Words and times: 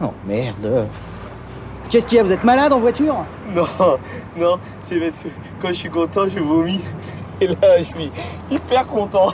Oh 0.00 0.12
merde. 0.26 0.88
Qu'est-ce 1.90 2.06
qu'il 2.06 2.18
y 2.18 2.20
a 2.20 2.24
Vous 2.24 2.32
êtes 2.32 2.44
malade 2.44 2.72
en 2.72 2.78
voiture? 2.78 3.24
Non, 3.54 3.66
non, 4.36 4.58
c'est 4.80 5.00
parce 5.00 5.18
que 5.18 5.28
quand 5.60 5.68
je 5.68 5.74
suis 5.74 5.90
content, 5.90 6.28
je 6.28 6.38
vomis. 6.38 6.82
Et 7.40 7.46
là, 7.46 7.78
je 7.78 7.84
suis 7.84 8.12
hyper 8.50 8.86
content. 8.86 9.32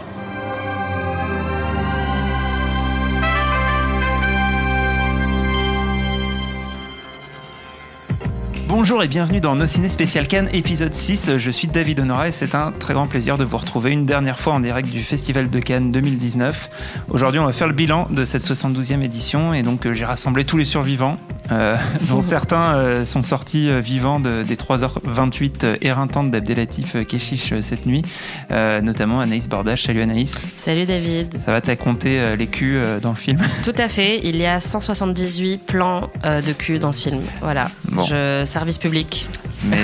Bonjour 8.76 9.04
et 9.04 9.08
bienvenue 9.08 9.40
dans 9.40 9.54
Nos 9.54 9.66
Ciné 9.68 9.88
Spécial 9.88 10.26
Cannes, 10.26 10.48
épisode 10.52 10.92
6. 10.94 11.38
Je 11.38 11.50
suis 11.52 11.68
David 11.68 12.00
Honora 12.00 12.26
et 12.26 12.32
c'est 12.32 12.56
un 12.56 12.72
très 12.72 12.92
grand 12.92 13.06
plaisir 13.06 13.38
de 13.38 13.44
vous 13.44 13.56
retrouver 13.56 13.92
une 13.92 14.04
dernière 14.04 14.36
fois 14.40 14.52
en 14.54 14.58
direct 14.58 14.90
du 14.90 15.00
Festival 15.04 15.48
de 15.48 15.60
Cannes 15.60 15.92
2019. 15.92 16.70
Aujourd'hui, 17.08 17.38
on 17.38 17.44
va 17.46 17.52
faire 17.52 17.68
le 17.68 17.72
bilan 17.72 18.08
de 18.10 18.24
cette 18.24 18.44
72e 18.44 19.00
édition 19.04 19.54
et 19.54 19.62
donc 19.62 19.86
euh, 19.86 19.92
j'ai 19.94 20.04
rassemblé 20.04 20.44
tous 20.44 20.56
les 20.56 20.64
survivants, 20.64 21.20
euh, 21.52 21.76
dont 22.08 22.20
certains 22.20 22.74
euh, 22.74 23.04
sont 23.04 23.22
sortis 23.22 23.70
euh, 23.70 23.78
vivants 23.78 24.18
de- 24.18 24.42
des 24.42 24.56
3h28 24.56 25.52
euh, 25.62 25.76
éreintantes 25.80 26.32
d'Abdelatif 26.32 26.96
Keshish 27.06 27.54
cette 27.60 27.86
nuit, 27.86 28.02
notamment 28.50 29.20
Anaïs 29.20 29.48
Bordache. 29.48 29.84
Salut 29.84 30.02
Anaïs. 30.02 30.34
Salut 30.56 30.84
David. 30.84 31.38
Ça 31.46 31.52
va, 31.52 31.60
t'as 31.60 31.76
compté 31.76 32.36
les 32.36 32.48
culs 32.48 32.80
dans 33.00 33.10
le 33.10 33.16
film? 33.16 33.38
Tout 33.62 33.72
à 33.78 33.88
fait, 33.88 34.20
il 34.24 34.36
y 34.36 34.46
a 34.46 34.58
178 34.58 35.58
plans 35.64 36.10
de 36.24 36.52
cul 36.52 36.80
dans 36.80 36.92
ce 36.92 37.08
film. 37.08 37.20
Voilà, 37.40 37.68
Bon. 37.92 38.02
Je, 38.02 38.44
service 38.64 38.78
public, 38.78 39.28
Mais 39.68 39.76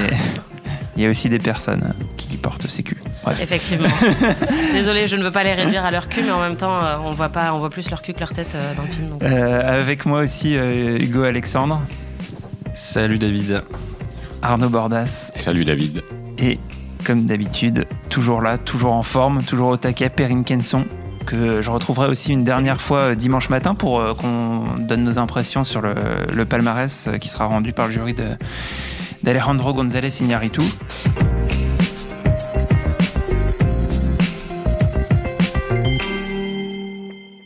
il 0.96 1.02
y 1.02 1.06
a 1.06 1.10
aussi 1.10 1.28
des 1.28 1.36
personnes 1.36 1.92
qui 2.16 2.38
portent 2.38 2.66
ces 2.66 2.82
culs. 2.82 2.96
Bref. 3.22 3.38
effectivement. 3.42 3.90
Désolé, 4.72 5.06
je 5.06 5.16
ne 5.16 5.22
veux 5.22 5.30
pas 5.30 5.42
les 5.42 5.52
réduire 5.52 5.84
à 5.84 5.90
leur 5.90 6.08
cul, 6.08 6.22
mais 6.22 6.30
en 6.30 6.40
même 6.40 6.56
temps, 6.56 6.82
euh, 6.82 6.96
on 7.04 7.10
voit 7.10 7.28
pas, 7.28 7.52
on 7.52 7.58
voit 7.58 7.68
plus 7.68 7.90
leur 7.90 8.00
cul 8.00 8.14
que 8.14 8.20
leur 8.20 8.32
tête 8.32 8.54
euh, 8.54 8.74
dans 8.74 8.84
le 8.84 8.88
film. 8.88 9.10
donc. 9.10 9.22
Euh, 9.22 9.80
avec 9.80 10.06
moi 10.06 10.20
aussi 10.20 10.54
Hugo 10.54 11.24
Alexandre, 11.24 11.82
Salut 12.72 13.18
David. 13.18 13.64
Arnaud 14.40 14.70
Bordas 14.70 15.30
Salut 15.34 15.66
David. 15.66 16.02
et 16.38 16.58
comme 17.04 17.26
d'habitude, 17.26 17.86
toujours 18.08 18.40
là, 18.40 18.56
toujours 18.56 18.94
en 18.94 19.02
forme, 19.02 19.42
toujours 19.42 19.68
au 19.68 19.76
taquet, 19.76 20.08
Perrine 20.08 20.44
Kenson 20.44 20.86
que 21.26 21.62
je 21.62 21.70
retrouverai 21.70 22.08
aussi 22.08 22.32
une 22.32 22.44
dernière 22.44 22.80
fois 22.80 23.00
euh, 23.00 23.14
dimanche 23.14 23.48
matin 23.50 23.74
pour 23.74 24.00
euh, 24.00 24.14
qu'on 24.14 24.74
donne 24.78 25.04
nos 25.04 25.18
impressions 25.18 25.64
sur 25.64 25.80
le, 25.82 26.44
palmarès 26.44 27.06
euh, 27.08 27.18
qui 27.18 27.28
sera 27.28 27.46
rendu 27.46 27.72
par 27.72 27.86
le 27.86 27.92
jury 27.92 28.14
d'Alejandro 29.22 29.74
González 29.74 30.20
Iñárritu. 30.20 30.62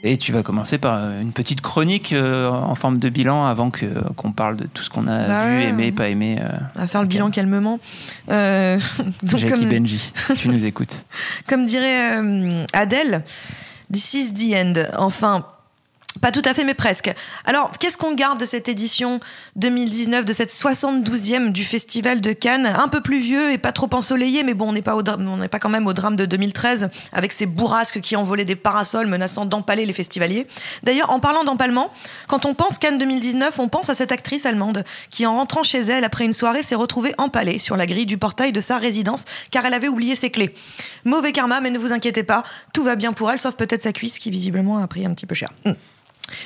Et 0.07 0.19
tu 0.19 0.33
vas 0.33 0.43
commencer 0.43 0.77
par 0.77 0.97
euh, 0.99 1.21
une 1.23 1.33
petite 1.33 1.63
chronique 1.63 2.13
euh, 2.13 2.51
en 2.51 2.75
forme 2.75 2.99
de 2.99 3.09
bilan 3.09 3.47
avant 3.47 3.71
que 3.71 3.87
qu'on 4.17 4.33
parle 4.33 4.57
de 4.59 4.67
tout 4.67 4.83
ce 4.83 4.91
qu'on 4.91 5.09
a 5.09 5.27
Bah 5.27 5.47
vu, 5.49 5.57
ouais. 5.57 5.69
aimé, 5.71 5.93
pas 5.93 6.09
aimé. 6.11 6.37
euh, 6.43 6.49
va 6.75 6.87
faire 6.87 7.01
le 7.01 7.07
bilan 7.09 7.31
calmement. 7.31 7.81
Euh, 8.31 8.79
donc 9.23 9.41
Jackie 9.41 9.47
comme, 9.61 9.69
Benji, 9.71 10.13
si 10.15 10.35
tu 10.35 10.49
nous 10.51 10.65
écoutes. 10.67 11.07
comme 11.49 11.65
dirait 11.65 12.19
euh, 12.21 12.65
Adèle, 12.75 13.25
this 13.91 14.13
is 14.13 14.35
the 14.35 14.55
end. 14.55 14.75
Enfin, 14.99 15.47
pas 16.21 16.31
tout 16.31 16.43
à 16.45 16.55
fait, 16.55 16.65
mais 16.65 16.75
presque. 16.75 17.13
Alors, 17.45 17.73
qu'est-ce 17.79 17.99
qu'on 17.99 18.15
garde 18.15 18.39
de 18.39 18.45
cette 18.45 18.69
édition 18.69 19.21
2019, 19.57 20.25
de 20.25 20.33
cette 20.33 20.51
72e 20.51 21.53
du 21.53 21.65
Festival 21.65 22.21
de 22.21 22.33
Cannes? 22.33 22.67
Un 22.67 22.89
peu 22.89 23.01
plus 23.01 23.19
vieux 23.19 23.53
et 23.53 23.59
pas 23.59 23.73
trop 23.73 23.89
ensoleillé, 23.93 24.45
mais 24.45 24.55
bon, 24.55 24.69
on 24.69 24.73
n'est 24.73 24.83
pas, 24.83 24.97
pas 25.03 25.59
quand 25.59 25.69
même 25.69 25.87
au 25.87 25.93
drame 25.93 26.17
de 26.17 26.25
2013, 26.25 26.89
avec 27.13 27.33
ces 27.33 27.47
bourrasques 27.47 28.01
qui 28.01 28.17
envolaient 28.17 28.45
des 28.45 28.57
parasols 28.57 29.07
menaçant 29.07 29.45
d'empaler 29.45 29.87
les 29.87 29.93
festivaliers. 29.93 30.47
D'ailleurs, 30.83 31.11
en 31.11 31.21
parlant 31.21 31.45
d'empalement, 31.45 31.91
quand 32.29 32.47
on 32.47 32.55
pense 32.55 32.79
Cannes 32.79 32.99
2019, 32.99 33.59
on 33.59 33.69
pense 33.69 33.91
à 33.91 33.95
cette 33.95 34.13
actrice 34.13 34.47
allemande 34.47 34.85
qui, 35.11 35.27
en 35.27 35.37
rentrant 35.37 35.63
chez 35.63 35.81
elle 35.81 36.05
après 36.05 36.25
une 36.25 36.33
soirée, 36.33 36.63
s'est 36.63 36.75
retrouvée 36.75 37.15
empalée 37.19 37.59
sur 37.59 37.77
la 37.77 37.87
grille 37.87 38.07
du 38.07 38.19
portail 38.19 38.53
de 38.53 38.61
sa 38.61 38.79
résidence 38.79 39.25
car 39.51 39.67
elle 39.67 39.75
avait 39.75 39.89
oublié 39.89 40.17
ses 40.17 40.31
clés. 40.31 40.55
Mauvais 41.05 41.33
karma, 41.33 41.61
mais 41.61 41.71
ne 41.71 41.79
vous 41.79 41.93
inquiétez 41.93 42.23
pas, 42.23 42.45
tout 42.73 42.83
va 42.83 42.97
bien 42.97 43.13
pour 43.13 43.31
elle, 43.31 43.39
sauf 43.39 43.57
peut-être 43.57 43.83
sa 43.83 43.93
cuisse 43.93 44.19
qui 44.19 44.31
visiblement 44.31 44.79
a 44.79 44.87
pris 44.87 45.05
un 45.05 45.13
petit 45.13 45.27
peu 45.27 45.35
cher. 45.35 45.51
Hmm. 45.65 45.73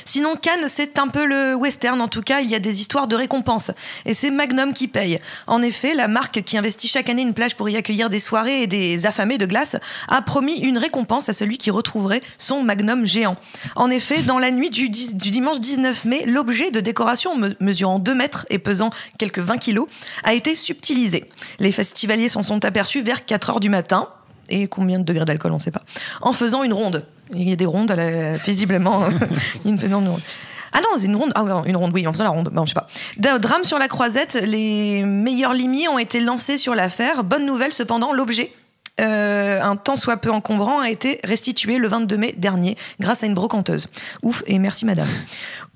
Sinon, 0.05 0.37
Cannes, 0.37 0.67
c'est 0.69 0.99
un 0.99 1.09
peu 1.09 1.25
le 1.25 1.55
western. 1.55 2.01
En 2.01 2.09
tout 2.09 2.21
cas, 2.23 2.41
il 2.41 2.49
y 2.49 2.55
a 2.55 2.59
des 2.59 2.81
histoires 2.81 3.07
de 3.07 3.15
récompenses. 3.17 3.71
Et 4.07 4.15
c'est 4.15 4.31
Magnum 4.31 4.73
qui 4.73 4.89
paye. 4.89 5.19
En 5.47 5.63
effet, 5.63 5.95
la 5.95 6.09
marque 6.09 6.43
qui 6.43 6.57
investit 6.59 6.89
chaque 6.89 7.09
année 7.09 7.23
une 7.23 7.35
plage 7.35 7.57
pour 7.57 7.69
y 7.69 7.77
accueillir 7.77 8.11
des 8.11 8.19
soirées 8.21 8.63
et 8.63 8.67
des 8.67 9.07
affamés 9.07 9.39
de 9.39 9.47
glace 9.47 9.77
a 10.09 10.23
promis 10.23 10.59
une 10.61 10.79
récompense 10.79 11.29
à 11.29 11.33
celui 11.33 11.59
qui 11.59 11.71
retrouverait 11.71 12.23
son 12.39 12.63
Magnum 12.63 13.07
géant. 13.07 13.37
En 13.77 13.91
effet, 13.91 14.23
dans 14.23 14.39
la 14.39 14.51
nuit 14.51 14.71
du, 14.71 14.89
dimanche 14.89 15.61
19 15.61 16.05
mai, 16.07 16.25
l'objet 16.27 16.71
de 16.71 16.81
décoration 16.81 17.37
me- 17.37 17.57
mesurant 17.61 17.99
2 17.99 18.15
mètres 18.15 18.47
et 18.51 18.59
pesant 18.59 18.91
quelques 19.19 19.39
20 19.41 19.59
kilos 19.59 19.87
a 20.25 20.35
été 20.35 20.55
subtilisé. 20.55 21.29
Les 21.59 21.73
festivaliers 21.73 22.29
s'en 22.29 22.43
sont 22.43 22.65
aperçus 22.65 23.03
vers 23.03 23.25
4 23.25 23.51
heures 23.51 23.61
du 23.61 23.69
matin. 23.69 24.09
Et 24.51 24.67
combien 24.67 24.99
de 24.99 25.05
degrés 25.05 25.27
d'alcool, 25.27 25.53
on 25.53 25.57
ne 25.57 25.61
sait 25.61 25.71
pas. 25.71 25.83
En 26.23 26.33
faisant 26.33 26.63
une 26.63 26.73
ronde. 26.73 27.05
Il 27.35 27.49
y 27.49 27.53
a 27.53 27.57
des 27.57 27.67
rondes, 27.67 27.91
la- 27.93 28.37
visiblement. 28.39 29.03
une, 29.65 29.77
non, 29.89 30.01
non. 30.01 30.17
Ah 30.73 30.81
non, 30.81 30.99
c'est 30.99 31.07
une 31.07 31.17
ronde. 31.17 31.33
Ah 31.35 31.43
non, 31.43 31.65
une 31.65 31.77
ronde, 31.77 31.93
oui, 31.95 32.07
en 32.07 32.13
faisant 32.13 32.25
la 32.25 32.31
ronde. 32.31 32.51
Bon, 32.53 32.65
je 32.65 32.71
sais 32.71 32.75
pas. 32.75 32.87
D'un 33.17 33.39
drame 33.39 33.65
sur 33.65 33.79
la 33.79 33.89
croisette, 33.89 34.35
les 34.47 35.03
meilleurs 35.03 35.55
limiers 35.55 35.89
ont 35.89 35.99
été 35.99 36.21
lancés 36.21 36.59
sur 36.59 36.75
l'affaire. 36.75 37.25
Bonne 37.25 37.47
nouvelle, 37.47 37.73
cependant, 37.73 38.13
l'objet. 38.13 38.53
euh, 39.01 39.63
un 39.63 39.77
tant 39.77 39.95
soit 39.95 40.17
peu 40.17 40.31
encombrant 40.31 40.81
a 40.81 40.91
été 40.91 41.21
restitué 41.23 41.79
le 41.79 41.87
22 41.87 42.17
mai 42.17 42.35
dernier 42.37 42.77
grâce 42.99 43.23
à 43.23 43.27
une 43.27 43.35
brocanteuse. 43.35 43.87
Ouf 44.25 44.43
et 44.49 44.59
merci 44.59 44.85
madame. 44.87 45.07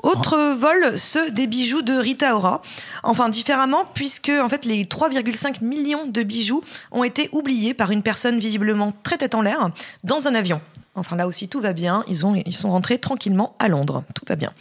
Autre 0.02 0.54
vol, 0.58 0.98
ceux 0.98 1.30
des 1.30 1.46
bijoux 1.46 1.82
de 1.82 1.92
Rita 1.94 2.34
Ora. 2.34 2.62
Enfin 3.04 3.28
différemment 3.28 3.84
puisque 3.94 4.28
en 4.42 4.48
fait 4.48 4.64
les 4.64 4.84
3,5 4.86 5.62
millions 5.64 6.06
de 6.08 6.22
bijoux 6.24 6.62
ont 6.90 7.04
été 7.04 7.28
oubliés 7.32 7.74
par 7.74 7.92
une 7.92 8.02
personne 8.02 8.40
visiblement 8.40 8.92
très 9.04 9.18
tête 9.18 9.36
en 9.36 9.42
l'air 9.42 9.70
dans 10.02 10.26
un 10.26 10.34
avion. 10.34 10.60
Enfin 10.94 11.16
là 11.16 11.26
aussi 11.26 11.48
tout 11.48 11.60
va 11.60 11.72
bien, 11.72 12.04
ils, 12.08 12.26
ont, 12.26 12.34
ils 12.34 12.54
sont 12.54 12.70
rentrés 12.70 12.98
tranquillement 12.98 13.56
à 13.58 13.68
Londres, 13.68 14.04
tout 14.14 14.24
va 14.28 14.36
bien. 14.36 14.52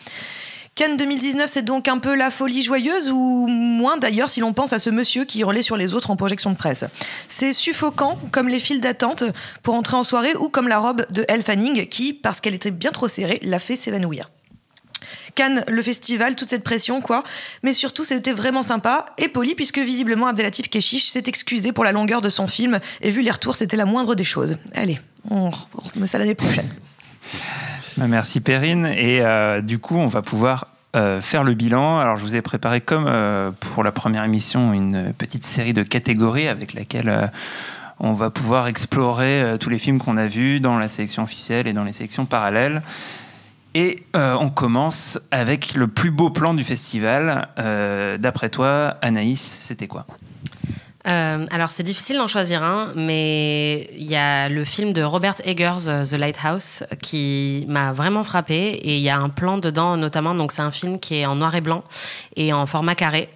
Cannes 0.74 0.96
2019, 0.96 1.50
c'est 1.52 1.64
donc 1.64 1.90
un 1.90 1.98
peu 1.98 2.16
la 2.16 2.32
folie 2.32 2.64
joyeuse 2.64 3.10
ou 3.10 3.46
moins 3.48 3.98
d'ailleurs 3.98 4.30
si 4.30 4.40
l'on 4.40 4.54
pense 4.54 4.72
à 4.72 4.80
ce 4.80 4.90
monsieur 4.90 5.26
qui 5.26 5.42
hurlait 5.42 5.64
sur 5.64 5.76
les 5.76 5.94
autres 5.94 6.12
en 6.12 6.16
projection 6.16 6.50
de 6.50 6.56
presse. 6.56 6.86
C'est 7.28 7.52
suffocant 7.52 8.18
comme 8.32 8.48
les 8.48 8.60
files 8.60 8.80
d'attente 8.80 9.26
pour 9.64 9.76
entrer 9.76 9.98
en 9.98 10.04
soirée 10.04 10.34
ou 10.38 10.48
comme 10.48 10.70
la 10.70 10.80
robe 10.80 11.06
de 11.10 11.26
Elle 11.28 11.44
Fanning 11.44 11.88
qui, 11.88 12.14
parce 12.14 12.40
qu'elle 12.40 12.54
était 12.54 12.72
bien 12.72 12.92
trop 12.92 13.10
serrée, 13.10 13.40
l'a 13.44 13.60
fait 13.60 13.76
s'évanouir. 13.76 14.32
Cannes, 15.36 15.64
le 15.68 15.82
festival, 15.82 16.36
toute 16.36 16.50
cette 16.50 16.64
pression, 16.64 17.02
quoi. 17.02 17.24
Mais 17.64 17.74
surtout, 17.74 18.04
c'était 18.04 18.34
vraiment 18.34 18.62
sympa 18.62 19.06
et 19.18 19.28
poli, 19.28 19.56
puisque 19.56 19.80
visiblement 19.80 20.28
Abdelatif 20.28 20.70
Keshish 20.70 21.10
s'est 21.10 21.24
excusé 21.28 21.72
pour 21.72 21.84
la 21.84 21.92
longueur 21.92 22.22
de 22.22 22.30
son 22.30 22.48
film, 22.48 22.80
et 23.02 23.12
vu 23.12 23.22
les 23.22 23.32
retours, 23.32 23.56
c'était 23.56 23.78
la 23.78 23.86
moindre 23.86 24.16
des 24.16 24.24
choses. 24.24 24.58
Allez, 24.74 25.00
on 25.30 25.52
remet 25.96 26.08
ça 26.08 26.18
l'année 26.18 26.36
prochaine. 26.36 26.70
Bah, 27.98 28.08
Merci 28.08 28.42
Perrine. 28.42 28.86
Et 28.86 29.22
euh, 29.22 29.62
du 29.62 29.80
coup, 29.80 29.98
on 29.98 30.08
va 30.08 30.22
pouvoir 30.22 30.68
euh, 30.96 31.22
faire 31.22 31.44
le 31.44 31.54
bilan. 31.54 32.00
Alors, 32.00 32.18
je 32.18 32.24
vous 32.24 32.36
ai 32.36 32.42
préparé, 32.42 32.82
comme 32.82 33.06
euh, 33.08 33.52
pour 33.52 33.84
la 33.84 33.92
première 33.92 34.24
émission, 34.24 34.74
une 34.74 35.14
petite 35.18 35.44
série 35.44 35.74
de 35.74 35.84
catégories 35.84 36.48
avec 36.48 36.74
laquelle 36.74 37.32
on 38.00 38.14
va 38.14 38.30
pouvoir 38.30 38.68
explorer 38.68 39.58
tous 39.60 39.70
les 39.70 39.78
films 39.78 40.00
qu'on 40.00 40.18
a 40.18 40.26
vus 40.26 40.60
dans 40.60 40.80
la 40.80 40.88
sélection 40.88 41.24
officielle 41.24 41.68
et 41.68 41.74
dans 41.74 41.84
les 41.84 41.94
sélections 41.94 42.26
parallèles. 42.26 42.82
Et 43.74 44.04
euh, 44.16 44.36
on 44.40 44.50
commence 44.50 45.20
avec 45.32 45.76
le 45.76 45.88
plus 45.88 46.12
beau 46.12 46.30
plan 46.30 46.54
du 46.54 46.64
festival. 46.64 47.48
Euh, 47.58 48.18
D'après 48.18 48.50
toi, 48.50 48.98
Anaïs, 49.02 49.42
c'était 49.42 49.88
quoi? 49.88 50.06
Euh, 51.08 51.48
alors 51.50 51.72
c'est 51.72 51.82
difficile 51.82 52.18
d'en 52.18 52.28
choisir 52.28 52.62
un, 52.62 52.92
mais 52.96 53.90
il 53.96 54.04
y 54.04 54.16
a 54.16 54.50
le 54.50 54.64
film 54.66 54.94
de 54.94 55.02
Robert 55.02 55.34
Eggers, 55.44 56.06
The 56.08 56.14
Lighthouse, 56.14 56.84
qui 57.02 57.66
m'a 57.68 57.92
vraiment 57.92 58.24
frappé. 58.24 58.56
Et 58.56 58.98
il 58.98 59.02
y 59.02 59.10
a 59.10 59.18
un 59.18 59.30
plan 59.30 59.58
dedans, 59.58 59.98
notamment, 59.98 60.36
donc 60.36 60.52
c'est 60.52 60.62
un 60.62 60.72
film 60.72 61.00
qui 61.00 61.16
est 61.16 61.26
en 61.26 61.36
noir 61.36 61.56
et 61.56 61.62
blanc 61.62 61.84
et 62.36 62.54
en 62.54 62.66
format 62.68 62.96
carré. 62.96 63.30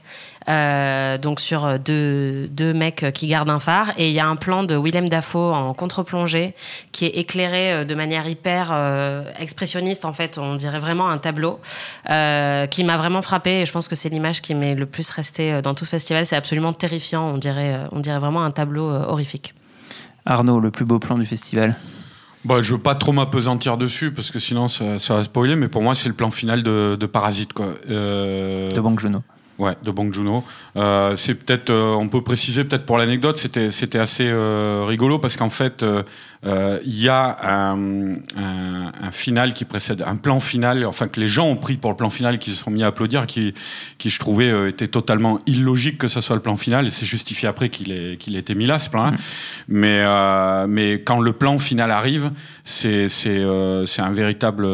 Euh, 0.47 1.18
donc 1.18 1.39
sur 1.39 1.80
deux, 1.80 2.47
deux 2.50 2.74
mecs 2.74 3.06
qui 3.13 3.25
gardent 3.25 3.50
un 3.50 3.59
phare 3.59 3.92
et 3.97 4.09
il 4.09 4.13
y 4.13 4.19
a 4.19 4.27
un 4.27 4.36
plan 4.36 4.63
de 4.63 4.75
Willem 4.75 5.09
Dafoe 5.09 5.51
en 5.53 5.74
contre-plongée 5.74 6.53
qui 6.92 7.06
est 7.06 7.18
éclairé 7.18 7.74
euh, 7.74 7.83
de 7.83 7.95
manière 7.95 8.27
hyper 8.27 8.69
euh, 8.71 9.24
expressionniste 9.39 10.06
en 10.06 10.13
fait 10.13 10.38
on 10.38 10.53
dirait 10.53 10.77
vraiment 10.77 11.09
un 11.09 11.18
tableau 11.18 11.59
euh, 12.12 12.68
qui 12.68 12.83
m'a 12.83 12.95
vraiment 12.95 13.24
frappé 13.24 13.62
et 13.62 13.65
je 13.65 13.71
pense 13.71 13.88
que 13.88 13.95
c'est 13.95 14.09
l'image 14.09 14.42
qui 14.44 14.53
m'est 14.53 14.75
le 14.75 14.86
plus 14.86 15.09
restée 15.09 15.51
euh, 15.51 15.62
dans 15.63 15.74
tout 15.74 15.86
ce 15.86 15.89
festival 15.89 16.27
c'est 16.27 16.36
absolument 16.36 16.74
terrifiant 16.74 17.24
on 17.33 17.38
dirait 17.39 17.74
euh, 17.74 17.88
on 17.92 18.00
dirait 18.00 18.19
vraiment 18.19 18.44
un 18.44 18.51
tableau 18.51 18.92
euh, 18.92 19.03
horrifique 19.07 19.56
Arnaud, 20.27 20.59
le 20.59 20.71
plus 20.71 20.86
beau 20.86 21.00
plan 21.00 21.18
du 21.18 21.25
festival? 21.25 21.75
Bah, 22.45 22.62
je 22.62 22.74
veux 22.75 22.81
pas 22.81 22.95
trop 22.95 23.12
m'apesantir 23.12 23.77
dessus 23.77 24.12
parce 24.12 24.30
que 24.30 24.39
sinon 24.39 24.68
ça, 24.68 25.00
ça 25.00 25.15
va 25.15 25.24
spoiler, 25.24 25.56
mais 25.56 25.68
pour 25.68 25.81
moi 25.81 25.95
c'est 25.95 26.09
le 26.09 26.15
plan 26.15 26.30
final 26.30 26.62
de, 26.62 26.95
de 27.00 27.06
Parasite. 27.07 27.53
Quoi. 27.53 27.74
Euh, 27.89 28.69
de 28.69 28.81
Bong 28.81 29.00
Joon-ho. 29.00 29.21
Ouais, 29.57 29.74
de 29.84 29.92
Bong 29.92 30.13
Joon-ho. 30.13 30.44
Euh, 30.75 31.16
c'est 31.16 31.34
peut-être, 31.34 31.69
euh, 31.69 31.94
on 31.94 32.10
peut 32.10 32.22
préciser 32.22 32.66
peut-être 32.66 32.86
pour 32.86 32.98
l'anecdote, 32.98 33.38
c'était 33.38 33.72
c'était 33.72 34.00
assez 34.00 34.28
euh, 34.28 34.84
rigolo 34.86 35.18
parce 35.18 35.38
qu'en 35.38 35.50
fait, 35.50 35.81
euh, 35.81 36.04
il 36.45 37.01
y 37.01 37.09
a 37.09 37.38
un, 37.44 38.18
un, 38.38 38.92
un, 39.01 39.12
final 39.12 39.53
qui 39.53 39.65
précède, 39.65 40.03
un 40.06 40.15
plan 40.15 40.39
final, 40.39 40.86
enfin 40.86 41.07
que 41.07 41.19
les 41.19 41.27
gens 41.27 41.47
ont 41.47 41.56
pris 41.56 41.77
pour 41.77 41.92
le 41.92 41.97
plan 41.97 42.09
final, 42.09 42.38
qui 42.38 42.51
se 42.51 42.63
sont 42.63 42.71
mis 42.71 42.83
à 42.83 42.88
applaudir, 42.88 43.25
qui, 43.25 43.53
qui 43.97 44.09
je 44.09 44.19
trouvais 44.19 44.50
euh, 44.50 44.69
était 44.69 44.88
totalement 44.88 45.39
illogique 45.45 45.97
que 45.97 46.07
ce 46.07 46.21
soit 46.21 46.36
le 46.36 46.42
plan 46.42 46.56
final, 46.56 46.88
et 46.88 46.92
c'est 46.92 47.06
justifié 47.06 47.47
après 47.47 47.69
qu'il 47.69 47.92
ait, 47.92 48.18
qu'il 48.18 48.36
ait 48.36 48.39
été 48.39 48.56
mis 48.56 48.65
là, 48.65 48.80
ce 48.80 48.89
plan-là. 48.89 49.12
Mmh. 49.12 49.18
Mais, 49.69 50.00
euh, 50.01 50.68
mais 50.68 51.01
quand 51.01 51.19
le 51.19 51.33
plan 51.33 51.57
final 51.57 51.92
arrive, 51.92 52.31
c'est 52.63 53.09
c'est 53.09 53.30
euh, 53.30 53.86
c'est 53.86 54.01
un 54.01 54.12
véritable 54.12 54.68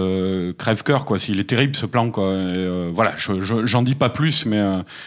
crève-cœur, 0.55 1.05
quoi. 1.05 1.17
Il 1.27 1.39
est 1.39 1.49
terrible 1.49 1.75
ce 1.75 1.85
plan, 1.85 2.11
quoi. 2.11 2.33
Et, 2.33 2.89
voilà, 2.93 3.15
j'en 3.17 3.41
je, 3.41 3.65
j'en 3.65 3.81
dis 3.81 3.95
pas 3.95 4.09
plus, 4.09 4.45
mais 4.45 4.61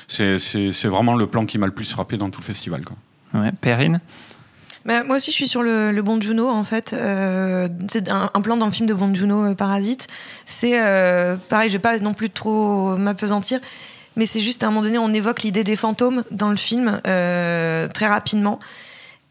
c'est 0.08 0.38
c'est 0.38 0.88
vraiment 0.88 1.14
le 1.14 1.26
plan 1.26 1.46
qui 1.46 1.58
m'a 1.58 1.66
le 1.66 1.72
plus 1.72 1.90
frappé 1.90 2.16
dans 2.16 2.30
tout 2.30 2.40
le 2.40 2.46
festival, 2.46 2.84
quoi. 2.84 2.96
Ouais, 3.34 3.50
Perrine? 3.60 4.00
Moi 4.84 5.16
aussi, 5.16 5.30
je 5.30 5.36
suis 5.36 5.48
sur 5.48 5.62
le, 5.62 6.00
bon 6.02 6.20
Juno, 6.20 6.48
en 6.48 6.64
fait. 6.64 6.92
Euh, 6.92 7.68
c'est 7.88 8.10
un, 8.10 8.28
plan 8.42 8.56
dans 8.56 8.66
le 8.66 8.72
film 8.72 8.86
de 8.86 8.94
Bon 8.94 9.14
Juno, 9.14 9.44
euh, 9.44 9.54
Parasite. 9.54 10.08
C'est 10.44 10.78
euh, 10.78 11.36
pareil, 11.48 11.70
je 11.70 11.74
vais 11.74 11.80
pas 11.80 11.98
non 11.98 12.12
plus 12.12 12.30
trop 12.30 12.96
m'apesantir, 12.96 13.60
mais 14.16 14.26
c'est 14.26 14.40
juste 14.40 14.62
à 14.62 14.66
un 14.66 14.70
moment 14.70 14.82
donné, 14.82 14.98
on 14.98 15.12
évoque 15.12 15.42
l'idée 15.42 15.64
des 15.64 15.76
fantômes 15.76 16.24
dans 16.30 16.50
le 16.50 16.56
film 16.56 17.00
très 17.02 18.06
rapidement. 18.06 18.58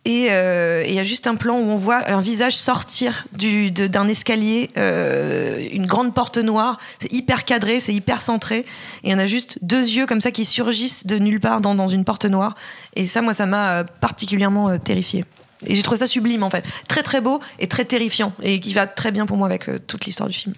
Et 0.06 0.26
il 0.26 0.94
y 0.94 1.00
a 1.00 1.04
juste 1.04 1.28
un 1.28 1.36
plan 1.36 1.58
où 1.58 1.70
on 1.70 1.78
voit 1.78 2.10
un 2.10 2.20
visage 2.20 2.58
sortir 2.58 3.26
du, 3.32 3.72
d'un 3.72 4.08
escalier, 4.08 4.70
une 4.76 5.86
grande 5.86 6.14
porte 6.14 6.40
noire. 6.40 6.78
C'est 7.00 7.14
hyper 7.14 7.46
cadré, 7.46 7.80
c'est 7.80 7.94
hyper 7.94 8.22
centré. 8.22 8.66
Et 9.04 9.14
on 9.14 9.20
a 9.20 9.28
juste 9.28 9.60
deux 9.62 9.88
yeux 9.88 10.06
comme 10.06 10.20
ça 10.20 10.32
qui 10.32 10.44
surgissent 10.44 11.06
de 11.06 11.18
nulle 11.20 11.40
part 11.40 11.62
dans, 11.62 11.76
dans 11.76 11.88
une 11.88 12.04
porte 12.04 12.26
noire. 12.26 12.56
Et 12.96 13.06
ça, 13.06 13.22
moi, 13.22 13.34
ça 13.34 13.46
m'a 13.46 13.86
particulièrement 13.86 14.70
euh, 14.70 14.78
terrifié. 14.78 15.24
Et 15.68 15.76
j'ai 15.76 15.84
trouvé 15.84 15.98
ça 15.98 16.08
sublime 16.08 16.44
en 16.44 16.50
fait. 16.50 16.66
Très 16.88 17.04
très 17.04 17.22
beau 17.22 17.40
et 17.60 17.68
très 17.68 17.86
terrifiant. 17.86 18.34
Et 18.42 18.60
qui 18.60 18.74
va 18.74 18.88
très 18.88 19.12
bien 19.12 19.26
pour 19.26 19.38
moi 19.38 19.48
avec 19.48 19.70
euh, 19.70 19.80
toute 19.86 20.06
l'histoire 20.06 20.30
du 20.30 20.36
film. 20.36 20.54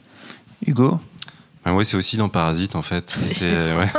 Hugo 0.66 1.00
ben 1.64 1.74
Oui, 1.74 1.86
c'est 1.86 1.98
aussi 1.98 2.18
dans 2.18 2.30
Parasite 2.30 2.76
en 2.76 2.82
fait. 2.82 3.16
C'est, 3.30 3.52
ouais. 3.76 3.90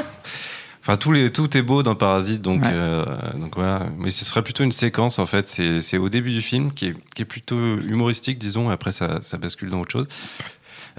Enfin, 0.83 0.97
tout, 0.97 1.11
les, 1.11 1.33
tout 1.33 1.57
est 1.57 1.63
beau 1.63 1.83
dans 1.83 1.97
Parasite, 1.97 2.43
donc, 2.43 2.63
ouais. 2.63 2.71
euh, 2.73 3.05
donc 3.35 3.57
voilà. 3.57 3.87
Mais 3.99 4.13
ce 4.13 4.25
serait 4.25 4.43
plutôt 4.43 4.63
une 4.63 4.71
séquence, 4.71 5.19
en 5.19 5.27
fait. 5.27 5.49
C'est, 5.49 5.81
c'est 5.81 5.99
au 5.99 6.09
début 6.09 6.33
du 6.33 6.41
film, 6.41 6.73
qui 6.73 6.87
est, 6.87 6.95
qui 7.13 7.23
est 7.23 7.25
plutôt 7.25 7.59
humoristique, 7.59 8.39
disons. 8.39 8.71
Après, 8.71 8.93
ça, 8.93 9.19
ça 9.25 9.37
bascule 9.37 9.71
dans 9.71 9.81
autre 9.81 9.91
chose. 9.91 10.07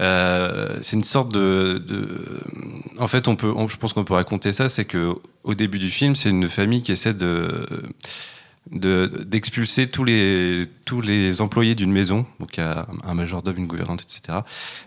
Euh, 0.00 0.76
c'est 0.82 0.96
une 0.96 1.04
sorte 1.04 1.32
de, 1.32 1.82
de, 1.86 2.40
En 2.98 3.08
fait, 3.08 3.28
on 3.28 3.36
peut, 3.36 3.50
on, 3.56 3.66
je 3.66 3.78
pense 3.78 3.94
qu'on 3.94 4.04
peut 4.04 4.12
raconter 4.12 4.52
ça. 4.52 4.68
C'est 4.68 4.84
que 4.84 5.14
au 5.42 5.54
début 5.54 5.78
du 5.78 5.90
film, 5.90 6.14
c'est 6.14 6.28
une 6.28 6.50
famille 6.50 6.82
qui 6.82 6.92
essaie 6.92 7.14
de 7.14 7.66
d'expulser 8.70 9.88
tous 9.88 10.04
les 10.04 10.66
tous 10.84 11.00
les 11.00 11.40
employés 11.40 11.74
d'une 11.74 11.92
maison. 11.92 12.26
Donc 12.40 12.56
il 12.56 12.60
y 12.60 12.62
a 12.62 12.86
un 13.04 13.14
majordome 13.14 13.56
une 13.56 13.66
gouvernante 13.66 14.02
etc 14.02 14.40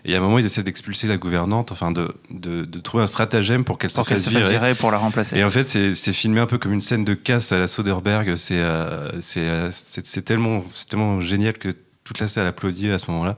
et 0.04 0.14
à 0.14 0.18
un 0.18 0.20
moment 0.20 0.38
ils 0.38 0.46
essaient 0.46 0.62
d'expulser 0.62 1.06
la 1.06 1.16
gouvernante 1.16 1.72
enfin 1.72 1.90
de, 1.90 2.14
de, 2.30 2.64
de 2.64 2.78
trouver 2.80 3.02
un 3.04 3.06
stratagème 3.06 3.64
pour 3.64 3.78
qu'elle 3.78 3.90
se, 3.90 4.00
qu 4.00 4.18
se 4.18 4.30
fasse 4.30 4.48
virer. 4.48 4.74
pour 4.74 4.90
la 4.90 4.98
remplacer. 4.98 5.36
Et 5.36 5.44
en 5.44 5.50
fait 5.50 5.68
c'est 5.68 6.12
filmé 6.12 6.40
un 6.40 6.46
peu 6.46 6.58
comme 6.58 6.72
une 6.72 6.80
scène 6.80 7.04
de 7.04 7.14
casse 7.14 7.52
à 7.52 7.58
la 7.58 7.68
Soderbergh. 7.68 8.36
C'est 8.36 8.58
euh, 8.58 9.20
c'est 9.20 10.24
tellement 10.24 10.64
c'est 10.72 10.88
tellement 10.88 11.20
génial 11.20 11.54
que 11.54 11.70
toute 12.04 12.20
la 12.20 12.28
salle 12.28 12.46
applaudit 12.46 12.90
à 12.90 12.98
ce 12.98 13.10
moment 13.10 13.24
là 13.24 13.36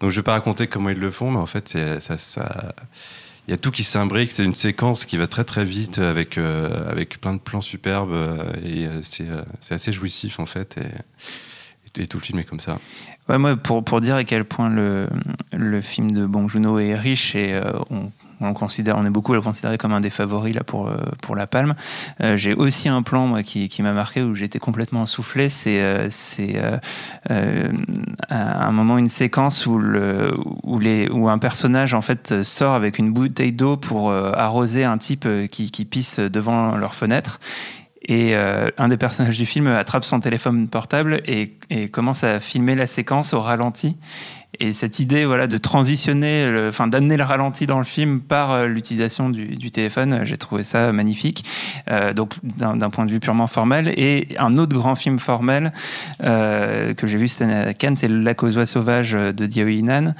donc 0.00 0.10
je 0.10 0.16
vais 0.16 0.24
pas 0.24 0.32
raconter 0.32 0.66
comment 0.66 0.90
ils 0.90 0.98
le 0.98 1.10
font 1.10 1.30
mais 1.30 1.38
en 1.38 1.46
fait 1.46 1.76
ça 2.00 2.74
il 3.48 3.50
y 3.50 3.54
a 3.54 3.56
tout 3.56 3.70
qui 3.70 3.84
s'imbrique. 3.84 4.32
C'est 4.32 4.44
une 4.44 4.54
séquence 4.54 5.04
qui 5.04 5.16
va 5.16 5.26
très 5.26 5.44
très 5.44 5.64
vite 5.64 5.98
avec 5.98 6.38
euh, 6.38 6.90
avec 6.90 7.20
plein 7.20 7.34
de 7.34 7.40
plans 7.40 7.60
superbes 7.60 8.12
euh, 8.12 8.52
et 8.64 8.86
euh, 8.86 9.00
c'est 9.02 9.74
assez 9.74 9.92
jouissif 9.92 10.38
en 10.38 10.46
fait 10.46 10.76
et, 10.78 12.02
et, 12.02 12.06
tout 12.06 12.18
le 12.18 12.22
film 12.22 12.38
est 12.38 12.44
comme 12.44 12.60
ça. 12.60 12.78
Ouais, 13.28 13.38
moi 13.38 13.56
pour 13.56 13.84
pour 13.84 14.00
dire 14.00 14.14
à 14.14 14.24
quel 14.24 14.44
point 14.44 14.68
le 14.68 15.08
le 15.52 15.80
film 15.80 16.12
de 16.12 16.26
Bong 16.26 16.48
Joon-ho 16.48 16.78
est 16.78 16.94
riche 16.94 17.34
et 17.34 17.60
on 17.90 18.10
on 18.42 19.06
est 19.06 19.10
beaucoup 19.10 19.32
à 19.32 19.36
le 19.36 19.42
considérer 19.42 19.78
comme 19.78 19.92
un 19.92 20.00
des 20.00 20.10
favoris 20.10 20.54
là 20.54 20.64
pour 20.64 20.90
pour 21.20 21.36
la 21.36 21.46
Palme. 21.46 21.74
Euh, 22.20 22.36
j'ai 22.36 22.54
aussi 22.54 22.88
un 22.88 23.02
plan 23.02 23.26
moi 23.26 23.42
qui, 23.42 23.70
m'a 23.82 23.92
marqué 23.92 24.22
où 24.22 24.34
j'étais 24.34 24.58
complètement 24.58 25.06
soufflé. 25.06 25.48
C'est 25.48 25.80
euh, 25.80 26.08
euh, 27.30 27.72
à 28.28 28.66
un 28.66 28.72
moment 28.72 28.98
une 28.98 29.08
séquence 29.08 29.66
où 29.66 29.78
le 29.78 30.34
où 30.62 30.78
les 30.78 31.08
où 31.08 31.28
un 31.28 31.38
personnage 31.38 31.94
en 31.94 32.00
fait 32.00 32.42
sort 32.42 32.74
avec 32.74 32.98
une 32.98 33.12
bouteille 33.12 33.52
d'eau 33.52 33.76
pour 33.76 34.12
arroser 34.12 34.84
un 34.84 34.98
type 34.98 35.28
qui, 35.50 35.70
qui 35.70 35.84
pisse 35.84 36.18
devant 36.18 36.76
leur 36.76 36.94
fenêtre 36.94 37.40
et 38.04 38.34
euh, 38.34 38.70
un 38.78 38.88
des 38.88 38.96
personnages 38.96 39.38
du 39.38 39.46
film 39.46 39.68
attrape 39.68 40.04
son 40.04 40.20
téléphone 40.20 40.68
portable 40.68 41.22
et, 41.24 41.52
et, 41.70 41.88
commence 41.88 42.24
à 42.24 42.40
filmer 42.40 42.74
la 42.74 42.86
séquence 42.86 43.32
au 43.32 43.40
ralenti. 43.40 43.96
Et 44.60 44.72
cette 44.74 44.98
idée 44.98 45.24
voilà, 45.24 45.46
de 45.46 45.56
transitionner, 45.56 46.66
enfin 46.68 46.86
d'amener 46.86 47.16
le 47.16 47.24
ralenti 47.24 47.66
dans 47.66 47.78
le 47.78 47.84
film 47.84 48.20
par 48.20 48.50
euh, 48.50 48.66
l'utilisation 48.66 49.30
du, 49.30 49.70
téléphone, 49.70 50.20
j'ai 50.24 50.36
trouvé 50.36 50.62
ça 50.62 50.92
magnifique. 50.92 51.44
Euh, 51.90 52.12
donc 52.12 52.36
d'un 52.42 52.90
point 52.90 53.06
de 53.06 53.10
vue 53.10 53.20
purement 53.20 53.46
formel. 53.46 53.92
Et 53.96 54.28
un 54.38 54.58
autre 54.58 54.76
grand 54.76 54.94
film 54.94 55.18
formel 55.18 55.72
euh, 56.22 56.92
que 56.92 57.06
j'ai 57.06 57.16
vu 57.16 57.28
cette 57.28 57.42
année 57.42 57.54
à 57.54 57.72
Cannes, 57.72 57.96
c'est 57.96 58.10
aux 58.10 58.56
oies 58.56 58.66
sauvages 58.66 59.12
de 59.12 59.46
Diao 59.46 59.68
Inan. 59.68 60.14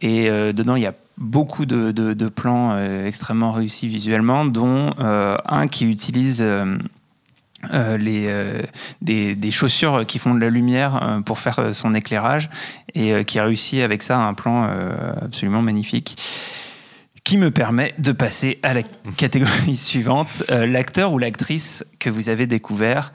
Et 0.00 0.28
dedans, 0.28 0.76
il 0.76 0.82
y 0.82 0.86
a 0.86 0.94
beaucoup 1.16 1.66
de, 1.66 2.28
plans 2.28 2.78
extrêmement 3.04 3.52
réussis 3.52 3.88
visuellement, 3.88 4.44
dont 4.44 4.92
un 4.98 5.66
qui 5.66 5.86
utilise 5.86 6.44
euh, 7.74 7.98
euh, 8.00 8.62
des, 9.02 9.50
chaussures 9.50 10.06
qui 10.06 10.20
font 10.20 10.32
de 10.32 10.40
la 10.40 10.48
lumière 10.48 11.02
euh, 11.02 11.20
pour 11.20 11.40
faire 11.40 11.74
son 11.74 11.92
éclairage 11.92 12.50
et 12.94 13.24
qui 13.24 13.40
réussit 13.40 13.80
avec 13.80 14.02
ça 14.02 14.18
un 14.18 14.34
plan 14.34 14.70
absolument 15.22 15.62
magnifique 15.62 16.16
qui 17.24 17.36
me 17.36 17.50
permet 17.50 17.94
de 17.98 18.12
passer 18.12 18.58
à 18.62 18.74
la 18.74 18.82
catégorie 19.16 19.76
suivante, 19.76 20.44
l'acteur 20.48 21.12
ou 21.12 21.18
l'actrice 21.18 21.84
que 21.98 22.10
vous 22.10 22.28
avez 22.28 22.46
découvert 22.46 23.12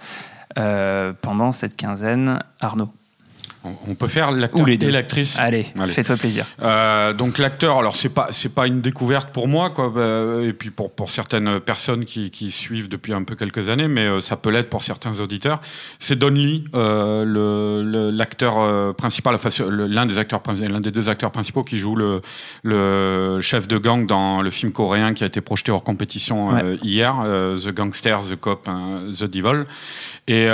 pendant 0.55 1.51
cette 1.51 1.75
quinzaine, 1.75 2.39
Arnaud. 2.59 2.91
On 3.63 3.95
peut 3.95 4.09
faire 4.09 4.31
l'acteur 4.31 4.67
et 4.67 4.77
l'actrice. 4.77 5.39
Allez, 5.39 5.67
Allez. 5.79 5.91
fais-toi 5.91 6.17
plaisir. 6.17 6.45
Euh, 6.61 7.13
donc 7.13 7.37
l'acteur, 7.37 7.77
alors 7.77 7.95
c'est 7.95 8.09
pas 8.09 8.27
c'est 8.31 8.53
pas 8.53 8.67
une 8.67 8.81
découverte 8.81 9.31
pour 9.31 9.47
moi 9.47 9.69
quoi, 9.69 9.93
euh, 9.95 10.49
et 10.49 10.51
puis 10.51 10.69
pour 10.69 10.91
pour 10.91 11.09
certaines 11.09 11.61
personnes 11.61 12.03
qui, 12.03 12.29
qui 12.29 12.51
suivent 12.51 12.89
depuis 12.89 13.13
un 13.13 13.23
peu 13.23 13.35
quelques 13.35 13.69
années, 13.69 13.87
mais 13.87 14.05
euh, 14.05 14.19
ça 14.19 14.35
peut 14.35 14.49
l'être 14.49 14.69
pour 14.69 14.83
certains 14.83 15.17
auditeurs. 15.21 15.61
C'est 15.99 16.17
Don 16.19 16.31
Lee, 16.31 16.65
le 16.73 18.11
l'acteur 18.11 18.95
principal, 18.95 19.35
enfin 19.35 19.49
l'un 19.69 20.05
des 20.05 20.17
acteurs 20.17 20.41
l'un 20.59 20.81
des 20.81 20.91
deux 20.91 21.07
acteurs 21.07 21.31
principaux 21.31 21.63
qui 21.63 21.77
joue 21.77 21.95
le 21.95 22.21
le 22.63 23.39
chef 23.39 23.69
de 23.69 23.77
gang 23.77 24.05
dans 24.05 24.41
le 24.41 24.49
film 24.49 24.73
coréen 24.73 25.13
qui 25.13 25.23
a 25.23 25.27
été 25.27 25.39
projeté 25.39 25.71
hors 25.71 25.83
compétition 25.83 26.49
ouais. 26.49 26.77
hier, 26.83 27.15
The 27.23 27.69
Gangster, 27.69 28.19
The 28.29 28.35
Cop, 28.35 28.67
hein, 28.67 29.05
The 29.17 29.23
Devil. 29.23 29.65
Et 30.27 30.47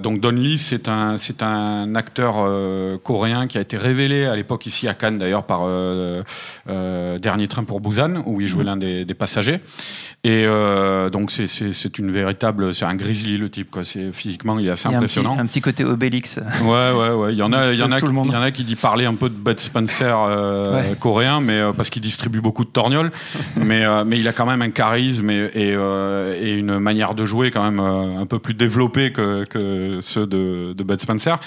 donc 0.00 0.20
Don 0.20 0.30
Lee, 0.30 0.58
c'est 0.58 0.88
un 0.88 1.16
c'est 1.16 1.42
un 1.42 1.94
acteur 1.96 2.19
euh, 2.20 2.98
coréen 2.98 3.46
qui 3.46 3.58
a 3.58 3.60
été 3.60 3.76
révélé 3.76 4.24
à 4.24 4.36
l'époque 4.36 4.66
ici 4.66 4.88
à 4.88 4.94
Cannes 4.94 5.18
d'ailleurs 5.18 5.44
par 5.44 5.62
euh, 5.64 6.22
euh, 6.68 7.18
Dernier 7.18 7.48
train 7.48 7.64
pour 7.64 7.80
Busan 7.80 8.22
où 8.26 8.40
il 8.40 8.48
jouait 8.48 8.64
mmh. 8.64 8.66
l'un 8.66 8.76
des, 8.76 9.04
des, 9.04 9.14
passagers. 9.14 9.60
Et 10.24 10.44
donc 11.12 11.30
c'est 11.30 11.98
une 11.98 12.10
véritable 12.10 12.74
c'est 12.74 12.84
un 12.84 12.94
grizzly 12.94 13.38
le 13.38 13.48
type 13.48 13.70
quoi. 13.70 13.84
C'est 13.84 14.12
physiquement 14.12 14.58
il 14.58 14.66
est 14.66 14.70
assez 14.70 14.88
il 14.88 14.94
impressionnant 14.94 15.32
un 15.32 15.34
petit, 15.36 15.42
un 15.42 15.46
petit, 15.46 15.60
côté 15.60 15.84
Obélix. 15.84 16.40
Ouais 16.62 16.92
ouais 16.92 17.10
ouais. 17.10 17.32
Il 17.32 17.38
y 17.38 17.42
en 17.42 17.52
a 17.52 17.72
il 17.72 17.78
y 17.78 17.82
en 17.82 17.90
a 17.90 17.98
il 17.98 18.32
y 18.32 18.36
en 18.36 18.42
a 18.42 18.50
qui 18.50 18.64
dit 18.64 18.76
parler 18.76 19.06
un 19.06 19.14
peu 19.14 19.28
de 19.28 19.34
Bud 19.34 19.58
Spencer 19.58 20.14
ouais. 20.14 20.96
coréen 20.98 21.40
mais 21.40 21.60
parce 21.76 21.90
qu'il 21.90 22.02
distribue 22.02 22.40
beaucoup 22.40 22.64
de 22.64 22.70
torgnoles. 22.70 23.10
Mais 23.56 23.84
mais 24.04 24.18
il 24.18 24.26
a 24.28 24.32
quand 24.32 24.46
même 24.46 24.62
un 24.62 24.70
charisme 24.70 25.30
et, 25.30 25.50
et, 25.54 25.72
et 25.72 26.54
une 26.54 26.78
manière 26.78 27.14
de 27.14 27.24
jouer 27.24 27.50
quand 27.50 27.62
même 27.62 27.80
un 27.80 28.26
peu 28.26 28.38
plus 28.38 28.54
développée 28.54 29.12
que, 29.12 29.44
que 29.44 30.00
ceux 30.00 30.26
de, 30.26 30.72
de 30.72 30.82
Bud 30.82 31.00
Spencer. 31.00 31.38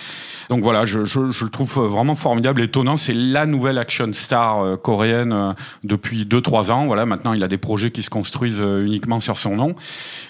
Donc 0.49 0.62
voilà, 0.63 0.85
je, 0.85 0.99
le 0.99 1.49
trouve 1.49 1.79
vraiment 1.81 2.15
formidable, 2.15 2.61
étonnant. 2.61 2.95
C'est 2.95 3.13
la 3.13 3.45
nouvelle 3.45 3.77
action 3.77 4.11
star 4.13 4.63
euh, 4.63 4.77
coréenne 4.77 5.33
euh, 5.33 5.53
depuis 5.83 6.23
2-3 6.23 6.71
ans. 6.71 6.85
Voilà, 6.85 7.05
maintenant 7.05 7.33
il 7.33 7.43
a 7.43 7.49
des 7.49 7.57
projets 7.57 7.91
qui 7.91 8.01
se 8.01 8.09
construisent 8.09 8.61
euh, 8.61 8.85
uniquement 8.85 9.19
sur 9.19 9.35
son 9.35 9.57
nom. 9.57 9.75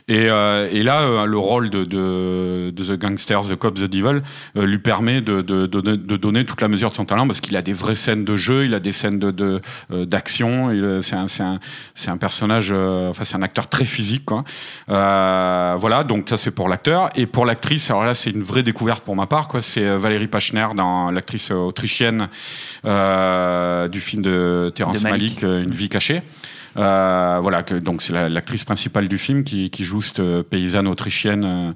Et, 0.08 0.28
là, 0.28 1.25
le 1.25 1.38
rôle 1.38 1.70
de, 1.70 2.74
The 2.75 2.92
Gangster, 2.94 3.42
The 3.42 3.56
Cop, 3.56 3.75
The 3.75 3.84
Devil 3.84 4.22
lui 4.56 4.80
permet 4.80 5.22
de, 5.22 5.42
donner 5.42 6.46
toute 6.46 6.62
la 6.62 6.68
mesure 6.68 6.90
de 6.90 6.96
son 6.96 7.06
talent 7.06 7.28
parce 7.28 7.40
qu'il 7.40 7.56
a 7.56 7.62
des 7.62 7.74
vraies 7.74 7.96
scènes 7.96 8.25
de 8.25 8.36
jeu, 8.36 8.66
il 8.66 8.74
a 8.74 8.80
des 8.80 8.92
scènes 8.92 9.20
de 9.20 9.62
d'action. 9.90 10.72
C'est 11.02 12.10
un, 12.10 12.18
personnage, 12.18 12.74
enfin 12.74 13.24
c'est 13.24 13.38
un 13.38 13.44
acteur 13.44 13.68
très 13.68 13.86
physique. 13.86 14.30
Voilà, 14.88 16.04
donc 16.06 16.28
ça 16.28 16.36
c'est 16.36 16.52
pour 16.52 16.68
l'acteur. 16.68 17.10
Et 17.16 17.25
pour 17.25 17.46
l'actrice, 17.46 17.90
alors 17.90 18.04
là 18.04 18.13
c'est 18.13 18.32
une 18.32 18.44
vraie 18.44 18.63
découverte 18.63 19.06
pour 19.06 19.16
ma 19.16 19.28
part. 19.28 19.48
C'est 19.62 19.96
Valérie 19.96 20.23
Pachner, 20.27 20.68
dans 20.75 21.12
l'actrice 21.12 21.51
autrichienne 21.51 22.30
du 22.84 24.01
film 24.01 24.22
de 24.22 24.72
Terrence 24.75 25.01
Malick, 25.03 25.42
Une 25.42 25.72
vie 25.72 25.89
cachée. 25.89 26.22
Voilà, 26.75 27.63
que, 27.63 27.75
donc 27.75 28.01
c'est 28.01 28.30
l'actrice 28.30 28.63
principale 28.63 29.08
du 29.08 29.18
film 29.18 29.44
qui, 29.44 29.70
qui 29.70 29.84
joue 29.84 30.01
cette 30.01 30.42
paysanne 30.44 30.88
autrichienne 30.88 31.74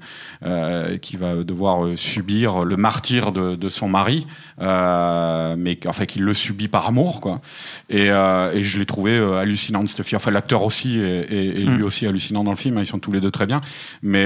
qui 1.00 1.16
va 1.16 1.34
devoir 1.36 1.86
subir 1.96 2.64
le 2.64 2.76
martyr 2.76 3.32
de, 3.32 3.56
de 3.56 3.68
son 3.68 3.88
mari, 3.88 4.26
mais 4.58 5.78
en 5.86 5.92
fait 5.92 6.06
qu'il 6.06 6.22
le 6.22 6.32
subit 6.32 6.68
par 6.68 6.86
amour, 6.86 7.20
quoi. 7.20 7.40
Et, 7.88 8.06
et 8.06 8.62
je 8.62 8.78
l'ai 8.78 8.86
trouvé 8.86 9.16
hallucinante 9.18 9.88
cette 9.88 10.04
fille. 10.04 10.16
Enfin, 10.16 10.30
l'acteur 10.30 10.64
aussi 10.64 10.98
est, 10.98 11.58
lui 11.58 11.82
mm. 11.82 11.84
aussi 11.84 12.06
hallucinant 12.06 12.44
dans 12.44 12.50
le 12.50 12.56
film. 12.56 12.78
Hein, 12.78 12.82
ils 12.82 12.86
sont 12.86 12.98
tous 12.98 13.12
les 13.12 13.20
deux 13.20 13.30
très 13.30 13.46
bien, 13.46 13.60
mais 14.02 14.24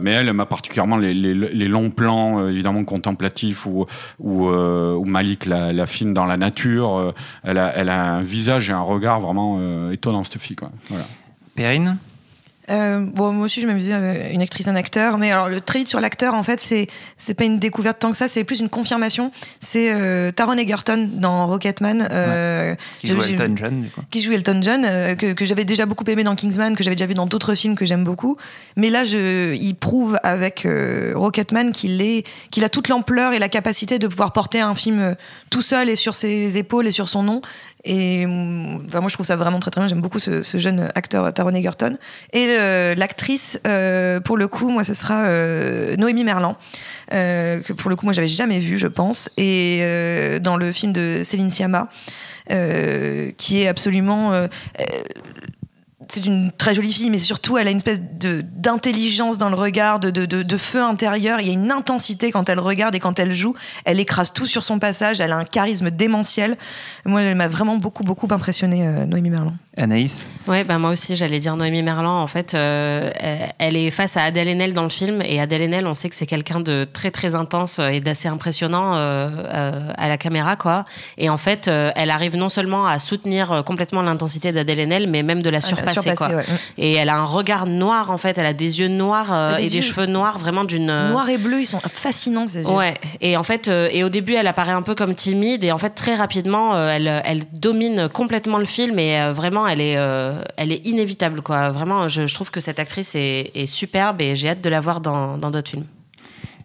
mais 0.00 0.12
elle 0.12 0.32
m'a 0.32 0.46
particulièrement 0.46 0.96
les, 0.96 1.14
les, 1.14 1.34
les, 1.34 1.68
longs 1.68 1.90
plans 1.90 2.48
évidemment 2.48 2.84
contemplatifs 2.84 3.66
où, 3.66 3.86
où, 4.18 4.48
où 4.48 5.04
Malik 5.04 5.46
la, 5.46 5.72
la 5.72 5.86
filme 5.86 6.14
dans 6.14 6.24
la 6.24 6.36
nature. 6.36 7.12
elle 7.42 7.58
a, 7.58 7.72
elle 7.76 7.88
a 7.88 8.14
un 8.14 8.22
visage 8.22 8.70
et 8.70 8.72
un 8.72 8.80
regard 8.80 9.20
vraiment 9.20 9.58
euh, 9.60 9.92
étonnant, 9.98 10.24
cette 10.24 10.40
fille. 10.40 10.56
Quoi. 10.56 10.70
Voilà. 10.88 11.06
Perrine 11.54 11.94
euh, 12.70 13.00
bon, 13.00 13.32
moi 13.32 13.46
aussi, 13.46 13.60
je 13.60 13.66
m'amusais 13.66 13.92
avec 13.92 14.32
une 14.32 14.42
actrice, 14.42 14.68
un 14.68 14.76
acteur. 14.76 15.18
Mais 15.18 15.32
alors, 15.32 15.48
le 15.48 15.60
trait 15.60 15.86
sur 15.86 16.00
l'acteur, 16.00 16.34
en 16.34 16.42
fait, 16.42 16.60
c'est 16.60 16.86
c'est 17.16 17.34
pas 17.34 17.44
une 17.44 17.58
découverte 17.58 17.98
tant 17.98 18.10
que 18.10 18.16
ça, 18.16 18.28
c'est 18.28 18.44
plus 18.44 18.60
une 18.60 18.68
confirmation. 18.68 19.32
C'est 19.60 19.92
euh, 19.92 20.30
Taron 20.30 20.56
Egerton 20.58 21.08
dans 21.14 21.46
Rocketman. 21.46 22.08
Euh, 22.10 22.74
Qui 22.98 23.08
joue 23.08 23.22
Elton 23.22 23.54
John, 23.56 23.80
du 23.80 23.90
coup. 23.90 24.00
Qui 24.10 24.20
joue 24.20 24.32
Elton 24.32 24.60
John, 24.62 24.84
euh, 24.84 25.14
que, 25.14 25.32
que 25.32 25.44
j'avais 25.44 25.64
déjà 25.64 25.86
beaucoup 25.86 26.04
aimé 26.04 26.24
dans 26.24 26.34
Kingsman, 26.34 26.76
que 26.76 26.84
j'avais 26.84 26.96
déjà 26.96 27.06
vu 27.06 27.14
dans 27.14 27.26
d'autres 27.26 27.54
films 27.54 27.74
que 27.74 27.84
j'aime 27.84 28.04
beaucoup. 28.04 28.36
Mais 28.76 28.90
là, 28.90 29.04
je, 29.04 29.54
il 29.54 29.74
prouve 29.74 30.18
avec 30.22 30.66
euh, 30.66 31.12
Rocketman 31.16 31.72
qu'il 31.72 32.02
est, 32.02 32.26
qu'il 32.50 32.64
a 32.64 32.68
toute 32.68 32.88
l'ampleur 32.88 33.32
et 33.32 33.38
la 33.38 33.48
capacité 33.48 33.98
de 33.98 34.06
pouvoir 34.06 34.32
porter 34.32 34.60
un 34.60 34.74
film 34.74 35.16
tout 35.50 35.62
seul 35.62 35.88
et 35.88 35.96
sur 35.96 36.14
ses 36.14 36.58
épaules 36.58 36.86
et 36.86 36.92
sur 36.92 37.08
son 37.08 37.22
nom. 37.22 37.40
Et 37.84 38.26
moi, 38.26 39.08
je 39.08 39.14
trouve 39.14 39.26
ça 39.26 39.36
vraiment 39.36 39.60
très 39.60 39.70
très 39.70 39.80
bien. 39.80 39.88
J'aime 39.88 40.00
beaucoup 40.00 40.18
ce, 40.18 40.42
jeune 40.54 40.88
acteur 40.94 41.32
Taron 41.32 41.54
Egerton. 41.54 41.96
Et 42.32 42.46
euh, 42.48 42.94
l'actrice, 42.94 43.60
euh, 43.66 44.20
pour 44.20 44.36
le 44.36 44.48
coup, 44.48 44.70
moi, 44.70 44.84
ce 44.84 44.94
sera 44.94 45.24
euh, 45.24 45.96
Noémie 45.96 46.24
Merlan, 46.24 46.56
que 47.10 47.72
pour 47.72 47.90
le 47.90 47.96
coup, 47.96 48.06
moi, 48.06 48.12
j'avais 48.12 48.28
jamais 48.28 48.58
vu, 48.58 48.78
je 48.78 48.88
pense. 48.88 49.28
Et 49.36 49.82
dans 50.40 50.56
le 50.56 50.72
film 50.72 50.92
de 50.92 51.22
Céline 51.22 51.50
Sciamma, 51.50 51.88
qui 52.48 53.62
est 53.62 53.68
absolument 53.68 54.48
c'est 56.08 56.24
une 56.24 56.50
très 56.52 56.74
jolie 56.74 56.92
fille, 56.92 57.10
mais 57.10 57.18
surtout, 57.18 57.58
elle 57.58 57.68
a 57.68 57.70
une 57.70 57.76
espèce 57.76 58.00
de 58.00 58.44
d'intelligence 58.56 59.38
dans 59.38 59.50
le 59.50 59.54
regard, 59.54 60.00
de, 60.00 60.10
de, 60.10 60.24
de, 60.24 60.56
feu 60.56 60.82
intérieur. 60.82 61.40
Il 61.40 61.46
y 61.46 61.50
a 61.50 61.52
une 61.52 61.70
intensité 61.70 62.30
quand 62.30 62.48
elle 62.48 62.58
regarde 62.58 62.94
et 62.94 63.00
quand 63.00 63.18
elle 63.18 63.32
joue. 63.32 63.54
Elle 63.84 64.00
écrase 64.00 64.32
tout 64.32 64.46
sur 64.46 64.62
son 64.62 64.78
passage. 64.78 65.20
Elle 65.20 65.32
a 65.32 65.36
un 65.36 65.44
charisme 65.44 65.90
démentiel. 65.90 66.56
Moi, 67.04 67.22
elle 67.22 67.36
m'a 67.36 67.48
vraiment 67.48 67.76
beaucoup, 67.76 68.04
beaucoup 68.04 68.26
impressionné, 68.30 68.86
euh, 68.86 69.06
Noémie 69.06 69.30
Merlan. 69.30 69.54
Anaïs 69.76 70.30
Ouais, 70.48 70.64
ben 70.64 70.78
moi 70.78 70.90
aussi, 70.90 71.14
j'allais 71.14 71.38
dire 71.40 71.56
Noémie 71.56 71.82
Merlan. 71.82 72.20
En 72.22 72.26
fait, 72.26 72.54
euh, 72.54 73.10
elle 73.58 73.76
est 73.76 73.90
face 73.90 74.16
à 74.16 74.24
Adèle 74.24 74.48
Haenel 74.48 74.72
dans 74.72 74.82
le 74.82 74.88
film. 74.88 75.22
Et 75.22 75.40
Adèle 75.40 75.62
Haenel, 75.62 75.86
on 75.86 75.94
sait 75.94 76.08
que 76.08 76.16
c'est 76.16 76.26
quelqu'un 76.26 76.60
de 76.60 76.86
très, 76.90 77.10
très 77.10 77.34
intense 77.34 77.78
et 77.78 78.00
d'assez 78.00 78.28
impressionnant 78.28 78.94
euh, 78.96 79.92
à 79.96 80.08
la 80.08 80.18
caméra, 80.18 80.56
quoi. 80.56 80.84
Et 81.16 81.28
en 81.28 81.36
fait, 81.36 81.68
elle 81.68 82.10
arrive 82.10 82.36
non 82.36 82.48
seulement 82.48 82.86
à 82.86 82.98
soutenir 82.98 83.62
complètement 83.64 84.02
l'intensité 84.02 84.52
d'Adèle 84.52 84.80
Haenel, 84.80 85.08
mais 85.08 85.22
même 85.22 85.42
de 85.42 85.50
la 85.50 85.60
surpasser. 85.60 85.97
Et 86.76 86.94
elle 86.94 87.08
a 87.08 87.16
un 87.16 87.24
regard 87.24 87.66
noir, 87.66 88.10
en 88.10 88.18
fait. 88.18 88.38
Elle 88.38 88.46
a 88.46 88.52
des 88.52 88.80
yeux 88.80 88.88
noirs 88.88 89.32
euh, 89.32 89.56
et 89.56 89.68
des 89.68 89.82
cheveux 89.82 90.06
noirs, 90.06 90.38
vraiment 90.38 90.64
d'une. 90.64 90.90
Euh, 90.90 91.10
noir 91.10 91.28
et 91.28 91.38
bleu, 91.38 91.60
ils 91.60 91.66
sont 91.66 91.80
fascinants, 91.80 92.46
ces 92.46 92.64
yeux. 92.64 92.72
Ouais. 92.74 92.94
Et 93.20 93.36
en 93.36 93.42
fait, 93.42 93.68
euh, 93.68 93.88
et 93.90 94.04
au 94.04 94.08
début, 94.08 94.34
elle 94.34 94.46
apparaît 94.46 94.72
un 94.72 94.82
peu 94.82 94.94
comme 94.94 95.14
timide. 95.14 95.64
Et 95.64 95.72
en 95.72 95.78
fait, 95.78 95.90
très 95.90 96.14
rapidement, 96.14 96.76
elle, 96.88 97.22
elle 97.24 97.44
domine 97.52 98.08
complètement 98.08 98.58
le 98.58 98.64
film. 98.64 98.98
Et 98.98 99.32
vraiment, 99.32 99.66
elle 99.66 99.80
est, 99.80 99.98
elle 100.56 100.72
est 100.72 100.86
inévitable, 100.86 101.42
quoi. 101.42 101.70
Vraiment, 101.70 102.08
je, 102.08 102.32
trouve 102.32 102.50
que 102.50 102.60
cette 102.60 102.78
actrice 102.78 103.14
est, 103.14 103.66
superbe 103.66 104.20
et 104.20 104.36
j'ai 104.36 104.50
hâte 104.50 104.60
de 104.60 104.70
la 104.70 104.80
voir 104.80 105.00
dans 105.00 105.36
d'autres 105.38 105.70
films. 105.70 105.86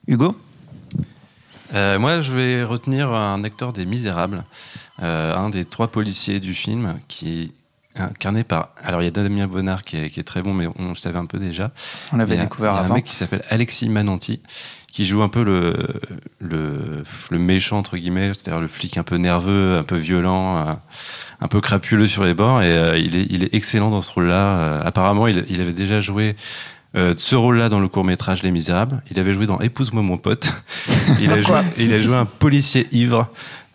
Hugo? 0.07 0.35
Moi, 1.73 2.19
je 2.19 2.31
vais 2.31 2.63
retenir 2.63 3.11
un 3.13 3.43
acteur 3.43 3.73
des 3.73 3.85
Misérables, 3.85 4.43
un 4.99 5.49
des 5.49 5.65
trois 5.65 5.87
policiers 5.87 6.39
du 6.39 6.53
film, 6.53 6.99
qui 7.07 7.51
incarné 7.95 8.43
par. 8.43 8.69
Alors, 8.81 9.01
il 9.01 9.05
y 9.05 9.07
a 9.07 9.11
Damien 9.11 9.47
Bonnard 9.47 9.81
qui 9.83 9.97
est, 9.97 10.23
très 10.27 10.41
bon, 10.41 10.53
mais 10.53 10.67
on 10.77 10.89
le 10.89 10.95
savait 10.95 11.19
un 11.19 11.25
peu 11.25 11.37
déjà. 11.37 11.71
On 12.11 12.17
l'avait 12.17 12.37
découvert 12.37 12.73
avant. 12.73 12.81
Il 12.81 12.87
y 12.87 12.89
a 12.89 12.91
un 12.91 12.95
mec 12.95 13.05
qui 13.05 13.15
s'appelle 13.15 13.43
Alexis 13.49 13.89
Mananti, 13.89 14.41
qui 14.91 15.05
joue 15.05 15.21
un 15.23 15.27
peu 15.27 15.43
le, 15.43 15.75
le, 16.39 17.03
le 17.31 17.39
méchant, 17.39 17.77
entre 17.77 17.97
guillemets, 17.97 18.33
c'est-à-dire 18.33 18.61
le 18.61 18.67
flic 18.67 18.97
un 18.97 19.03
peu 19.03 19.17
nerveux, 19.17 19.77
un 19.77 19.83
peu 19.83 19.97
violent, 19.97 20.57
euh, 20.57 20.73
un 21.41 21.47
peu 21.47 21.61
crapuleux 21.61 22.07
sur 22.07 22.23
les 22.23 22.33
bords. 22.33 22.61
Et 22.61 22.71
euh, 22.71 22.97
il, 22.97 23.15
est, 23.15 23.27
il 23.29 23.43
est 23.43 23.53
excellent 23.53 23.89
dans 23.89 24.01
ce 24.01 24.11
rôle-là. 24.11 24.57
Euh, 24.57 24.81
apparemment, 24.83 25.27
il, 25.27 25.45
il, 25.49 25.61
avait 25.61 25.73
déjà 25.73 25.99
joué. 25.99 26.35
ce 26.95 27.35
rôle-là 27.35 27.69
dans 27.69 27.79
le 27.79 27.87
court 27.87 28.03
métrage 28.03 28.43
Les 28.43 28.51
Misérables, 28.51 29.01
il 29.09 29.19
avait 29.19 29.33
joué 29.33 29.47
dans 29.47 29.59
Épouse-moi 29.59 30.03
mon 30.03 30.17
pote. 30.17 30.53
il, 31.19 31.31
a 31.31 31.41
joué, 31.41 31.57
il 31.77 31.91
a 31.91 31.99
joué 31.99 32.15
un 32.15 32.25
policier 32.25 32.87
ivre 32.91 33.29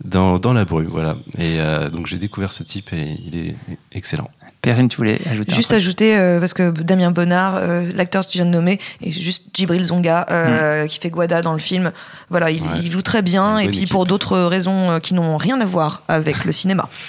dans, 0.05 0.38
dans 0.38 0.52
la 0.52 0.64
brume, 0.64 0.88
voilà. 0.88 1.17
Et 1.38 1.61
euh, 1.61 1.90
donc 1.90 2.07
j'ai 2.07 2.19
découvert 2.19 2.52
ce 2.52 2.62
type 2.62 2.93
et 2.93 3.17
il 3.26 3.37
est 3.37 3.57
excellent. 3.93 4.31
Perrine, 4.62 4.88
tu 4.88 4.97
voulais 4.97 5.21
ajouter 5.31 5.55
Juste 5.55 5.73
ajouter, 5.73 6.17
euh, 6.17 6.41
parce 6.41 6.53
que 6.53 6.71
Damien 6.71 7.11
Bonnard, 7.11 7.57
euh, 7.57 7.85
l'acteur 7.95 8.27
que 8.27 8.31
tu 8.31 8.38
viens 8.38 8.45
de 8.45 8.50
nommer, 8.50 8.79
et 9.03 9.12
juste 9.12 9.45
Djibril 9.55 9.85
Zonga, 9.85 10.27
mm. 10.29 10.88
qui 10.88 10.99
fait 10.99 11.11
Guada 11.11 11.43
dans 11.43 11.53
le 11.53 11.59
film. 11.59 11.93
Voilà, 12.31 12.50
il, 12.50 12.62
il 12.83 12.91
joue 12.91 13.03
très 13.03 13.23
bien, 13.23 13.59
et 13.59 13.69
puis 13.69 13.87
pour 13.87 14.05
d'autres 14.05 14.38
raisons 14.38 14.99
qui 15.00 15.15
n'ont 15.15 15.37
rien 15.37 15.61
à 15.61 15.65
voir 15.65 16.03
avec 16.09 16.45
le 16.45 16.53
cinéma. 16.53 16.88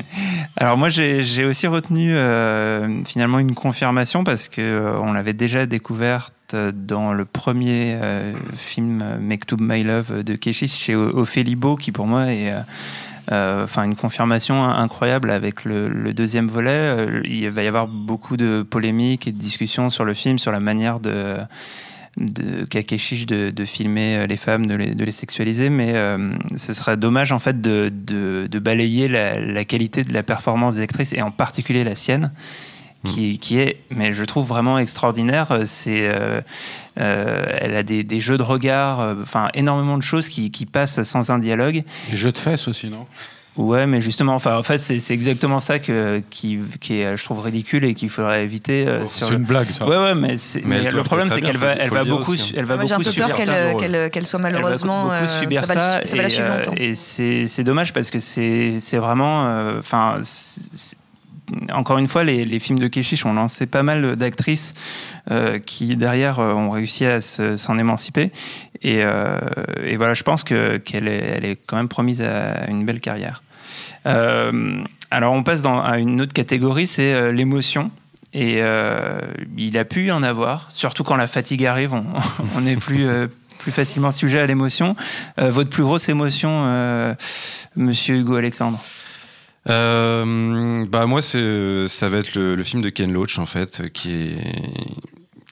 Alors 0.56 0.76
moi, 0.76 0.88
j'ai 0.88 1.44
aussi 1.44 1.66
retenu 1.66 2.14
finalement 3.06 3.38
une 3.38 3.54
confirmation, 3.54 4.24
parce 4.24 4.48
que 4.48 4.94
on 5.02 5.12
l'avait 5.12 5.32
déjà 5.32 5.66
découverte 5.66 6.34
dans 6.54 7.12
le 7.12 7.24
premier 7.24 7.96
euh, 8.00 8.34
film 8.54 9.18
Make 9.20 9.52
My 9.58 9.82
Love 9.82 10.22
de 10.22 10.34
Keshish 10.34 10.72
chez 10.72 10.94
Ophélie 10.94 11.56
Beau, 11.56 11.76
qui 11.76 11.92
pour 11.92 12.06
moi 12.06 12.26
est 12.26 12.50
euh, 12.50 12.60
enfin 13.30 13.84
une 13.84 13.96
confirmation 13.96 14.64
incroyable 14.64 15.30
avec 15.30 15.64
le, 15.64 16.12
deuxième 16.12 16.48
volet. 16.48 16.70
Euh, 16.70 17.20
il 17.24 17.48
va 17.50 17.62
y 17.62 17.68
avoir 17.68 17.86
beaucoup 17.86 18.36
de 18.36 18.62
polémiques 18.62 19.26
et 19.26 19.32
de 19.32 19.38
discussions 19.38 19.88
sur 19.88 20.04
le 20.04 20.14
film, 20.14 20.38
sur 20.38 20.52
la 20.52 20.60
manière 20.60 21.00
de 21.00 21.38
de 22.16 22.64
de, 22.64 23.50
de, 23.50 23.64
filmer 23.64 24.26
les 24.26 24.36
femmes, 24.36 24.66
de 24.66 24.74
les, 24.74 25.12
sexualiser, 25.12 25.70
mais 25.70 25.94
ce 26.56 26.74
serait 26.74 26.96
dommage 26.96 27.30
en 27.30 27.38
fait 27.38 27.60
de, 27.60 28.48
balayer 28.58 29.06
la, 29.06 29.38
la, 29.38 29.64
qualité 29.64 30.02
de 30.02 30.12
la 30.12 30.24
performance 30.24 30.74
des 30.74 30.82
actrices 30.82 31.12
et 31.12 31.22
en 31.22 31.30
particulier 31.30 31.84
la 31.84 31.94
sienne, 31.94 32.32
qui, 33.04 33.38
qui, 33.38 33.58
est, 33.58 33.78
mais 33.90 34.12
je 34.12 34.24
trouve 34.24 34.46
vraiment 34.46 34.78
extraordinaire. 34.78 35.60
C'est, 35.64 36.02
euh, 36.02 36.40
euh, 37.00 37.44
elle 37.58 37.74
a 37.74 37.82
des, 37.82 38.04
des, 38.04 38.20
jeux 38.20 38.36
de 38.36 38.42
regard, 38.42 39.00
euh, 39.00 39.14
enfin 39.22 39.48
énormément 39.54 39.96
de 39.96 40.02
choses 40.02 40.28
qui, 40.28 40.50
qui, 40.50 40.66
passent 40.66 41.02
sans 41.02 41.30
un 41.30 41.38
dialogue. 41.38 41.82
Des 42.10 42.16
jeux 42.16 42.32
de 42.32 42.38
fesses 42.38 42.68
aussi, 42.68 42.88
non? 42.88 43.06
Ouais, 43.56 43.86
mais 43.86 44.00
justement, 44.00 44.34
enfin, 44.34 44.56
en 44.56 44.62
fait, 44.62 44.78
c'est 44.78 45.12
exactement 45.12 45.60
ça 45.60 45.80
que, 45.80 46.22
qui, 46.30 46.60
qui 46.80 47.00
est, 47.00 47.16
je 47.16 47.24
trouve, 47.24 47.40
ridicule 47.40 47.84
et 47.84 47.94
qu'il 47.94 48.08
faudrait 48.08 48.44
éviter. 48.44 48.86
Oh, 48.88 49.06
c'est 49.06 49.28
une 49.28 49.44
blague, 49.44 49.70
ça. 49.72 49.86
Ouais, 49.86 49.96
ouais, 49.96 50.14
mais, 50.14 50.36
mais, 50.64 50.88
le 50.88 51.02
problème, 51.02 51.28
c'est 51.30 51.42
qu'elle 51.42 51.56
va, 51.56 51.72
elle 51.72 51.90
va 51.90 52.04
beaucoup, 52.04 52.34
hein. 52.34 52.52
elle 52.56 52.64
va 52.64 52.76
beaucoup 52.76 52.88
J'ai 52.88 52.94
un 52.94 52.98
peu 52.98 53.12
peur 53.12 54.10
qu'elle 54.10 54.26
soit 54.26 54.38
malheureusement. 54.38 55.12
Elle 55.12 55.24
va 55.24 55.26
beaucoup 55.26 55.40
subir 55.40 55.66
ça, 55.66 56.04
ça, 56.04 56.16
va, 56.16 56.62
et, 56.76 56.90
et 56.90 57.46
c'est 57.48 57.64
dommage 57.64 57.92
parce 57.92 58.10
que 58.10 58.18
c'est 58.20 58.96
vraiment, 58.98 59.76
enfin, 59.78 60.20
encore 61.72 61.98
une 61.98 62.06
fois, 62.06 62.24
les, 62.24 62.58
films 62.58 62.78
de 62.78 62.88
Keshish 62.88 63.24
ont 63.26 63.32
lancé 63.32 63.66
pas 63.66 63.82
mal 63.82 64.16
d'actrices 64.16 64.74
euh, 65.30 65.58
qui, 65.58 65.96
derrière, 65.96 66.40
euh, 66.40 66.52
ont 66.52 66.70
réussi 66.70 67.04
à 67.06 67.20
s'en 67.20 67.78
émanciper. 67.78 68.30
Euh, 68.84 69.38
et, 69.84 69.96
voilà, 69.96 70.14
je 70.14 70.22
pense 70.22 70.44
qu'elle 70.44 71.08
est, 71.08 71.58
quand 71.66 71.76
même 71.76 71.88
promise 71.88 72.22
à 72.22 72.68
une 72.68 72.84
belle 72.84 73.00
carrière. 73.00 73.42
alors, 74.04 75.32
on 75.32 75.42
passe 75.42 75.64
à 75.64 75.98
une 75.98 76.20
autre 76.20 76.32
catégorie, 76.32 76.86
c'est 76.86 77.32
l'émotion. 77.32 77.90
Et 78.32 78.62
il 79.56 79.78
a 79.78 79.84
pu 79.84 80.06
y 80.06 80.12
en 80.12 80.22
avoir, 80.22 80.66
surtout 80.70 81.04
quand 81.04 81.16
la 81.16 81.26
fatigue 81.26 81.66
arrive, 81.66 81.92
on, 81.94 82.66
est 82.66 82.76
plus 82.76 83.72
facilement 83.72 84.10
sujet 84.10 84.38
à 84.38 84.46
l'émotion. 84.46 84.96
votre 85.36 85.70
plus 85.70 85.82
grosse 85.82 86.08
émotion, 86.08 87.14
monsieur 87.76 88.16
Hugo 88.16 88.36
Alexandre? 88.36 88.80
Euh, 89.68 90.86
bah 90.86 91.06
moi 91.06 91.20
ça 91.20 92.08
va 92.08 92.18
être 92.18 92.34
le, 92.34 92.62
film 92.62 92.82
de 92.82 92.88
Ken 92.88 93.12
Loach 93.12 93.38
en 93.38 93.46
fait 93.46 93.90
qui 93.92 94.12
est 94.12 94.38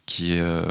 qui 0.08 0.38
euh, 0.38 0.62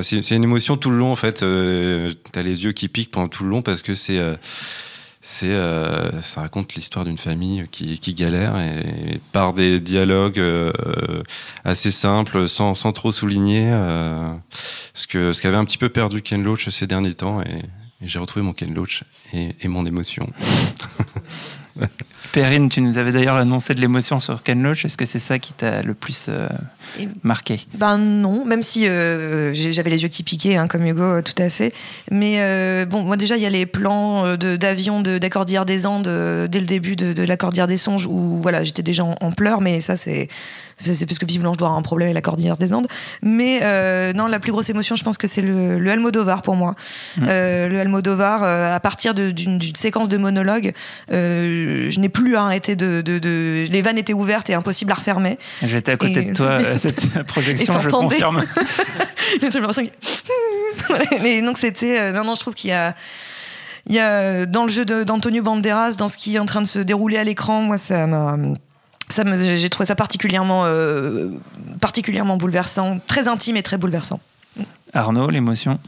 c'est 0.00 0.30
une 0.30 0.44
émotion 0.44 0.78
tout 0.78 0.90
le 0.90 0.96
long 0.96 1.12
en 1.12 1.16
fait. 1.16 1.42
Euh, 1.42 2.12
t'as 2.32 2.42
les 2.42 2.64
yeux 2.64 2.72
qui 2.72 2.88
piquent 2.88 3.10
pendant 3.10 3.28
tout 3.28 3.44
le 3.44 3.50
long 3.50 3.60
parce 3.60 3.82
que 3.82 3.94
c'est 3.94 4.18
euh, 4.18 4.34
c'est 5.20 5.50
euh, 5.50 6.22
ça 6.22 6.40
raconte 6.40 6.74
l'histoire 6.74 7.04
d'une 7.04 7.18
famille 7.18 7.68
qui, 7.70 8.14
galère 8.14 8.58
et, 8.58 9.20
par 9.30 9.52
des 9.52 9.78
dialogues 9.78 10.42
assez 11.64 11.90
simples 11.90 12.48
sans, 12.48 12.74
sans 12.74 12.92
trop 12.92 13.12
souligner 13.12 13.70
ce 14.94 15.06
que 15.06 15.32
ce 15.32 15.42
qu'avait 15.42 15.56
un 15.56 15.64
petit 15.64 15.78
peu 15.78 15.90
perdu 15.90 16.22
Ken 16.22 16.42
Loach 16.42 16.68
ces 16.70 16.88
derniers 16.88 17.14
temps 17.14 17.40
et, 17.42 17.62
j'ai 18.04 18.18
retrouvé 18.18 18.44
mon 18.44 18.52
Ken 18.52 18.74
Loach 18.74 19.04
et 19.32 19.68
mon 19.68 19.86
émotion 19.86 20.28
Perrine, 22.32 22.68
tu 22.68 22.80
nous 22.80 22.98
avais 22.98 23.12
d'ailleurs 23.12 23.36
annoncé 23.36 23.74
de 23.74 23.80
l'émotion 23.80 24.18
sur 24.18 24.42
Ken 24.42 24.62
Loach. 24.62 24.84
Est-ce 24.84 24.96
que 24.96 25.04
c'est 25.04 25.18
ça 25.18 25.38
qui 25.38 25.52
t'a 25.52 25.82
le 25.82 25.92
plus 25.92 26.30
marqué? 27.22 27.66
Ben 27.74 27.98
non, 27.98 28.44
même 28.44 28.62
si 28.62 28.86
j'avais 28.86 29.90
les 29.90 30.02
yeux 30.02 30.08
qui 30.08 30.22
piquaient, 30.22 30.56
hein, 30.56 30.66
comme 30.66 30.86
Hugo, 30.86 31.20
tout 31.20 31.34
à 31.36 31.48
fait. 31.50 31.74
Mais 32.10 32.86
bon, 32.86 33.02
moi 33.02 33.16
déjà, 33.16 33.36
il 33.36 33.42
y 33.42 33.46
a 33.46 33.50
les 33.50 33.66
plans 33.66 34.36
d'avion 34.36 35.02
de, 35.02 35.18
d'Accordière 35.18 35.66
des 35.66 35.84
Andes 35.84 36.48
dès 36.48 36.60
le 36.60 36.66
début 36.66 36.96
de, 36.96 37.12
de 37.12 37.66
des 37.66 37.76
Songes 37.76 38.06
où 38.06 38.40
voilà, 38.40 38.64
j'étais 38.64 38.82
déjà 38.82 39.04
en, 39.04 39.16
en 39.20 39.32
pleurs, 39.32 39.60
mais 39.60 39.80
ça 39.80 39.96
c'est 39.96 40.28
c'est 40.78 41.06
parce 41.06 41.18
que 41.18 41.26
visiblement 41.26 41.52
je 41.52 41.58
dois 41.58 41.68
avoir 41.68 41.78
un 41.78 41.82
problème 41.82 42.08
avec 42.08 42.14
la 42.14 42.20
cordillère 42.22 42.56
des 42.56 42.72
Andes. 42.72 42.86
Mais 43.22 43.60
euh, 43.62 44.12
non, 44.12 44.26
la 44.26 44.40
plus 44.40 44.52
grosse 44.52 44.70
émotion, 44.70 44.96
je 44.96 45.04
pense 45.04 45.18
que 45.18 45.26
c'est 45.26 45.42
le, 45.42 45.78
le 45.78 45.90
Almodovar 45.90 46.42
pour 46.42 46.56
moi. 46.56 46.74
Mmh. 47.16 47.26
Euh, 47.28 47.68
le 47.68 47.80
Almodovar, 47.80 48.42
euh, 48.42 48.74
à 48.74 48.80
partir 48.80 49.14
d'une 49.14 49.60
séquence 49.76 50.08
de 50.08 50.16
monologue, 50.16 50.72
je 51.90 52.00
n'ai 52.00 52.08
plus 52.08 52.36
arrêté 52.36 52.76
de, 52.76 53.00
de, 53.00 53.18
de, 53.18 53.64
Les 53.70 53.82
vannes 53.82 53.98
étaient 53.98 54.12
ouvertes 54.12 54.50
et 54.50 54.54
impossible 54.54 54.92
à 54.92 54.94
refermer. 54.94 55.38
J'étais 55.62 55.92
à 55.92 55.96
côté 55.96 56.22
de 56.22 56.34
toi 56.34 56.54
à 56.54 56.78
cette 56.78 57.22
projection, 57.26 57.80
je 57.80 57.88
confirme. 57.88 58.44
Mais 61.22 61.42
donc 61.42 61.58
c'était. 61.58 62.12
non, 62.12 62.24
non, 62.24 62.34
je 62.34 62.40
trouve 62.40 62.54
qu'il 62.54 62.70
y 62.70 62.74
a 62.74 62.94
il 63.86 63.94
y 63.94 63.98
a 63.98 64.46
dans 64.46 64.62
le 64.62 64.70
jeu 64.70 64.84
d'Antonio 64.84 65.42
Banderas, 65.42 65.96
dans 65.96 66.06
ce 66.06 66.16
qui 66.16 66.36
est 66.36 66.38
en 66.38 66.44
train 66.44 66.60
de 66.62 66.66
se 66.66 66.78
dérouler 66.78 67.16
à 67.16 67.24
l'écran, 67.24 67.62
moi 67.62 67.78
ça 67.78 68.06
m'a 68.06 68.36
ça 69.12 69.24
j'ai 69.36 69.70
trouvé 69.70 69.86
ça 69.86 69.94
particulièrement, 69.94 70.62
euh, 70.64 71.28
particulièrement 71.80 72.36
bouleversant, 72.36 72.98
très 73.06 73.28
intime 73.28 73.56
et 73.56 73.62
très 73.62 73.76
bouleversant. 73.76 74.20
Arnaud, 74.92 75.28
l'émotion? 75.30 75.78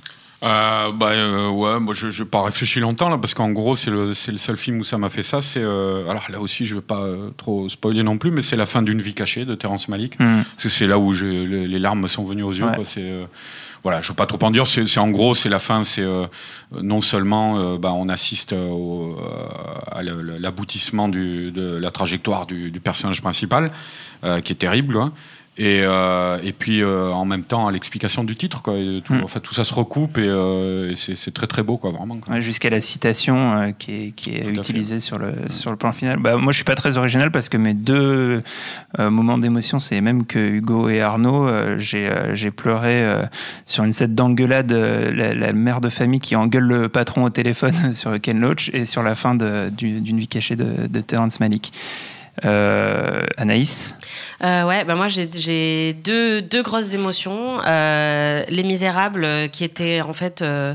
Euh, 0.44 0.92
bah 0.92 1.08
euh, 1.10 1.48
ouais, 1.48 1.80
moi 1.80 1.94
je 1.94 2.06
n'ai 2.06 2.28
pas 2.28 2.42
réfléchi 2.42 2.80
longtemps 2.80 3.08
là 3.08 3.18
parce 3.18 3.34
qu'en 3.34 3.50
gros 3.50 3.76
c'est 3.76 3.90
le, 3.90 4.08
le, 4.08 4.14
seul 4.14 4.56
film 4.56 4.80
où 4.80 4.84
ça 4.84 4.98
m'a 4.98 5.08
fait 5.08 5.22
ça. 5.22 5.42
C'est 5.42 5.62
alors 5.62 6.26
là 6.28 6.40
aussi 6.40 6.66
je 6.66 6.74
vais 6.74 6.80
pas 6.80 7.04
trop 7.36 7.68
spoiler 7.68 8.02
non 8.02 8.18
plus, 8.18 8.30
mais 8.30 8.42
c'est 8.42 8.56
la 8.56 8.66
fin 8.66 8.82
d'une 8.82 9.00
vie 9.00 9.14
cachée 9.14 9.44
de 9.44 9.54
Terrence 9.54 9.88
Malick. 9.88 10.18
Hmm. 10.20 10.42
C'est 10.56 10.86
là 10.86 10.98
où 10.98 11.12
les, 11.12 11.66
les, 11.66 11.78
larmes 11.78 12.02
me 12.02 12.08
sont 12.08 12.24
venues 12.24 12.42
aux 12.42 12.52
yeux. 12.52 12.66
C'est 12.84 13.10
voilà, 13.84 14.00
je 14.00 14.06
ne 14.06 14.12
veux 14.12 14.16
pas 14.16 14.24
trop 14.24 14.42
en 14.42 14.50
dire. 14.50 14.66
C'est 14.66 14.98
en 14.98 15.10
gros, 15.10 15.34
c'est 15.34 15.50
la 15.50 15.58
fin. 15.58 15.84
C'est 15.84 16.02
euh, 16.02 16.26
non 16.72 17.02
seulement 17.02 17.58
euh, 17.58 17.78
bah, 17.78 17.92
on 17.92 18.08
assiste 18.08 18.54
euh, 18.54 19.12
à 19.92 20.02
l'aboutissement 20.02 21.08
de 21.08 21.78
la 21.78 21.90
trajectoire 21.90 22.46
du, 22.46 22.70
du 22.70 22.80
personnage 22.80 23.20
principal, 23.20 23.70
qui 24.42 24.52
est 24.52 24.56
terrible, 24.56 24.96
hein, 24.96 25.12
et, 25.56 25.82
euh, 25.84 26.38
et 26.42 26.52
puis 26.52 26.82
euh, 26.82 27.12
en 27.12 27.24
même 27.24 27.44
temps 27.44 27.68
à 27.68 27.72
l'explication 27.72 28.24
du 28.24 28.34
titre 28.34 28.60
quoi. 28.60 28.74
Tout, 29.04 29.14
mm. 29.14 29.28
fait, 29.28 29.38
tout 29.38 29.54
ça 29.54 29.62
se 29.62 29.72
recoupe 29.72 30.18
et, 30.18 30.26
euh, 30.26 30.90
et 30.90 30.96
c'est 30.96 31.32
très 31.32 31.46
très 31.46 31.62
beau 31.62 31.76
quoi 31.76 31.92
vraiment 31.92 32.18
Ouais, 32.28 32.42
jusqu'à 32.42 32.70
la 32.70 32.80
citation 32.80 33.56
euh, 33.56 33.70
qui 33.70 33.92
est, 33.92 34.10
qui 34.10 34.30
est 34.30 34.48
utilisée 34.48 34.98
sur 34.98 35.16
le 35.16 35.32
sur 35.50 35.70
le 35.70 35.76
plan 35.76 35.92
final. 35.92 36.18
Bah, 36.18 36.36
moi 36.36 36.52
je 36.52 36.56
suis 36.56 36.64
pas 36.64 36.74
très 36.74 36.96
original 36.96 37.30
parce 37.30 37.48
que 37.48 37.56
mes 37.56 37.74
deux 37.74 38.40
euh, 38.98 39.10
moments 39.10 39.38
d'émotion 39.38 39.78
c'est 39.78 40.00
même 40.00 40.26
que 40.26 40.38
Hugo 40.38 40.88
et 40.88 41.00
Arnaud. 41.00 41.48
J'ai 41.78 42.10
j'ai 42.32 42.50
pleuré 42.50 43.24
sur 43.64 43.84
une 43.84 43.92
scène 43.92 44.14
d'engueulade 44.14 44.72
la, 44.72 45.34
la, 45.34 45.52
mère 45.52 45.80
de 45.80 45.88
famille 45.88 46.20
qui 46.20 46.34
engueule 46.34 46.64
le 46.64 46.88
patron 46.88 47.24
au 47.24 47.30
téléphone 47.30 47.74
sur 47.94 48.20
Ken 48.20 48.40
Loach 48.40 48.70
et 48.72 48.84
sur 48.84 49.02
la 49.02 49.14
fin 49.14 49.34
d'une 49.34 50.18
vie 50.18 50.28
cachée 50.28 50.56
de, 50.56 50.86
de 50.88 51.00
Terrence 51.00 51.38
Malick. 51.38 51.72
Euh, 52.44 53.24
Anaïs 53.36 53.94
euh, 54.42 54.64
Ouais, 54.64 54.84
bah 54.84 54.94
moi 54.94 55.08
j'ai 55.08 55.92
deux, 55.92 56.62
grosses 56.62 56.94
émotions. 56.94 57.60
Euh, 57.66 58.44
Les 58.48 58.62
Misérables, 58.62 59.50
qui 59.50 59.64
étaient 59.64 60.00
en 60.00 60.12
fait 60.12 60.42
euh, 60.42 60.74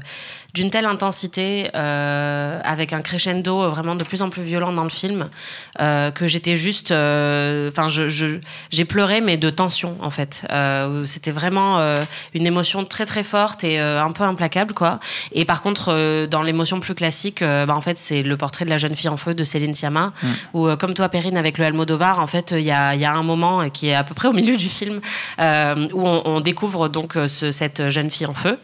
d'une 0.53 0.72
telle 0.72 0.86
intensité, 0.86 1.70
euh, 1.75 2.60
avec 2.63 2.91
un 2.94 3.01
crescendo 3.01 3.70
vraiment 3.70 3.96
de 3.96 4.03
plus 4.03 4.22
en 4.22 4.29
plus 4.29 4.41
violent 4.41 4.74
dans 4.74 4.84
le 4.84 4.89
film, 4.89 5.29
euh, 5.79 6.10
que 6.10 6.27
j'étais 6.27 6.56
juste, 6.56 6.91
euh, 6.91 7.70
enfin, 7.70 7.88
je, 7.88 8.39
j'ai 8.72 8.86
pleuré 8.86 9.22
mais 9.22 9.38
de 9.38 9.50
tension 9.50 9.98
en 10.01 10.10
fait. 10.10 10.48
C'était 11.06 11.32
vraiment 11.32 11.79
une 12.34 12.48
émotion 12.48 12.86
très 12.86 13.06
très 13.06 13.24
forte 13.24 13.63
et 13.63 13.79
un 13.79 14.12
peu 14.12 14.24
implacable 14.24 14.74
quoi. 14.74 15.00
Et 15.32 15.46
par 15.46 15.62
contre, 15.62 16.25
dans 16.27 16.41
l'émotion 16.41 16.79
plus 16.79 16.96
classique, 16.96 17.41
bah, 17.41 17.75
en 17.75 17.82
fait, 17.82 18.00
c'est 18.00 18.24
le 18.24 18.38
portrait 18.38 18.65
de 18.65 18.70
la 18.70 18.77
jeune 18.77 18.96
fille 18.96 19.10
en 19.10 19.18
feu 19.18 19.34
de 19.34 19.44
Céline 19.44 19.75
Sciamma, 19.75 20.13
mm. 20.22 20.27
où 20.53 20.75
comme 20.77 20.94
toi, 20.94 21.10
Perrine, 21.10 21.38
avec 21.38 21.58
le 21.58 21.65
Almodovar, 21.65 22.20
en 22.20 22.27
fait, 22.27 22.51
il 22.51 22.63
y 22.63 22.72
a, 22.72 22.96
y 22.96 23.06
a 23.06 23.13
un 23.13 23.24
moment 23.24 23.70
qui 23.70 23.89
est 23.89 23.96
à 23.96 24.03
peu 24.03 24.13
près 24.13 24.27
au 24.27 24.34
milieu 24.34 24.56
du 24.56 24.69
film 24.69 25.00
où 25.39 26.08
on, 26.08 26.21
on 26.26 26.39
découvre 26.39 26.88
donc 26.89 27.13
ce, 27.28 27.52
cette 27.52 27.89
jeune 27.89 28.10
fille 28.10 28.28
en 28.28 28.34
feu, 28.34 28.58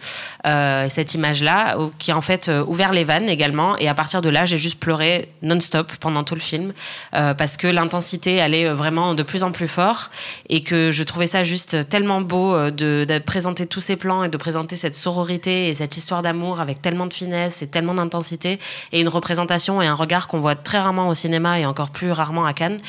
cette 0.90 1.14
image 1.14 1.44
là 1.44 1.75
qui 1.98 2.12
a 2.12 2.18
en 2.18 2.22
fait 2.22 2.50
euh, 2.50 2.64
ouvert 2.66 2.92
les 2.92 3.04
vannes 3.04 3.30
également. 3.30 3.78
Et 3.78 3.88
à 3.88 3.94
partir 3.94 4.22
de 4.22 4.30
là, 4.30 4.46
j'ai 4.46 4.58
juste 4.58 4.80
pleuré 4.80 5.30
non-stop 5.42 5.92
pendant 6.00 6.24
tout 6.24 6.36
le 6.36 6.42
film 6.42 6.74
euh, 7.14 7.34
parce 7.34 7.58
que 7.58 7.68
l'intensité 7.68 8.42
allait 8.42 8.66
euh, 8.66 8.74
vraiment 8.74 9.14
de 9.14 9.24
plus 9.24 9.44
en 9.44 9.52
plus 9.52 9.68
fort 9.68 10.10
et 10.50 10.64
que 10.64 10.92
je 10.92 11.04
trouvais 11.04 11.28
ça 11.28 11.44
juste 11.44 11.88
tellement 11.90 12.22
beau 12.22 12.56
de, 12.72 13.06
présenter 13.26 13.66
tous 13.66 13.82
ces 13.82 13.96
plans 13.96 14.24
et 14.24 14.30
de 14.30 14.38
présenter 14.38 14.76
cette 14.76 14.96
sororité 14.96 15.70
et 15.70 15.74
cette 15.74 15.98
histoire 15.98 16.22
d'amour 16.22 16.60
avec 16.60 16.82
tellement 16.82 17.06
de 17.06 17.14
finesse 17.14 17.62
et 17.62 17.68
tellement 17.68 17.94
d'intensité 17.94 18.60
et 18.92 19.02
une 19.02 19.08
représentation 19.08 19.82
et 19.82 19.88
un 19.88 19.94
regard 19.94 20.28
qu'on 20.28 20.38
voit 20.38 20.56
très 20.56 20.80
rarement 20.80 21.08
au 21.08 21.14
cinéma 21.14 21.60
et 21.60 21.66
encore 21.66 21.90
plus 21.90 22.12
rarement 22.12 22.46
à 22.46 22.54
Cannes 22.54 22.80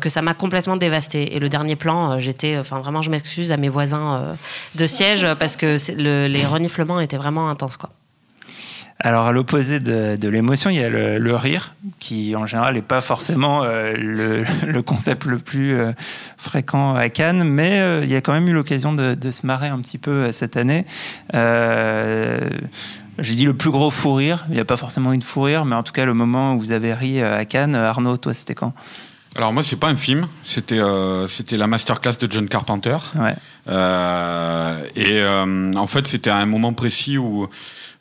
que 0.00 0.08
ça 0.08 0.22
m'a 0.22 0.34
complètement 0.34 0.76
dévasté. 0.76 1.34
Et 1.34 1.38
le 1.38 1.48
dernier 1.48 1.76
plan, 1.76 2.18
j'étais, 2.18 2.56
enfin 2.58 2.78
vraiment, 2.80 3.02
je 3.02 3.10
m'excuse 3.10 3.52
à 3.52 3.56
mes 3.56 3.68
voisins 3.68 4.36
de 4.74 4.86
siège 4.86 5.26
parce 5.38 5.56
que 5.56 5.76
le, 5.92 6.26
les 6.26 6.46
reniflements 6.46 7.00
étaient 7.00 7.16
vraiment 7.16 7.48
intenses, 7.50 7.76
quoi. 7.76 7.90
Alors, 9.00 9.26
à 9.26 9.32
l'opposé 9.32 9.80
de, 9.80 10.28
l'émotion, 10.28 10.70
il 10.70 10.76
y 10.76 10.84
a 10.84 10.88
le, 10.88 11.36
rire, 11.36 11.74
qui 11.98 12.36
en 12.36 12.46
général 12.46 12.74
n'est 12.74 12.82
pas 12.82 13.00
forcément 13.00 13.62
euh, 13.64 13.92
le, 14.66 14.82
concept 14.82 15.24
le 15.24 15.38
plus 15.38 15.74
euh, 15.74 15.92
fréquent 16.36 16.94
à 16.94 17.08
Cannes, 17.08 17.42
mais 17.42 17.80
euh, 17.80 18.04
il 18.04 18.10
y 18.10 18.14
a 18.14 18.20
quand 18.20 18.32
même 18.32 18.46
eu 18.46 18.52
l'occasion 18.52 18.92
de, 18.92 19.30
se 19.30 19.46
marrer 19.46 19.68
un 19.68 19.80
petit 19.80 19.98
peu 19.98 20.30
cette 20.32 20.56
année. 20.56 20.86
J'ai 23.20 23.36
dit 23.36 23.44
le 23.44 23.54
plus 23.54 23.70
gros 23.70 23.90
fou 23.90 24.14
rire. 24.14 24.44
Il 24.48 24.54
n'y 24.54 24.60
a 24.60 24.64
pas 24.64 24.76
forcément 24.76 25.12
une 25.12 25.22
fou 25.22 25.42
rire, 25.42 25.64
mais 25.64 25.76
en 25.76 25.82
tout 25.82 25.92
cas, 25.92 26.04
le 26.04 26.14
moment 26.14 26.54
où 26.54 26.60
vous 26.60 26.72
avez 26.72 26.94
ri 26.94 27.22
à 27.22 27.44
Cannes. 27.44 27.74
Arnaud, 27.74 28.16
toi, 28.16 28.34
c'était 28.34 28.54
quand? 28.54 28.74
Alors 29.36 29.52
moi 29.52 29.64
c'est 29.64 29.74
pas 29.74 29.88
un 29.88 29.96
film, 29.96 30.28
c'était 30.44 30.80
c'était 31.26 31.56
la 31.56 31.66
masterclass 31.66 32.12
de 32.20 32.30
John 32.30 32.48
Carpenter. 32.48 32.96
Ouais. 33.16 33.34
Et 33.66 35.24
en 35.24 35.86
fait 35.86 36.06
c'était 36.06 36.30
à 36.30 36.36
un 36.36 36.46
moment 36.46 36.72
précis 36.72 37.18
où 37.18 37.48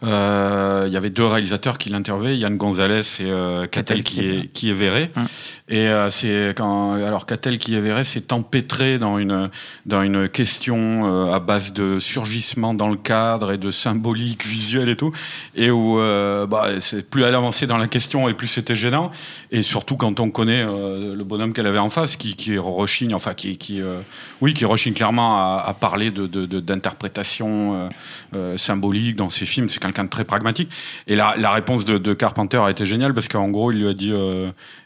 euh, 0.03 0.83
il 0.87 0.93
y 0.93 0.97
avait 0.97 1.09
deux 1.09 1.25
réalisateurs 1.25 1.77
qui 1.77 1.89
l'interviewaient, 1.89 2.37
Yann 2.37 2.57
Gonzalez 2.57 3.01
et 3.21 3.31
euh, 3.31 3.67
Catel 3.67 4.03
qui 4.03 4.21
est, 4.21 4.47
qui 4.51 4.69
est 4.69 4.73
verré. 4.73 5.09
Hum. 5.15 5.25
Et 5.69 5.87
euh, 5.87 6.09
c'est 6.09 6.53
quand 6.57 6.93
alors 6.93 7.25
Catel 7.25 7.57
qui 7.57 7.73
est 7.73 7.79
verré 7.79 8.03
s'est 8.03 8.33
empêtré 8.33 8.99
dans 8.99 9.17
une 9.17 9.49
dans 9.85 10.01
une 10.03 10.27
question 10.27 11.03
euh, 11.05 11.33
à 11.33 11.39
base 11.39 11.71
de 11.71 11.99
surgissement 11.99 12.73
dans 12.73 12.89
le 12.89 12.97
cadre 12.97 13.53
et 13.53 13.57
de 13.57 13.71
symbolique 13.71 14.45
visuelle 14.45 14.89
et 14.89 14.97
tout, 14.97 15.13
et 15.55 15.71
où 15.71 15.99
euh, 15.99 16.45
bah, 16.45 16.81
c'est 16.81 17.09
plus 17.09 17.23
elle 17.23 17.33
avançait 17.33 17.65
dans 17.65 17.77
la 17.77 17.87
question 17.87 18.27
et 18.27 18.33
plus 18.33 18.47
c'était 18.47 18.75
gênant. 18.75 19.11
Et 19.51 19.61
surtout 19.61 19.95
quand 19.95 20.19
on 20.19 20.31
connaît 20.31 20.63
le 20.63 21.23
bonhomme 21.23 21.53
qu'elle 21.53 21.67
avait 21.67 21.79
en 21.79 21.89
face, 21.89 22.17
qui 22.17 22.35
qui 22.35 22.57
rechigne, 22.57 23.15
enfin 23.15 23.33
qui 23.33 23.57
qui 23.57 23.81
oui 24.41 24.53
qui 24.53 24.65
rechigne 24.65 24.93
clairement 24.93 25.37
à, 25.37 25.52
à 25.57 25.73
parler 25.73 26.11
d'interprétation 26.11 27.89
symbolique 28.57 29.15
dans 29.15 29.29
ses 29.29 29.45
films. 29.45 29.69
C'est 29.69 29.81
quelqu'un 29.81 30.05
de 30.05 30.09
très 30.09 30.23
pragmatique. 30.23 30.69
Et 31.07 31.15
la, 31.15 31.35
la 31.37 31.51
réponse 31.51 31.85
de, 31.85 32.13
Carpenter 32.13 32.57
a 32.57 32.69
été 32.69 32.85
géniale 32.85 33.13
parce 33.13 33.27
qu'en 33.27 33.49
gros 33.49 33.71
il 33.71 33.79
lui 33.79 33.87
a 33.87 33.93
dit 33.93 34.13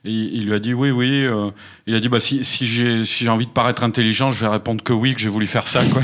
il, 0.07 0.45
lui 0.45 0.53
a 0.53 0.59
dit 0.59 0.73
oui, 0.73 0.91
oui. 0.91 1.25
Euh, 1.25 1.49
il 1.85 1.95
a 1.95 1.99
dit 1.99 2.09
bah 2.09 2.19
si, 2.19 2.43
si 2.43 2.65
j'ai 2.65 3.29
envie 3.29 3.45
de 3.45 3.51
paraître 3.51 3.83
intelligent, 3.83 4.31
je 4.31 4.39
vais 4.39 4.47
répondre 4.47 4.83
que 4.83 4.93
oui, 4.93 5.13
que 5.13 5.21
j'ai 5.21 5.29
voulu 5.29 5.47
faire 5.47 5.67
ça. 5.67 5.83
Quoi. 5.85 6.01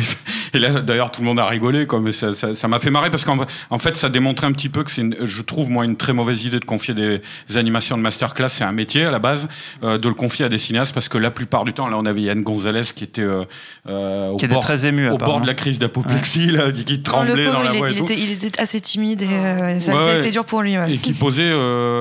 Et 0.54 0.60
là, 0.60 0.82
d'ailleurs, 0.82 1.12
tout 1.12 1.22
le 1.22 1.28
monde 1.28 1.40
a 1.40 1.46
rigolé, 1.46 1.88
quoi. 1.88 2.00
Mais 2.00 2.12
ça, 2.12 2.34
ça, 2.34 2.56
ça 2.56 2.68
m'a 2.68 2.80
fait 2.80 2.92
marrer 2.92 3.10
parce 3.10 3.26
qu'en 3.26 3.38
en 3.70 3.78
fait, 3.78 3.98
ça 3.98 4.10
démontrait 4.10 4.48
un 4.48 4.52
petit 4.52 4.70
peu 4.70 4.84
que 4.84 4.92
c'est, 4.92 5.04
je 5.26 5.42
trouve 5.42 5.70
moi 5.70 5.86
une 5.86 5.98
très 5.98 6.14
mauvaise 6.14 6.44
idée 6.46 6.60
de 6.60 6.66
confier 6.66 6.94
des, 6.94 7.22
animations 7.56 7.98
de 7.98 8.02
masterclass. 8.02 8.50
C'est 8.50 8.64
un 8.64 8.72
métier 8.72 9.06
à 9.06 9.12
la 9.12 9.20
base 9.20 9.50
euh, 9.84 9.98
de 9.98 10.08
le 10.08 10.14
confier 10.14 10.46
à 10.46 10.50
des 10.50 10.58
cinéastes 10.58 10.94
parce 10.94 11.10
que 11.10 11.18
la 11.18 11.32
plupart 11.32 11.66
du 11.66 11.74
temps, 11.74 11.88
là, 11.88 11.98
on 11.98 12.06
avait 12.06 12.22
Yann 12.22 12.42
Gonzalez 12.42 12.84
qui 12.96 13.04
était 13.04 13.22
euh, 13.22 13.46
euh 13.88 14.30
au, 14.30 14.48
bord, 14.48 14.64
très 14.64 14.86
ému, 14.86 15.10
au 15.10 15.18
bord 15.18 15.42
de 15.42 15.48
la 15.48 15.54
crise 15.54 15.80
d'apoplexie, 15.80 16.48
là, 16.48 16.72
qui 16.72 17.02
tremblait 17.02 17.46
dans 17.46 17.64
la 17.64 17.72
voix. 17.72 17.90
Il, 17.90 18.00
était, 18.00 18.20
il 18.20 18.32
était 18.32 18.60
assez 18.60 18.80
timide 18.80 19.22
et 19.24 19.80
ça, 19.80 19.98
a 19.98 20.18
été 20.18 20.32
dur 20.32 20.46
pour 20.46 20.62
lui. 20.62 20.76
Et 20.88 20.98
qui 20.98 21.14
posait 21.14 21.52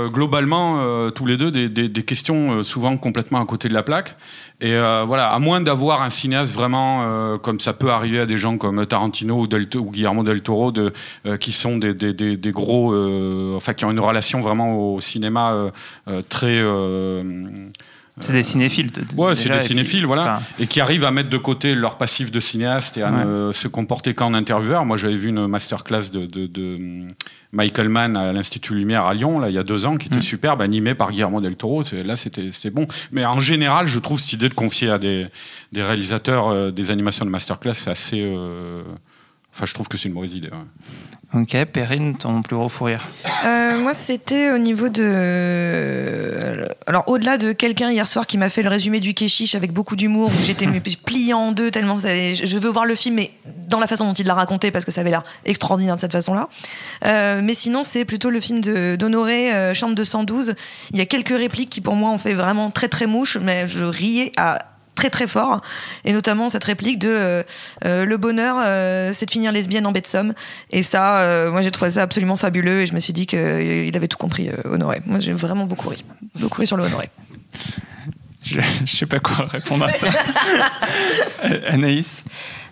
globalement 0.08 1.10
tous 1.10 1.26
les 1.26 1.36
deux 1.36 1.50
des, 1.50 1.68
des, 1.68 1.88
des 1.88 2.02
questions 2.02 2.62
souvent 2.62 2.96
complètement 2.96 3.40
à 3.40 3.46
côté 3.46 3.68
de 3.68 3.74
la 3.74 3.82
plaque. 3.82 4.16
Et 4.62 4.74
euh, 4.74 5.04
voilà, 5.04 5.32
à 5.32 5.38
moins 5.40 5.60
d'avoir 5.60 6.02
un 6.02 6.10
cinéaste 6.10 6.54
vraiment, 6.54 7.02
euh, 7.02 7.36
comme 7.36 7.58
ça 7.58 7.72
peut 7.72 7.90
arriver 7.90 8.20
à 8.20 8.26
des 8.26 8.38
gens 8.42 8.58
comme 8.58 8.84
Tarantino 8.86 9.40
ou, 9.42 9.46
Guillermo 9.46 10.22
del 10.22 10.42
Toro, 10.42 10.72
euh, 10.76 11.36
qui 11.38 11.52
sont 11.52 11.78
des, 11.78 12.52
gros, 12.52 12.94
enfin 13.56 13.72
qui 13.72 13.84
ont 13.84 13.90
une 13.90 14.00
relation 14.00 14.40
vraiment 14.40 14.94
au 14.94 15.00
cinéma 15.00 15.72
très 16.28 16.62
c'est 18.20 18.32
des 18.34 18.42
cinéphiles. 18.42 18.90
Ouais, 19.16 19.34
c'est 19.34 19.48
des 19.48 19.60
cinéphiles, 19.60 20.06
voilà, 20.06 20.40
et 20.58 20.66
qui 20.66 20.80
arrivent 20.80 21.04
à 21.04 21.10
mettre 21.10 21.30
de 21.30 21.38
côté 21.38 21.74
leur 21.74 21.96
passif 21.96 22.30
de 22.30 22.40
cinéaste 22.40 22.98
et 22.98 23.02
à 23.02 23.10
ne 23.10 23.52
se 23.52 23.68
comporter 23.68 24.14
qu'en 24.14 24.34
intervieweur. 24.34 24.84
Moi, 24.84 24.96
j'avais 24.96 25.16
vu 25.16 25.28
une 25.28 25.46
masterclass 25.46 26.10
de, 26.12 26.26
de, 26.26 26.76
hum, 26.76 27.08
Michael 27.52 27.88
Mann 27.88 28.16
à 28.16 28.32
l'Institut 28.32 28.74
Lumière 28.74 29.06
à 29.06 29.14
Lyon, 29.14 29.38
là, 29.38 29.48
il 29.48 29.54
y 29.54 29.58
a 29.58 29.62
deux 29.62 29.86
ans, 29.86 29.96
qui 29.96 30.08
était 30.08 30.16
mm. 30.16 30.22
superbe, 30.22 30.62
animé 30.62 30.94
par 30.94 31.10
Guillermo 31.10 31.40
del 31.40 31.56
Toro. 31.56 31.82
Là, 32.04 32.16
c'était 32.16 32.70
bon. 32.70 32.86
Mais 33.12 33.24
en 33.24 33.40
général, 33.40 33.86
je 33.86 33.98
trouve 33.98 34.20
cette 34.20 34.34
idée 34.34 34.48
de 34.48 34.54
confier 34.54 34.90
à 34.90 34.98
des, 34.98 35.26
des 35.72 35.82
réalisateurs 35.82 36.48
euh, 36.48 36.70
des 36.70 36.90
animations 36.90 37.24
de 37.24 37.30
masterclass, 37.30 37.74
c'est 37.74 37.90
assez. 37.90 38.20
Euh, 38.22 38.82
enfin, 39.54 39.66
je 39.66 39.74
trouve 39.74 39.88
que 39.88 39.96
c'est 39.96 40.08
une 40.08 40.14
mauvaise 40.14 40.32
idée. 40.32 40.50
Ok, 41.34 41.56
Perrine, 41.72 42.14
ton 42.14 42.42
plus 42.42 42.56
gros 42.56 42.68
fou 42.68 42.84
rire 42.84 43.06
euh, 43.46 43.78
Moi, 43.78 43.94
c'était 43.94 44.50
au 44.50 44.58
niveau 44.58 44.90
de. 44.90 46.68
Alors, 46.86 47.04
au-delà 47.06 47.38
de 47.38 47.52
quelqu'un 47.52 47.90
hier 47.90 48.06
soir 48.06 48.26
qui 48.26 48.36
m'a 48.36 48.50
fait 48.50 48.62
le 48.62 48.68
résumé 48.68 49.00
du 49.00 49.14
Keshish 49.14 49.54
avec 49.54 49.72
beaucoup 49.72 49.96
d'humour, 49.96 50.28
où 50.28 50.44
j'étais 50.44 50.66
pliée 51.06 51.32
en 51.32 51.52
deux 51.52 51.70
tellement. 51.70 51.96
Je 51.96 52.58
veux 52.58 52.68
voir 52.68 52.84
le 52.84 52.94
film, 52.94 53.14
mais 53.14 53.30
dans 53.66 53.78
la 53.78 53.86
façon 53.86 54.06
dont 54.06 54.12
il 54.12 54.26
l'a 54.26 54.34
raconté, 54.34 54.70
parce 54.70 54.84
que 54.84 54.90
ça 54.90 55.00
avait 55.00 55.10
l'air 55.10 55.24
extraordinaire 55.46 55.94
de 55.94 56.00
cette 56.00 56.12
façon-là. 56.12 56.50
Euh, 57.06 57.40
mais 57.42 57.54
sinon, 57.54 57.82
c'est 57.82 58.04
plutôt 58.04 58.28
le 58.28 58.40
film 58.40 58.60
d'Honoré, 58.60 59.54
euh, 59.54 59.72
Chambre 59.72 59.94
212. 59.94 60.54
Il 60.90 60.98
y 60.98 61.00
a 61.00 61.06
quelques 61.06 61.30
répliques 61.30 61.70
qui, 61.70 61.80
pour 61.80 61.94
moi, 61.94 62.10
ont 62.10 62.18
fait 62.18 62.34
vraiment 62.34 62.70
très, 62.70 62.88
très 62.88 63.06
mouche, 63.06 63.38
mais 63.40 63.66
je 63.66 63.84
riais 63.84 64.32
à 64.36 64.58
très 65.02 65.10
très 65.10 65.26
fort, 65.26 65.60
et 66.04 66.12
notamment 66.12 66.48
cette 66.48 66.62
réplique 66.62 67.00
de 67.00 67.08
euh, 67.08 67.42
euh, 67.84 68.04
le 68.04 68.16
bonheur, 68.18 68.56
euh, 68.60 69.10
c'est 69.12 69.26
de 69.26 69.32
finir 69.32 69.50
lesbienne 69.50 69.84
en 69.84 69.90
baie 69.90 70.00
de 70.00 70.06
somme. 70.06 70.32
Et 70.70 70.84
ça, 70.84 71.48
moi 71.50 71.60
j'ai 71.60 71.72
trouvé 71.72 71.90
ça 71.90 72.02
absolument 72.02 72.36
fabuleux, 72.36 72.82
et 72.82 72.86
je 72.86 72.94
me 72.94 73.00
suis 73.00 73.12
dit 73.12 73.26
qu'il 73.26 73.96
avait 73.96 74.08
tout 74.08 74.16
compris, 74.16 74.50
Honoré. 74.64 75.02
Moi 75.06 75.18
j'ai 75.18 75.32
vraiment 75.32 75.66
beaucoup 75.66 75.88
ri, 75.88 76.04
beaucoup 76.38 76.60
ri 76.60 76.66
sur 76.68 76.76
le 76.76 76.84
Honoré. 76.84 77.10
Je, 78.44 78.60
sais 78.86 79.06
pas 79.06 79.18
quoi 79.18 79.46
répondre 79.46 79.86
à 79.86 79.92
ça. 79.92 80.08
Anaïs? 81.66 82.24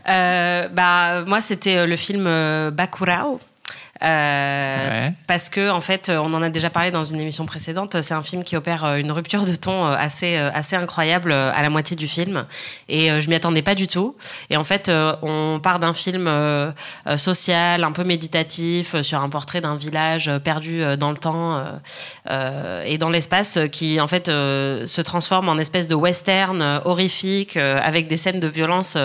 bah 0.06 1.24
moi 1.26 1.40
c'était 1.40 1.86
le 1.86 1.96
film 1.96 2.24
Bakurao 2.70 3.40
euh, 4.02 5.10
parce 5.26 5.50
que, 5.50 5.70
en 5.70 5.80
fait, 5.80 6.10
on 6.10 6.32
en 6.32 6.42
a 6.42 6.48
déjà 6.48 6.70
parlé 6.70 6.90
dans 6.90 7.04
une 7.04 7.20
émission 7.20 7.44
précédente, 7.44 8.00
c'est 8.00 8.14
un 8.14 8.22
film 8.22 8.42
qui 8.42 8.56
opère 8.56 8.84
euh, 8.84 8.96
une 8.96 9.12
rupture 9.12 9.44
de 9.44 9.54
ton 9.54 9.86
euh, 9.86 9.94
assez, 9.98 10.36
assez 10.36 10.76
incroyable 10.76 11.32
à 11.32 11.60
la 11.60 11.68
moitié 11.68 11.96
du 11.96 12.08
film. 12.08 12.46
Et 12.88 13.20
je 13.20 13.28
m'y 13.28 13.34
attendais 13.34 13.62
pas 13.62 13.74
du 13.74 13.86
tout. 13.86 14.16
Et 14.48 14.56
en 14.56 14.64
fait, 14.64 14.90
on 15.22 15.60
part 15.62 15.78
d'un 15.78 15.94
film 15.94 16.30
social, 17.16 17.84
un 17.84 17.92
peu 17.92 18.04
méditatif, 18.04 19.00
sur 19.02 19.20
un 19.20 19.28
portrait 19.28 19.60
d'un 19.60 19.76
village 19.76 20.30
perdu 20.44 20.82
dans 20.98 21.10
le 21.10 21.16
temps 21.16 21.62
et 22.28 22.98
dans 22.98 23.10
l'espace, 23.10 23.58
qui, 23.70 24.00
en 24.00 24.06
fait, 24.06 24.26
se 24.26 25.00
transforme 25.00 25.48
en 25.48 25.58
espèce 25.58 25.88
de 25.88 25.94
western 25.94 26.80
horrifique, 26.84 27.56
avec 27.56 28.08
des 28.08 28.16
scènes 28.16 28.40
de 28.40 28.48
violence 28.48 28.96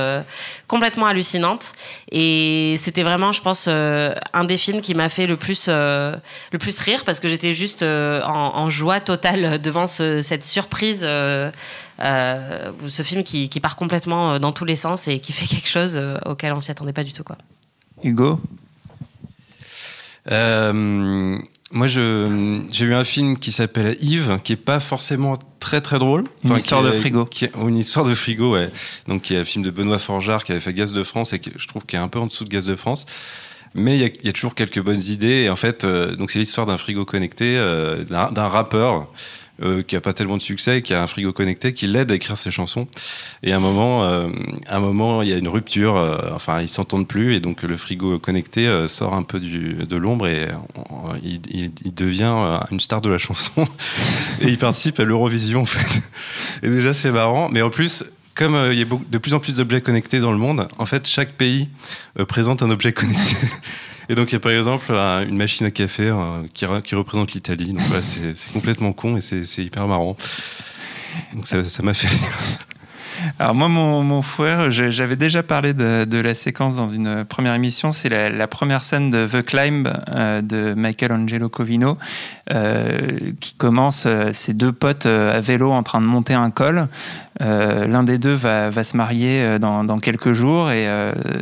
complètement 0.68 1.08
hallucinantes. 1.08 1.74
Et 2.12 2.76
c'était 2.80 3.04
vraiment, 3.04 3.32
je 3.32 3.42
pense, 3.42 3.68
un 3.68 4.44
des 4.44 4.58
films 4.58 4.82
qui 4.86 4.94
m'a 4.94 5.10
fait 5.10 5.26
le 5.26 5.36
plus, 5.36 5.66
euh, 5.68 6.16
le 6.52 6.60
plus 6.60 6.78
rire 6.78 7.04
parce 7.06 7.20
que 7.20 7.28
j'étais 7.28 7.54
juste 7.54 7.82
euh, 7.82 8.22
en, 8.24 8.70
joie 8.70 9.00
totale 9.00 9.60
devant 9.62 9.88
cette 9.88 10.46
surprise. 10.46 11.02
Euh, 11.04 11.52
ce 11.98 13.02
film 13.02 13.24
qui, 13.24 13.50
qui, 13.50 13.60
part 13.60 13.76
complètement 13.76 14.40
dans 14.40 14.52
tous 14.52 14.66
les 14.66 14.76
sens 14.76 15.08
et 15.08 15.20
qui 15.20 15.34
fait 15.34 15.48
quelque 15.48 15.68
chose 15.68 16.00
auquel 16.26 16.54
on 16.54 16.62
s'y 16.62 16.70
attendait 16.70 16.94
pas 16.94 17.04
du 17.04 17.14
tout. 17.14 17.24
Quoi. 17.24 17.38
Hugo? 18.04 18.40
Moi, 21.72 21.88
j'ai 21.88 22.86
vu 22.86 22.94
un 22.94 23.04
film 23.04 23.40
qui 23.40 23.52
s'appelle 23.52 23.98
Yves, 24.00 24.40
qui 24.44 24.54
est 24.54 24.56
pas 24.56 24.80
forcément 24.80 25.34
très 25.60 25.82
très 25.82 25.98
drôle. 25.98 26.26
Une 26.44 26.56
histoire 26.56 26.84
de 26.84 26.92
frigo. 26.92 27.28
une 27.68 27.78
histoire 27.78 28.06
de 28.06 28.14
frigo, 28.14 28.54
ouais. 28.54 28.70
Donc, 29.08 29.24
qui 29.24 29.34
est 29.34 29.40
un 29.40 29.46
film 29.46 29.64
de 29.64 29.72
Benoît 29.72 29.98
Forjard 29.98 30.44
qui 30.44 30.52
avait 30.52 30.62
fait 30.62 30.74
Gaz 30.74 30.94
de 30.94 31.04
France 31.04 31.34
et 31.34 31.40
qui, 31.40 31.52
je 31.56 31.68
trouve, 31.68 31.86
qui 31.88 31.96
est 31.96 32.00
un 32.00 32.08
peu 32.08 32.20
en 32.20 32.28
dessous 32.28 32.44
de 32.44 32.50
Gaz 32.50 32.68
de 32.68 32.76
France. 32.76 33.08
Mais 33.76 33.98
il 33.98 34.26
y, 34.26 34.30
a 34.30 34.32
toujours 34.32 34.56
quelques 34.56 34.82
bonnes 34.82 35.04
idées. 35.04 35.44
Et 35.44 35.50
en 35.50 35.58
fait, 35.58 35.84
euh, 35.84 36.16
donc 36.16 36.32
c'est 36.32 36.40
l'histoire 36.40 36.66
d'un 36.66 36.78
frigo 36.78 37.04
connecté, 37.04 37.58
euh, 37.58 38.06
d'un 38.06 38.48
rappeur. 38.48 39.08
Euh, 39.64 39.84
qui 39.84 39.96
a 39.96 40.02
pas 40.02 40.12
tellement 40.12 40.36
de 40.36 40.42
succès, 40.42 40.82
qui 40.82 40.94
a 40.94 41.02
un 41.02 41.08
frigo 41.08 41.32
connecté, 41.32 41.74
qui 41.74 41.88
l'aide 41.88 42.12
à 42.12 42.16
écrire 42.16 42.36
ses 42.36 42.52
chansons. 42.52 42.90
Et 43.42 43.54
à 43.54 43.56
un 43.56 43.62
moment, 43.62 44.04
un 44.04 44.80
moment, 44.82 45.22
il 45.22 45.30
y 45.30 45.34
a 45.34 45.38
une 45.38 45.48
rupture. 45.48 45.96
enfin, 46.34 46.62
ils 46.62 46.68
s'entendent 46.68 47.08
plus, 47.08 47.36
et 47.36 47.40
donc 47.40 47.64
le 47.64 47.78
frigo 47.78 48.20
connecté 48.20 48.68
sort 48.90 49.14
un 49.14 49.24
peu 49.24 49.40
du, 49.40 49.76
de 49.76 49.96
l'ombre 49.96 50.28
et 50.28 50.50
il, 51.24 51.40
il, 51.50 51.94
devient 51.94 52.60
une 52.70 52.82
star 52.82 53.00
de 53.00 53.10
la 53.10 53.18
chanson. 53.18 53.66
et 54.42 54.50
il 54.50 54.58
participe 54.58 55.00
à 55.00 55.06
l'Eurovision, 55.06 55.62
en 55.62 55.66
fait. 55.66 56.02
Et 56.62 56.70
déjà, 56.70 56.94
c'est 56.94 57.12
marrant. 57.12 57.48
Mais 57.50 57.62
en 57.62 57.70
plus, 57.70 58.04
comme 58.36 58.56
euh, 58.56 58.74
il 58.74 58.80
y 58.80 58.84
a 58.84 58.86
de 58.86 59.18
plus 59.18 59.34
en 59.34 59.40
plus 59.40 59.56
d'objets 59.56 59.82
connectés 59.82 60.20
dans 60.20 60.32
le 60.32 60.38
monde, 60.38 60.68
en 60.78 60.86
fait, 60.86 61.08
chaque 61.08 61.32
pays 61.32 61.70
euh, 62.20 62.26
présente 62.26 62.62
un 62.62 62.70
objet 62.70 62.94
connecté. 62.94 63.36
Et 64.10 64.14
donc, 64.14 64.32
il 64.32 64.34
y 64.34 64.36
a 64.36 64.40
par 64.40 64.52
exemple 64.52 64.92
une 64.92 65.36
machine 65.36 65.66
à 65.66 65.72
café 65.72 66.04
euh, 66.04 66.44
qui, 66.54 66.66
représente 66.66 67.34
l'Italie. 67.34 67.70
Donc, 67.70 67.80
voilà, 67.88 68.04
c'est 68.04 68.54
complètement 68.54 68.94
con 68.94 69.18
et 69.18 69.22
c'est 69.22 69.64
hyper 69.64 69.88
marrant. 69.88 70.16
Donc, 71.34 71.48
ça 71.48 71.82
m'a 71.82 71.96
fait 71.96 72.08
rire. 72.08 72.20
Alors 73.40 73.56
moi, 73.56 73.68
mon, 73.68 74.04
mon 74.04 74.22
j'avais 74.70 75.16
déjà 75.16 75.42
parlé 75.44 75.74
de, 75.74 76.20
la 76.20 76.36
séquence 76.36 76.76
dans 76.76 76.92
une 76.92 77.26
première 77.26 77.54
émission. 77.54 77.92
C'est 77.92 78.10
la, 78.10 78.48
première 78.48 78.84
scène 78.84 79.10
de 79.10 79.26
The 79.26 79.44
Climb 79.44 79.88
de 80.44 80.74
Michael 80.76 81.12
Angelo 81.12 81.50
Covino, 81.50 81.98
qui 82.50 83.56
commence 83.58 84.06
euh, 84.06 84.32
ses 84.34 84.54
deux 84.54 84.72
potes 84.72 85.06
à 85.06 85.40
vélo 85.40 85.72
en 85.72 85.84
train 85.84 86.02
de 86.02 86.06
monter 86.06 86.34
un 86.34 86.52
col. 86.52 86.88
Euh, 87.42 87.88
l'un 87.88 88.04
des 88.04 88.18
deux 88.18 88.34
va, 88.34 88.72
se 88.84 88.96
marier 88.96 89.60
dans, 89.60 89.84
dans, 89.84 90.00
quelques 90.00 90.34
jours 90.34 90.72
et 90.72 90.88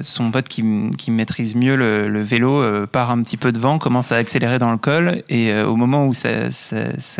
son 0.02 0.32
pote 0.32 0.48
qui, 0.48 0.64
maîtrise 1.12 1.56
mieux 1.56 1.76
le, 1.76 2.22
vélo 2.22 2.88
part 2.88 3.12
un 3.12 3.22
petit 3.22 3.38
peu 3.38 3.52
devant, 3.52 3.78
commence 3.78 4.12
à 4.12 4.16
accélérer 4.16 4.60
dans 4.60 4.72
le 4.72 4.78
col 4.78 5.24
et 5.30 5.54
au 5.62 5.76
moment 5.76 6.08
où 6.08 6.14
ça, 6.14 6.50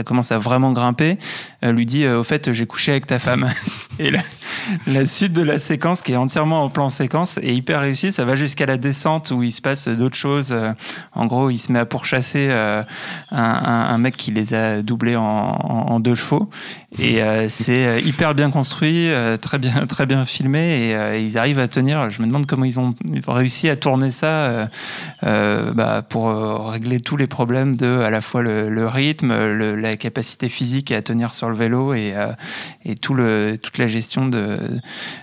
commence 0.06 0.32
à 0.32 0.38
vraiment 0.38 0.72
grimper, 0.72 1.18
lui 1.62 1.86
dit 1.86 2.08
au 2.08 2.24
fait 2.24 2.52
j'ai 2.52 2.66
couché 2.66 2.92
avec 2.92 3.08
ta 3.08 3.20
femme. 3.20 3.48
et 4.00 4.12
la 4.88 5.06
suite 5.06 5.34
de 5.34 5.42
la 5.42 5.60
séquence 5.60 6.02
qui 6.02 6.14
est 6.14 6.18
entièrement 6.18 6.64
en 6.64 6.70
plan 6.70 6.90
séquence 6.90 7.38
est 7.38 7.54
hyper 7.54 7.82
réussie. 7.82 8.12
Ça 8.12 8.26
va 8.26 8.36
jusqu'à 8.36 8.66
la 8.66 8.78
descente 8.78 9.32
où 9.32 9.44
il 9.44 9.52
se 9.52 9.62
passe 9.62 9.88
d'autres 9.88 10.18
choses. 10.18 10.50
Euh, 10.52 10.74
en 11.14 11.26
gros, 11.26 11.50
il 11.50 11.58
se 11.58 11.72
met 11.72 11.80
à 11.80 11.86
pourchasser 11.86 12.48
euh, 12.50 12.84
un, 13.32 13.98
mec 13.98 14.18
qui 14.18 14.32
les 14.32 14.54
a 14.54 14.82
doublés 14.82 15.16
en, 15.16 16.00
deux 16.00 16.16
chevaux. 16.16 16.50
Et 17.00 17.22
euh, 17.22 17.48
c'est 17.50 18.02
hyper 18.02 18.36
bien 18.36 18.52
construit, 18.52 18.63
très 18.64 19.60
bien, 19.60 19.86
très 19.88 20.06
bien 20.06 20.26
filmé. 20.26 20.92
Et 21.16 21.24
ils 21.24 21.38
arrivent 21.38 21.60
à 21.60 21.68
tenir. 21.68 22.10
Je 22.10 22.22
me 22.22 22.28
demande 22.28 22.46
comment 22.46 22.66
ils 22.66 22.80
ont 22.80 22.96
réussi 23.28 23.70
à 23.70 23.76
tourner 23.76 24.12
ça 24.12 24.70
bah, 25.22 26.04
pour 26.08 26.70
régler 26.70 27.00
tous 27.00 27.18
les 27.18 27.28
problèmes 27.28 27.76
de 27.76 28.02
à 28.02 28.10
la 28.10 28.22
fois 28.22 28.42
le, 28.42 28.88
rythme, 28.88 29.34
la 29.76 29.98
capacité 29.98 30.50
physique 30.50 30.92
à 30.92 31.02
tenir 31.02 31.34
sur 31.34 31.50
le 31.50 31.56
vélo 31.56 31.94
et, 31.94 32.14
toute 33.02 33.78
la 33.78 33.88
gestion 33.88 34.30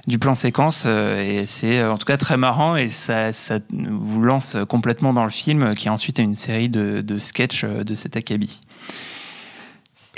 du 0.07 0.19
plan 0.19 0.35
séquence. 0.35 0.85
Euh, 0.87 1.43
et 1.43 1.47
c'est 1.47 1.79
euh, 1.79 1.93
en 1.93 1.99
tout 1.99 2.05
cas 2.05 2.17
très 2.17 2.37
marrant 2.37 2.77
et 2.77 2.89
ça, 2.89 3.31
vous 3.71 4.23
lance 4.23 4.57
complètement 4.69 5.13
dans 5.13 5.25
le 5.25 5.31
film 5.31 5.75
qui 5.75 5.89
ensuite 5.89 6.19
est 6.19 6.23
une 6.23 6.37
série 6.37 6.69
de, 6.69 7.01
de 7.01 7.19
sketchs 7.19 7.65
euh, 7.65 7.85
de 7.85 7.95
cet 7.95 8.17
acabit. 8.17 8.61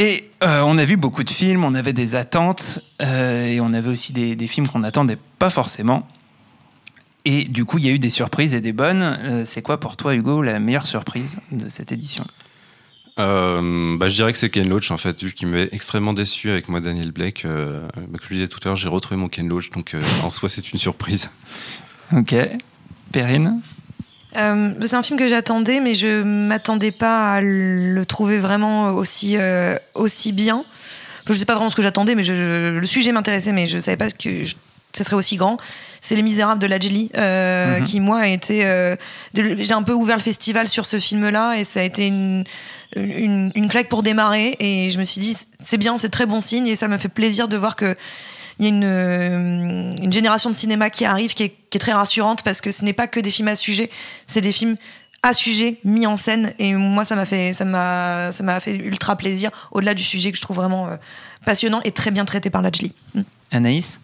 Et 0.05 0.25
on 0.41 0.79
a 0.79 0.85
vu 0.85 0.97
beaucoup 0.97 1.23
de 1.23 1.31
films, 1.31 1.65
on 1.65 1.75
avait 1.75 1.93
des 1.93 2.17
attentes 2.17 2.81
et 2.99 3.61
on 3.61 3.73
avait 3.73 3.89
aussi 3.89 4.13
des, 4.13 4.35
des 4.35 4.47
films 4.49 4.67
qu'on 4.67 4.81
n'attendait 4.81 5.19
pas 5.39 5.49
forcément. 5.49 6.09
Et 7.25 7.45
du 7.45 7.65
coup, 7.65 7.79
il 7.79 7.87
y 7.87 7.89
a 7.89 7.93
eu 7.93 8.01
des 8.01 8.11
surprises 8.11 8.53
et 8.53 8.61
des 8.61 8.73
bonnes. 8.73 9.45
c'est 9.45 9.63
quoi 9.63 9.79
pour 9.79 9.97
toi, 9.97 10.15
Hugo, 10.17 10.43
la 10.43 10.59
meilleure 10.59 10.87
surprise 10.87 11.39
de 11.53 11.69
cette 11.69 11.93
édition? 11.93 12.25
Euh, 13.19 13.97
bah, 13.99 14.09
je 14.09 14.15
dirais 14.15 14.33
que 14.33 14.39
c'est 14.39 14.49
Ken 14.49 14.69
Loach 14.69 14.91
en 14.91 14.97
fait, 14.97 15.23
vu 15.23 15.33
qu'il 15.33 15.49
m'avait 15.49 15.69
extrêmement 15.73 16.15
déçu 16.15 16.51
avec 16.51 16.69
moi 16.69 16.81
Daniel 16.81 17.13
Blake. 17.13 17.45
Euh, 17.45 17.87
bah, 17.95 18.19
comme 18.19 18.21
je 18.23 18.29
le 18.31 18.37
disais 18.37 18.49
tout 18.49 18.59
à 18.65 18.69
l'heure, 18.69 18.77
j'ai 18.77 18.89
retrouvé 18.89 19.21
mon 19.21 19.29
Ken 19.29 19.49
Loach, 19.49 19.71
donc 19.71 19.95
euh, 19.95 20.03
en 20.23 20.31
soi 20.31 20.49
c'est 20.49 20.73
une 20.73 20.79
surprise. 20.79 21.29
Ok, 22.13 22.35
Perrine? 23.11 23.61
Euh, 24.37 24.73
c'est 24.85 24.97
un 24.97 25.03
film 25.03 25.19
que 25.19 25.29
j'attendais, 25.29 25.81
mais 25.81 25.95
je 25.95 26.23
m'attendais 26.23 26.91
pas 26.91 27.35
à 27.35 27.41
le 27.41 28.05
trouver 28.05 28.39
vraiment 28.39 28.89
aussi 28.89 29.37
aussi 29.95 30.33
bien. 30.33 30.65
Enfin, 31.25 31.35
je 31.35 31.39
sais 31.39 31.45
pas 31.45 31.55
vraiment 31.55 31.71
ce 31.71 31.77
que 31.77 31.83
j'attendais, 31.83 32.15
mais 32.15 32.23
je, 32.23 32.79
le 32.79 32.87
sujet 32.87 33.13
m'intéressait, 33.13 33.53
mais 33.53 33.67
je 33.67 33.79
savais 33.79 33.97
pas 33.97 34.11
que 34.11 34.45
ce 34.95 35.05
serait 35.05 35.17
aussi 35.17 35.37
grand. 35.37 35.57
C'est 36.01 36.17
Les 36.17 36.23
Misérables 36.23 36.61
de 36.61 36.67
la 36.67 36.79
euh, 37.17 37.79
mhm. 37.79 37.85
qui 37.85 38.01
moi 38.01 38.21
a 38.21 38.27
été. 38.29 38.95
J'ai 39.35 39.73
un 39.73 39.83
peu 39.83 39.93
ouvert 39.93 40.17
le 40.17 40.23
festival 40.23 40.69
sur 40.69 40.87
ce 40.87 40.99
film-là, 40.99 41.55
et 41.55 41.65
ça 41.65 41.81
a 41.81 41.83
été 41.83 42.07
une 42.07 42.45
une, 42.97 43.53
une, 43.55 43.69
claque 43.69 43.89
pour 43.89 44.03
démarrer. 44.03 44.57
Et 44.61 44.91
je 44.91 44.99
me 44.99 45.05
suis 45.05 45.21
dit, 45.21 45.37
c'est 45.63 45.79
bien, 45.79 45.97
c'est 45.99 46.11
très 46.11 46.27
bon 46.27 46.41
signe. 46.41 46.67
Et 46.67 46.77
ça 46.77 46.89
me 46.89 46.99
fait 46.99 47.09
plaisir 47.09 47.49
de 47.49 47.57
voir 47.57 47.77
que 47.77 47.97
il 48.63 48.69
y 48.69 48.71
a 48.71 48.75
une, 48.75 48.85
euh, 48.85 49.91
une, 50.01 50.13
génération 50.13 50.49
de 50.49 50.55
cinéma 50.55 50.89
qui 50.89 51.05
arrive, 51.05 51.35
qui 51.35 51.43
est, 51.43 51.79
très 51.79 51.93
rassurante 51.93 52.43
parce 52.43 52.61
que 52.61 52.71
ce 52.71 52.85
n'est 52.85 52.93
pas 52.93 53.09
que 53.09 53.19
des 53.19 53.31
films 53.31 53.49
à 53.49 53.57
sujet, 53.57 53.91
c'est 54.27 54.41
des 54.41 54.53
films 54.53 54.77
à 55.23 55.33
sujet 55.33 55.79
mis 55.85 56.07
en 56.07 56.17
scène 56.17 56.53
et 56.59 56.75
moi 56.75 57.05
ça 57.05 57.17
m'a 57.17 57.25
fait 57.25 57.55
ça 57.55 57.65
m'a 57.65 58.31
ça 58.31 58.43
m'a 58.43 58.61
fait 58.61 58.77
ultra 58.77 59.17
plaisir 59.17 59.51
au-delà 59.71 59.95
du 59.95 60.03
sujet 60.03 60.33
que 60.33 60.37
je 60.37 60.43
trouve 60.43 60.57
vraiment 60.57 60.89
passionnant 61.47 61.81
et 61.85 61.93
très 61.93 62.11
bien 62.11 62.25
traité 62.25 62.51
par 62.51 62.61
Lajli. 62.61 62.93
Mm. 63.15 63.23
Anaïs? 63.53 64.01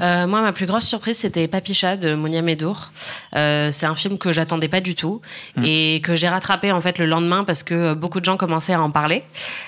Euh, 0.00 0.26
Moi, 0.26 0.40
ma 0.40 0.52
plus 0.52 0.66
grosse 0.66 0.84
surprise, 0.84 1.18
c'était 1.18 1.48
Papicha 1.48 1.96
de 1.96 2.14
Monia 2.14 2.42
Medour. 2.42 2.90
Euh, 3.36 3.70
c'est 3.70 3.86
un 3.86 3.94
film 3.94 4.18
que 4.18 4.32
j'attendais 4.32 4.68
pas 4.68 4.80
du 4.80 4.94
tout 4.94 5.20
hmm. 5.56 5.64
et 5.64 6.00
que 6.02 6.14
j'ai 6.14 6.28
rattrapé 6.28 6.72
en 6.72 6.80
fait 6.80 6.98
le 6.98 7.06
lendemain 7.06 7.44
parce 7.44 7.62
que 7.62 7.94
beaucoup 7.94 8.20
de 8.20 8.24
gens 8.24 8.36
commençaient 8.36 8.74
à 8.74 8.80
en 8.80 8.90
parler. 8.90 9.22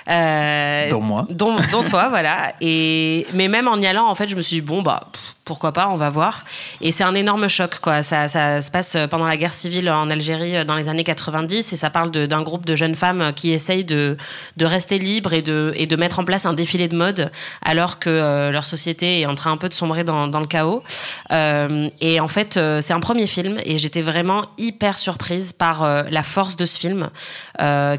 Euh, 0.09 0.89
dont 0.89 1.01
moi. 1.01 1.27
Dont, 1.31 1.57
toi, 1.89 2.09
voilà. 2.11 2.53
Et, 2.61 3.27
mais 3.35 3.49
même 3.49 3.69
en 3.69 3.77
y 3.77 3.87
allant, 3.87 4.07
en 4.09 4.15
fait, 4.15 4.29
je 4.29 4.37
me 4.37 4.43
suis 4.43 4.57
dit, 4.57 4.67
bon, 4.67 4.83
bah, 4.83 5.11
pourquoi 5.45 5.73
pas, 5.73 5.89
on 5.89 5.97
va 5.97 6.09
voir. 6.09 6.45
Et 6.81 6.93
c'est 6.93 7.05
un 7.05 7.15
énorme 7.15 7.49
choc, 7.49 7.81
quoi. 7.81 8.03
Ça, 8.03 8.29
ça, 8.29 8.61
se 8.61 8.71
passe 8.71 8.97
pendant 9.11 9.27
la 9.27 9.37
guerre 9.37 9.55
civile 9.55 9.91
en 9.91 10.09
Algérie 10.09 10.65
dans 10.65 10.77
les 10.77 10.89
années 10.89 11.05
90 11.05 11.73
et 11.73 11.77
ça 11.77 11.91
parle 11.91 12.11
d'un 12.11 12.43
groupe 12.43 12.65
de 12.65 12.75
jeunes 12.75 12.95
femmes 12.95 13.33
qui 13.35 13.53
essayent 13.53 13.85
de, 13.85 14.17
de 14.57 14.67
rester 14.67 14.99
libres 14.99 15.33
et 15.33 15.43
de, 15.43 15.73
et 15.77 15.87
de 15.87 15.97
mettre 15.97 16.21
en 16.21 16.25
place 16.25 16.47
un 16.47 16.53
défilé 16.53 16.89
de 16.89 16.97
mode 16.97 17.31
alors 17.63 17.99
que 17.99 18.51
leur 18.51 18.65
société 18.65 19.21
est 19.21 19.27
en 19.27 19.35
train 19.35 19.57
de 19.69 19.75
sombrer 19.75 20.05
dans, 20.05 20.27
le 20.27 20.47
chaos. 20.47 20.83
Euh, 21.31 21.89
et 22.01 22.21
en 22.21 22.29
fait, 22.29 22.57
euh, 22.57 22.81
c'est 22.81 22.93
un 22.93 23.01
premier 23.01 23.27
film 23.27 23.59
et 23.65 23.79
j'étais 23.79 24.03
vraiment 24.03 24.43
hyper 24.59 24.99
surprise 24.99 25.53
par 25.53 25.83
euh, 25.83 26.03
la 26.11 26.23
force 26.23 26.57
de 26.57 26.67
ce 26.67 26.79
film 26.79 27.11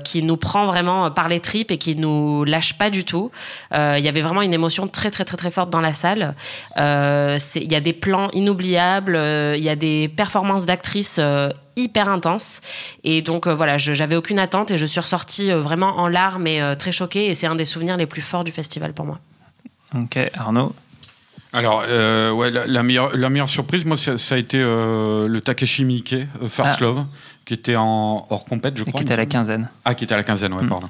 qui 0.03 0.23
nous 0.23 0.37
prend 0.37 0.65
vraiment 0.65 1.09
par 1.09 1.29
les 1.29 1.39
tripes 1.39 1.71
et 1.71 1.77
qui 1.77 1.95
nous 1.95 2.43
lâche 2.43 2.77
pas 2.77 2.89
du 2.89 3.05
tout. 3.05 3.31
Il 3.71 3.99
y 3.99 4.07
avait 4.07 4.21
vraiment 4.21 4.41
une 4.41 4.53
émotion 4.53 4.87
très 4.87 5.09
très 5.09 5.23
très 5.23 5.37
très 5.37 5.51
forte 5.51 5.69
dans 5.69 5.79
la 5.79 5.93
salle. 5.93 6.35
Il 6.75 7.71
y 7.71 7.75
a 7.75 7.79
des 7.79 7.93
plans 7.93 8.29
inoubliables, 8.33 9.15
il 9.55 9.63
y 9.63 9.69
a 9.69 9.75
des 9.75 10.09
performances 10.09 10.65
d'actrices 10.65 11.19
hyper 11.75 12.09
intenses 12.09 12.61
Et 13.03 13.21
donc 13.21 13.47
voilà, 13.47 13.77
j'avais 13.77 14.15
aucune 14.15 14.39
attente 14.39 14.71
et 14.71 14.77
je 14.77 14.85
suis 14.85 14.99
ressortie 14.99 15.51
vraiment 15.51 15.97
en 15.97 16.07
larmes 16.07 16.47
et 16.47 16.61
très 16.77 16.91
choquée. 16.91 17.27
Et 17.27 17.35
c'est 17.35 17.47
un 17.47 17.55
des 17.55 17.65
souvenirs 17.65 17.95
les 17.95 18.07
plus 18.07 18.21
forts 18.21 18.43
du 18.43 18.51
festival 18.51 18.93
pour 18.93 19.05
moi. 19.05 19.19
Ok, 19.95 20.17
Arnaud? 20.33 20.73
Alors, 21.53 21.83
euh, 21.87 22.31
ouais, 22.31 22.49
la, 22.49 22.83
meilleure, 22.83 23.15
la 23.15 23.29
meilleure 23.29 23.47
surprise, 23.47 23.85
moi, 23.85 23.95
ça, 23.95 24.35
a 24.35 24.37
été 24.39 24.57
euh, 24.59 25.27
le 25.27 25.39
Takeshi 25.39 25.85
Miike, 25.85 26.13
euh, 26.13 26.49
First 26.49 26.77
ah. 26.77 26.81
Love 26.81 27.05
qui 27.45 27.53
était 27.53 27.75
en 27.75 28.25
hors 28.29 28.45
compète, 28.45 28.77
je 28.77 28.83
crois. 28.83 28.99
Qui 28.99 29.03
était 29.03 29.13
à 29.13 29.17
la 29.17 29.25
quinzaine. 29.25 29.67
Ah, 29.83 29.93
qui 29.95 30.05
était 30.05 30.13
à 30.13 30.17
la 30.17 30.23
quinzaine, 30.23 30.53
ouais, 30.53 30.63
mm. 30.63 30.69
pardon. 30.69 30.89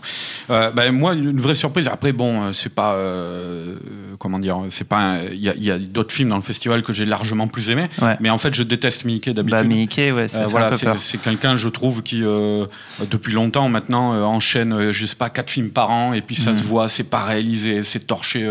Euh, 0.51 0.69
bah, 0.69 0.91
moi, 0.91 1.13
une 1.13 1.39
vraie 1.39 1.55
surprise. 1.55 1.87
Après, 1.87 2.13
bon, 2.13 2.43
euh, 2.43 2.53
c'est 2.53 2.73
pas. 2.73 2.93
Euh, 2.93 3.75
comment 4.19 4.37
dire 4.37 4.59
C'est 4.69 4.87
pas. 4.87 5.23
Il 5.31 5.39
y 5.39 5.71
a, 5.71 5.79
d'autres 5.79 6.13
films 6.13 6.29
dans 6.29 6.35
le 6.35 6.43
festival 6.43 6.83
que 6.83 6.93
j'ai 6.93 7.05
largement 7.05 7.47
plus 7.47 7.71
aimé. 7.71 7.89
Mais 8.19 8.29
en 8.29 8.37
fait, 8.37 8.53
je 8.53 8.63
déteste 8.63 9.05
Mickey 9.05 9.33
d'habitude. 9.33 9.61
Bah, 9.61 9.63
Mickey, 9.63 10.11
ouais, 10.11 10.27
c'est 10.27 10.45
voilà, 10.45 10.77
C'est 10.97 11.17
quelqu'un, 11.19 11.57
je 11.57 11.69
trouve, 11.69 12.03
qui, 12.03 12.19
depuis 12.19 13.33
longtemps 13.33 13.67
maintenant, 13.69 14.13
enchaîne, 14.23 14.91
je 14.91 15.05
sais 15.05 15.15
pas, 15.15 15.29
quatre 15.29 15.49
films 15.49 15.71
par 15.71 15.89
an. 15.89 16.13
Et 16.13 16.21
puis 16.21 16.35
ça 16.35 16.51
mm. 16.51 16.55
se 16.55 16.63
voit, 16.63 16.87
c'est 16.87 17.03
pas 17.03 17.23
réalisé, 17.23 17.81
c'est 17.81 18.05
torché 18.05 18.47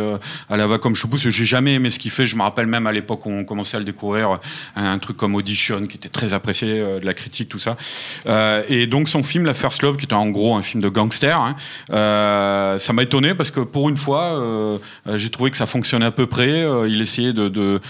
à 0.51 0.57
la 0.57 0.67
va 0.67 0.79
comme 0.79 0.97
je 0.97 1.07
pousse. 1.07 1.29
J'ai 1.29 1.45
jamais 1.45 1.75
aimé 1.75 1.91
ce 1.91 2.01
qu'il 2.01 2.11
fait. 2.11 2.25
Je 2.25 2.35
me 2.35 2.43
rappelle 2.43 2.67
même 2.67 2.89
à 2.89 2.93
l'époque 2.93 3.27
où 3.27 3.31
on 3.31 3.45
commençait 3.45 3.77
à 3.77 3.81
le 3.81 3.87
découvrir, 3.87 4.41
un, 4.75 4.91
un, 4.91 4.99
truc 4.99 5.17
comme 5.17 5.37
Audition, 5.37 5.87
qui 5.87 5.97
était 5.97 6.09
très 6.09 6.35
apprécié, 6.35 6.81
de 6.81 7.07
la 7.07 7.15
critique, 7.15 7.49
tout 7.49 7.61
ça. 7.61 7.77
Euh, 8.29 8.63
et 8.69 8.87
donc 8.87 9.09
son 9.09 9.23
film 9.23 9.45
La 9.45 9.55
First 9.55 9.83
Love, 9.83 9.97
qui 9.97 10.05
était 10.05 10.15
en 10.15 10.29
gros 10.29 10.55
un 10.55 10.63
film 10.63 10.83
de 10.83 10.89
gangster, 10.89 11.39
hein, 11.41 11.57
euh, 11.93 12.79
ça 12.79 12.93
m'a 12.93 13.03
étonné 13.03 13.35
parce 13.35 13.51
que 13.51 13.61
pour 13.61 13.89
une 13.89 13.97
fois, 13.97 14.39
euh, 14.39 14.79
j'ai 15.15 15.31
trouvé 15.31 15.51
que 15.51 15.57
ça 15.57 15.67
fonctionnait 15.67 16.07
à 16.07 16.11
peu 16.11 16.27
près. 16.27 16.65
il 16.89 17.01
essayait 17.01 17.33
de, 17.33 17.49
de 17.49 17.81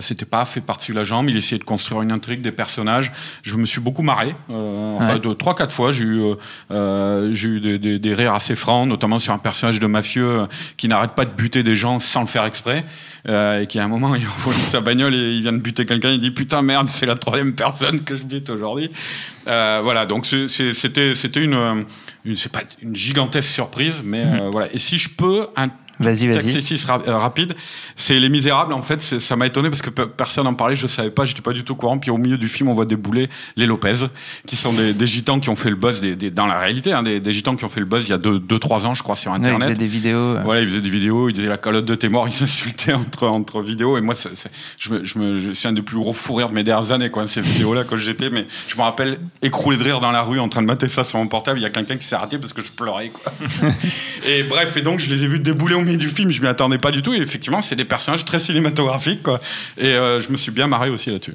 c'était 0.00 0.24
pas 0.24 0.44
fait 0.44 0.60
par-dessus 0.60 0.92
la 0.92 1.04
jambe, 1.04 1.28
il 1.28 1.36
essayait 1.36 1.58
de 1.58 1.64
construire 1.64 2.02
une 2.02 2.12
intrigue, 2.12 2.40
des 2.40 2.52
personnages. 2.52 3.12
Je 3.42 3.56
me 3.56 3.66
suis 3.66 3.80
beaucoup 3.80 4.02
marré. 4.02 4.34
enfin, 4.48 5.18
de 5.18 5.32
trois 5.34 5.54
quatre 5.54 5.72
fois, 5.72 5.92
j'ai 5.92 6.04
eu, 6.04 6.22
j'ai 6.70 7.48
eu 7.48 7.60
des, 7.60 7.98
des, 7.98 8.14
rires 8.14 8.34
assez 8.34 8.56
francs, 8.56 8.88
notamment 8.88 9.18
sur 9.18 9.32
un 9.32 9.38
personnage 9.38 9.80
de 9.80 9.86
mafieux 9.86 10.46
qui 10.76 10.88
n'arrête 10.88 11.12
pas 11.12 11.24
de 11.24 11.30
buter 11.30 11.62
des 11.62 11.76
gens 11.76 11.98
sans 11.98 12.20
le 12.20 12.26
faire 12.26 12.44
exprès. 12.44 12.84
et 13.26 13.66
qui 13.68 13.78
à 13.78 13.84
un 13.84 13.88
moment 13.88 14.14
il 14.14 14.26
envoie 14.26 14.54
sa 14.54 14.80
bagnole 14.80 15.14
et 15.14 15.34
il 15.34 15.42
vient 15.42 15.52
de 15.52 15.58
buter 15.58 15.86
quelqu'un 15.86 16.10
il 16.10 16.20
dit 16.20 16.30
putain 16.30 16.62
merde 16.62 16.88
c'est 16.88 17.06
la 17.06 17.16
troisième 17.16 17.54
personne 17.54 18.02
que 18.02 18.16
je 18.16 18.22
bute 18.22 18.48
aujourd'hui 18.50 18.90
euh, 19.48 19.80
voilà, 19.82 20.06
donc 20.06 20.26
c'était 20.26 21.12
une, 21.42 21.86
une 22.24 22.36
c'est 22.36 22.52
pas 22.52 22.62
une 22.82 22.94
gigantesque 22.94 23.48
surprise, 23.48 24.02
mais 24.04 24.24
mhm. 24.24 24.40
euh, 24.40 24.50
voilà. 24.50 24.68
Et 24.72 24.78
si 24.78 24.98
je 24.98 25.08
peux 25.08 25.48
un 25.56 25.68
Vas-y, 26.00 26.28
vas-y. 26.28 26.56
Euh, 27.08 27.18
rapide. 27.18 27.54
C'est 27.96 28.18
Les 28.18 28.28
Misérables, 28.28 28.72
en 28.72 28.82
fait. 28.82 29.02
Ça 29.02 29.36
m'a 29.36 29.46
étonné 29.46 29.68
parce 29.68 29.82
que 29.82 29.90
personne 29.90 30.44
n'en 30.44 30.54
parlait. 30.54 30.76
Je 30.76 30.86
savais 30.86 31.10
pas, 31.10 31.24
j'étais 31.24 31.42
pas 31.42 31.52
du 31.52 31.64
tout 31.64 31.72
au 31.72 31.76
courant. 31.76 31.98
Puis 31.98 32.10
au 32.10 32.16
milieu 32.16 32.38
du 32.38 32.48
film, 32.48 32.68
on 32.68 32.72
voit 32.72 32.84
débouler 32.84 33.28
les 33.56 33.66
Lopez, 33.66 34.06
qui 34.46 34.56
sont 34.56 34.72
des, 34.72 34.94
des 34.94 35.06
gitans 35.06 35.40
qui 35.40 35.48
ont 35.48 35.56
fait 35.56 35.70
le 35.70 35.76
buzz 35.76 36.00
des, 36.00 36.30
dans 36.30 36.46
la 36.46 36.58
réalité, 36.58 36.92
hein, 36.92 37.02
des, 37.02 37.32
gitans 37.32 37.56
qui 37.56 37.64
ont 37.64 37.68
fait 37.68 37.80
le 37.80 37.86
buzz 37.86 38.06
il 38.06 38.10
y 38.10 38.14
a 38.14 38.18
2-3 38.18 38.38
deux, 38.46 38.58
trois 38.58 38.86
ans, 38.86 38.94
je 38.94 39.02
crois, 39.02 39.16
sur 39.16 39.32
Internet. 39.32 39.58
ils 39.60 39.62
faisaient 39.62 39.74
des 39.74 39.86
vidéos. 39.86 40.36
Voilà, 40.44 40.60
ils 40.60 40.68
faisaient 40.68 40.80
des 40.80 40.90
vidéos. 40.90 41.28
Ils 41.28 41.32
disaient 41.32 41.48
la 41.48 41.58
calotte 41.58 41.84
de 41.84 41.94
tes 41.94 42.08
morts. 42.08 42.28
Ils 42.28 42.32
s'insultaient 42.32 42.92
entre, 42.92 43.26
entre 43.26 43.62
vidéos. 43.62 43.96
Et 43.98 44.00
moi, 44.00 44.14
c'est, 44.14 44.30
je 44.78 44.90
me, 44.90 45.04
je 45.04 45.18
me, 45.18 45.54
c'est 45.54 45.68
un 45.68 45.72
des 45.72 45.82
plus 45.82 45.96
gros 45.96 46.12
fous 46.12 46.34
rires 46.34 46.50
de 46.50 46.54
mes 46.54 46.64
dernières 46.64 46.92
années, 46.92 47.10
quoi, 47.10 47.26
ces 47.26 47.40
vidéos-là, 47.40 47.84
quand 47.84 47.96
j'étais. 47.96 48.30
Mais 48.30 48.46
je 48.68 48.76
me 48.76 48.82
rappelle 48.82 49.18
écrouler 49.42 49.76
de 49.76 49.84
rire 49.84 50.00
dans 50.00 50.10
la 50.10 50.22
rue 50.22 50.38
en 50.38 50.48
train 50.48 50.62
de 50.62 50.66
mater 50.66 50.88
ça 50.88 51.04
sur 51.04 51.18
mon 51.18 51.26
portable. 51.26 51.58
Il 51.58 51.62
y 51.62 51.66
a 51.66 51.70
quelqu'un 51.70 51.96
qui 51.96 52.06
s'est 52.06 52.16
raté 52.16 52.38
parce 52.38 52.52
que 52.52 52.62
je 52.62 52.72
pleurais, 52.72 53.08
quoi. 53.08 53.32
et 54.28 54.42
bref, 54.42 54.76
et 54.76 54.82
donc, 54.82 55.00
je 55.00 55.10
les 55.10 55.24
ai 55.24 55.26
vus 55.26 55.38
débouler 55.38 55.74
au 55.74 55.82
du 55.96 56.08
film. 56.08 56.30
Je 56.30 56.40
m'y 56.40 56.48
attendais 56.48 56.78
pas 56.78 56.90
du 56.90 57.02
tout. 57.02 57.14
Et 57.14 57.18
effectivement, 57.18 57.60
c'est 57.60 57.76
des 57.76 57.84
personnages 57.84 58.24
très 58.24 58.38
cinématographiques, 58.38 59.22
quoi. 59.22 59.40
Et 59.76 59.86
euh, 59.86 60.20
je 60.20 60.30
me 60.30 60.36
suis 60.36 60.52
bien 60.52 60.66
marré 60.66 60.90
aussi 60.90 61.10
là-dessus. 61.10 61.34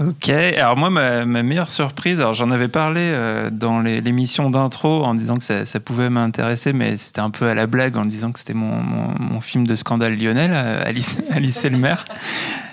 Ok, 0.00 0.30
alors 0.30 0.76
moi, 0.76 0.88
ma, 0.88 1.24
meilleure 1.24 1.68
surprise, 1.68 2.18
alors 2.18 2.32
j'en 2.32 2.50
avais 2.50 2.68
parlé 2.68 3.00
euh, 3.02 3.50
dans 3.50 3.80
l'émission 3.80 4.48
d'intro 4.48 5.04
en 5.04 5.14
disant 5.14 5.36
que 5.36 5.44
ça, 5.44 5.80
pouvait 5.80 6.08
m'intéresser, 6.08 6.72
mais 6.72 6.96
c'était 6.96 7.20
un 7.20 7.30
peu 7.30 7.46
à 7.46 7.54
la 7.54 7.66
blague 7.66 7.98
en 7.98 8.02
disant 8.02 8.32
que 8.32 8.38
c'était 8.38 8.54
mon, 8.54 8.82
mon, 8.82 9.40
film 9.42 9.66
de 9.66 9.74
scandale 9.74 10.14
Lionel, 10.14 10.52
euh, 10.54 10.82
Alice, 10.84 11.18
Alice 11.30 11.64
et 11.64 11.70
le 11.70 11.76
maire 11.76 12.06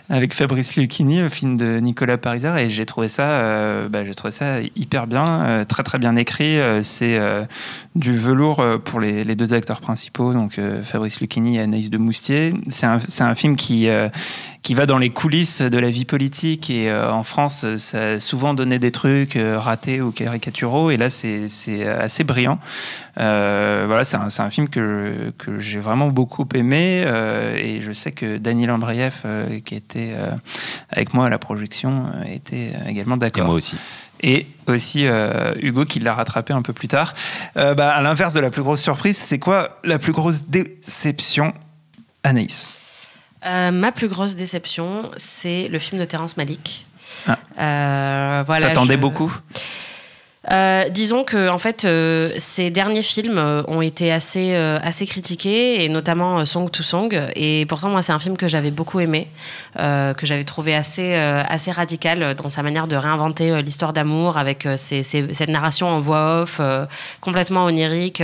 avec 0.09 0.33
Fabrice 0.33 0.75
Lucchini, 0.75 1.19
un 1.19 1.29
film 1.29 1.55
de 1.55 1.79
Nicolas 1.79 2.17
Pariser, 2.17 2.53
et 2.57 2.69
j'ai 2.69 2.87
trouvé 2.87 3.09
ça, 3.09 3.29
euh, 3.29 3.89
bah, 3.89 4.03
j'ai 4.05 4.15
trouvé 4.15 4.31
ça 4.31 4.59
hyper 4.75 5.05
bien, 5.05 5.43
euh, 5.43 5.65
très 5.65 5.83
très 5.83 5.99
bien 5.99 6.15
écrit. 6.15 6.59
Euh, 6.59 6.81
c'est 6.81 7.19
du 7.95 8.17
velours 8.17 8.63
pour 8.83 8.99
les, 8.99 9.23
deux 9.35 9.53
acteurs 9.53 9.81
principaux, 9.81 10.33
donc 10.33 10.59
Fabrice 10.83 11.21
Lucchini 11.21 11.57
et 11.57 11.61
Anaïs 11.61 11.89
de 11.89 11.97
Moustier. 11.97 12.53
C'est 12.69 12.85
un, 12.85 13.35
film 13.35 13.55
qui 13.55 13.87
qui 14.69 14.75
va 14.75 14.85
dans 14.85 14.99
les 14.99 15.09
coulisses 15.09 15.63
de 15.63 15.79
la 15.79 15.89
vie 15.89 16.05
politique 16.05 16.69
et 16.69 16.93
en 16.93 17.23
France, 17.23 17.65
ça 17.77 18.01
a 18.01 18.19
souvent 18.19 18.53
donné 18.53 18.77
des 18.77 18.91
trucs 18.91 19.35
ratés 19.35 19.99
ou 19.99 20.11
caricaturaux, 20.11 20.91
et 20.91 20.97
là 20.97 21.09
c'est 21.09 21.47
assez 21.87 22.23
brillant. 22.23 22.59
voilà, 23.15 24.03
c'est 24.03 24.17
un, 24.17 24.27
un, 24.37 24.49
film 24.51 24.69
que, 24.69 25.33
que 25.39 25.59
j'ai 25.59 25.79
vraiment 25.79 26.09
beaucoup 26.09 26.47
aimé, 26.53 27.03
et 27.57 27.81
je 27.81 27.91
sais 27.93 28.11
que 28.11 28.37
Daniel 28.37 28.69
Andreev, 28.69 29.23
qui 29.65 29.73
était 29.73 30.13
euh, 30.19 30.31
avec 30.89 31.13
moi 31.13 31.25
à 31.25 31.29
la 31.29 31.37
projection 31.37 32.05
euh, 32.13 32.23
était 32.23 32.73
euh, 32.75 32.89
également 32.89 33.17
d'accord. 33.17 33.43
Et 33.43 33.47
moi 33.47 33.55
aussi. 33.55 33.75
Et 34.21 34.47
aussi 34.67 35.05
Hugo 35.61 35.85
qui 35.85 36.01
l'a 36.01 36.13
rattrapé 36.13 36.51
un 36.51 36.61
peu 36.61 36.73
plus 36.73 36.89
tard. 36.89 37.13
Bah, 37.55 37.89
à 37.89 38.01
l'inverse 38.01 38.33
de 38.33 38.41
la 38.41 38.49
plus 38.49 38.63
grosse 38.63 38.81
surprise, 38.81 39.15
c'est 39.15 39.39
quoi 39.39 39.79
la 39.85 39.97
plus 39.97 40.11
grosse 40.11 40.43
déception, 40.43 41.53
Anaïs 42.23 42.73
Ma 43.43 43.91
plus 43.91 44.07
grosse 44.07 44.35
déception, 44.35 45.11
c'est 45.17 45.67
le 45.69 45.79
film 45.79 45.99
de 45.99 46.05
Terrence 46.05 46.37
Malick. 46.37 46.85
Ah. 47.27 48.43
voilà, 48.45 48.67
T'attendais 48.67 48.97
beaucoup? 48.97 49.33
Euh, 50.51 50.89
disons 50.89 51.23
que 51.23 51.49
en 51.49 51.57
fait, 51.57 51.85
euh, 51.85 52.31
ces 52.37 52.69
derniers 52.69 53.03
films 53.03 53.37
euh, 53.37 53.61
ont 53.67 53.81
été 53.81 54.11
assez 54.11 54.55
assez 54.55 55.05
critiqués 55.05 55.83
et 55.83 55.89
notamment 55.89 56.45
Song 56.45 56.69
to 56.69 56.83
Song. 56.83 57.13
Et 57.35 57.65
pourtant, 57.67 57.89
moi, 57.89 58.01
c'est 58.01 58.11
un 58.11 58.19
film 58.19 58.37
que 58.37 58.47
j'avais 58.47 58.71
beaucoup 58.71 58.99
aimé, 58.99 59.27
que 59.75 60.25
j'avais 60.25 60.43
trouvé 60.43 60.75
assez 60.75 61.13
assez 61.15 61.71
radical 61.71 62.35
dans 62.35 62.49
sa 62.49 62.63
manière 62.63 62.87
de 62.87 62.95
réinventer 62.95 63.61
l'histoire 63.61 63.93
d'amour 63.93 64.37
avec 64.37 64.67
cette 64.77 65.49
narration 65.49 65.87
en 65.87 65.99
voix 65.99 66.41
off 66.41 66.61
complètement 67.21 67.65
onirique. 67.65 68.21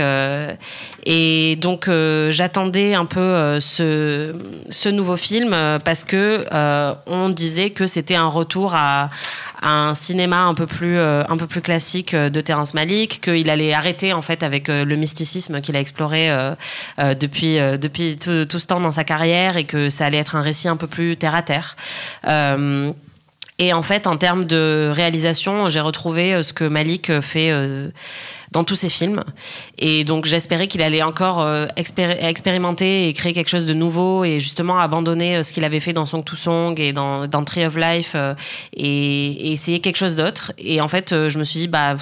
et 1.04 1.56
donc, 1.56 1.88
j'attendais 2.30 2.94
un 2.94 3.06
peu 3.06 3.58
ce 3.60 4.88
nouveau 4.88 5.16
film 5.16 5.50
parce 5.84 6.04
que 6.04 6.46
on 7.06 7.28
disait 7.28 7.70
que 7.70 7.86
c'était 7.86 8.16
un 8.16 8.28
retour 8.28 8.74
à 8.74 9.10
un 9.62 9.94
cinéma 9.94 10.42
un 10.42 10.54
peu 10.54 10.66
plus, 10.66 10.96
euh, 10.96 11.22
un 11.28 11.36
peu 11.36 11.46
plus 11.46 11.60
classique 11.60 12.14
euh, 12.14 12.15
de 12.16 12.40
Terrence 12.40 12.74
Malick, 12.74 13.20
qu'il 13.20 13.50
allait 13.50 13.72
arrêter 13.72 14.12
en 14.12 14.22
fait 14.22 14.42
avec 14.42 14.68
euh, 14.68 14.84
le 14.84 14.96
mysticisme 14.96 15.60
qu'il 15.60 15.76
a 15.76 15.80
exploré 15.80 16.30
depuis, 16.98 17.56
depuis 17.56 18.18
tout, 18.18 18.58
ce 18.58 18.66
temps 18.66 18.80
dans 18.80 18.92
sa 18.92 19.04
carrière 19.04 19.56
et 19.56 19.64
que 19.64 19.88
ça 19.88 20.06
allait 20.06 20.18
être 20.18 20.36
un 20.36 20.40
récit 20.40 20.68
un 20.68 20.76
peu 20.76 20.86
plus 20.86 21.16
terre 21.16 21.34
à 21.34 21.42
terre. 21.42 21.76
Et 23.58 23.72
en 23.72 23.82
fait, 23.82 24.06
en 24.06 24.16
termes 24.16 24.44
de 24.44 24.90
réalisation, 24.92 25.68
j'ai 25.68 25.80
retrouvé 25.80 26.42
ce 26.42 26.52
que 26.52 26.64
Malik 26.64 27.20
fait 27.20 27.50
dans 28.52 28.64
tous 28.64 28.76
ses 28.76 28.90
films. 28.90 29.24
Et 29.78 30.04
donc 30.04 30.26
j'espérais 30.26 30.68
qu'il 30.68 30.82
allait 30.82 31.02
encore 31.02 31.48
expérimenter 31.76 33.08
et 33.08 33.12
créer 33.14 33.32
quelque 33.32 33.48
chose 33.48 33.64
de 33.64 33.72
nouveau 33.72 34.24
et 34.24 34.40
justement 34.40 34.78
abandonner 34.78 35.42
ce 35.42 35.52
qu'il 35.52 35.64
avait 35.64 35.80
fait 35.80 35.94
dans 35.94 36.04
Song 36.04 36.22
to 36.22 36.36
Song 36.36 36.78
et 36.78 36.92
dans, 36.92 37.44
Tree 37.46 37.64
of 37.64 37.76
Life 37.76 38.14
et, 38.74 39.52
essayer 39.52 39.80
quelque 39.80 39.96
chose 39.96 40.16
d'autre. 40.16 40.52
Et 40.58 40.82
en 40.82 40.88
fait, 40.88 41.28
je 41.28 41.38
me 41.38 41.44
suis 41.44 41.60
dit, 41.60 41.68
bah 41.68 41.96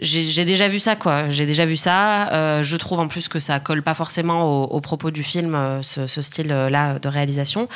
j'ai 0.00 0.44
déjà 0.44 0.68
vu 0.68 0.80
ça, 0.80 0.96
quoi. 0.96 1.28
J'ai 1.28 1.46
déjà 1.46 1.66
vu 1.66 1.76
ça. 1.76 2.32
Euh, 2.32 2.62
je 2.62 2.76
trouve 2.76 2.98
en 2.98 3.06
plus 3.06 3.28
que 3.28 3.38
ça 3.38 3.60
colle 3.60 3.82
pas 3.82 3.94
forcément 3.94 4.64
au, 4.64 4.80
propos 4.80 5.10
du 5.10 5.22
film, 5.22 5.54
euh, 5.54 5.82
ce, 5.82 6.06
style-là 6.06 6.98
de 6.98 7.08
réalisation. 7.08 7.68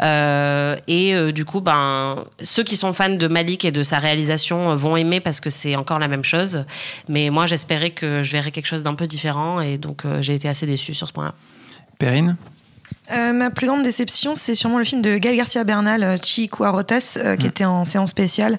Euh, 0.00 0.76
et 0.86 1.32
du 1.32 1.44
coup, 1.44 1.60
ben, 1.60 2.24
ceux 2.42 2.62
qui 2.62 2.76
sont 2.76 2.92
fans 2.92 3.10
de 3.10 3.26
Malik 3.26 3.64
et 3.64 3.72
de 3.72 3.82
sa 3.82 3.98
réalisation 3.98 4.74
vont 4.76 4.96
aimer 4.96 5.20
parce 5.20 5.40
que 5.40 5.50
c'est 5.50 5.76
encore 5.76 5.98
la 5.98 6.08
même 6.08 6.24
chose. 6.24 6.64
Mais 7.08 7.30
moi, 7.30 7.46
j'espérais 7.46 7.90
que 7.90 8.22
je 8.22 8.32
verrais 8.32 8.50
quelque 8.50 8.66
chose 8.66 8.82
d'un 8.82 8.94
peu 8.94 9.06
différent 9.06 9.60
et 9.60 9.78
donc 9.78 10.04
j'ai 10.20 10.34
été 10.34 10.48
assez 10.48 10.66
déçue 10.66 10.94
sur 10.94 11.08
ce 11.08 11.12
point-là. 11.12 11.34
Perrine? 11.98 12.36
Ma 13.10 13.50
plus 13.50 13.66
grande 13.66 13.82
déception, 13.82 14.34
c'est 14.34 14.54
sûrement 14.54 14.78
le 14.78 14.84
film 14.84 15.02
de 15.02 15.18
Gael 15.18 15.36
Garcia 15.36 15.64
Bernal, 15.64 16.18
Chico 16.22 16.64
Arotas, 16.64 17.18
qui 17.38 17.46
mm. 17.46 17.48
était 17.48 17.64
en 17.64 17.84
séance 17.84 18.10
spéciale. 18.10 18.58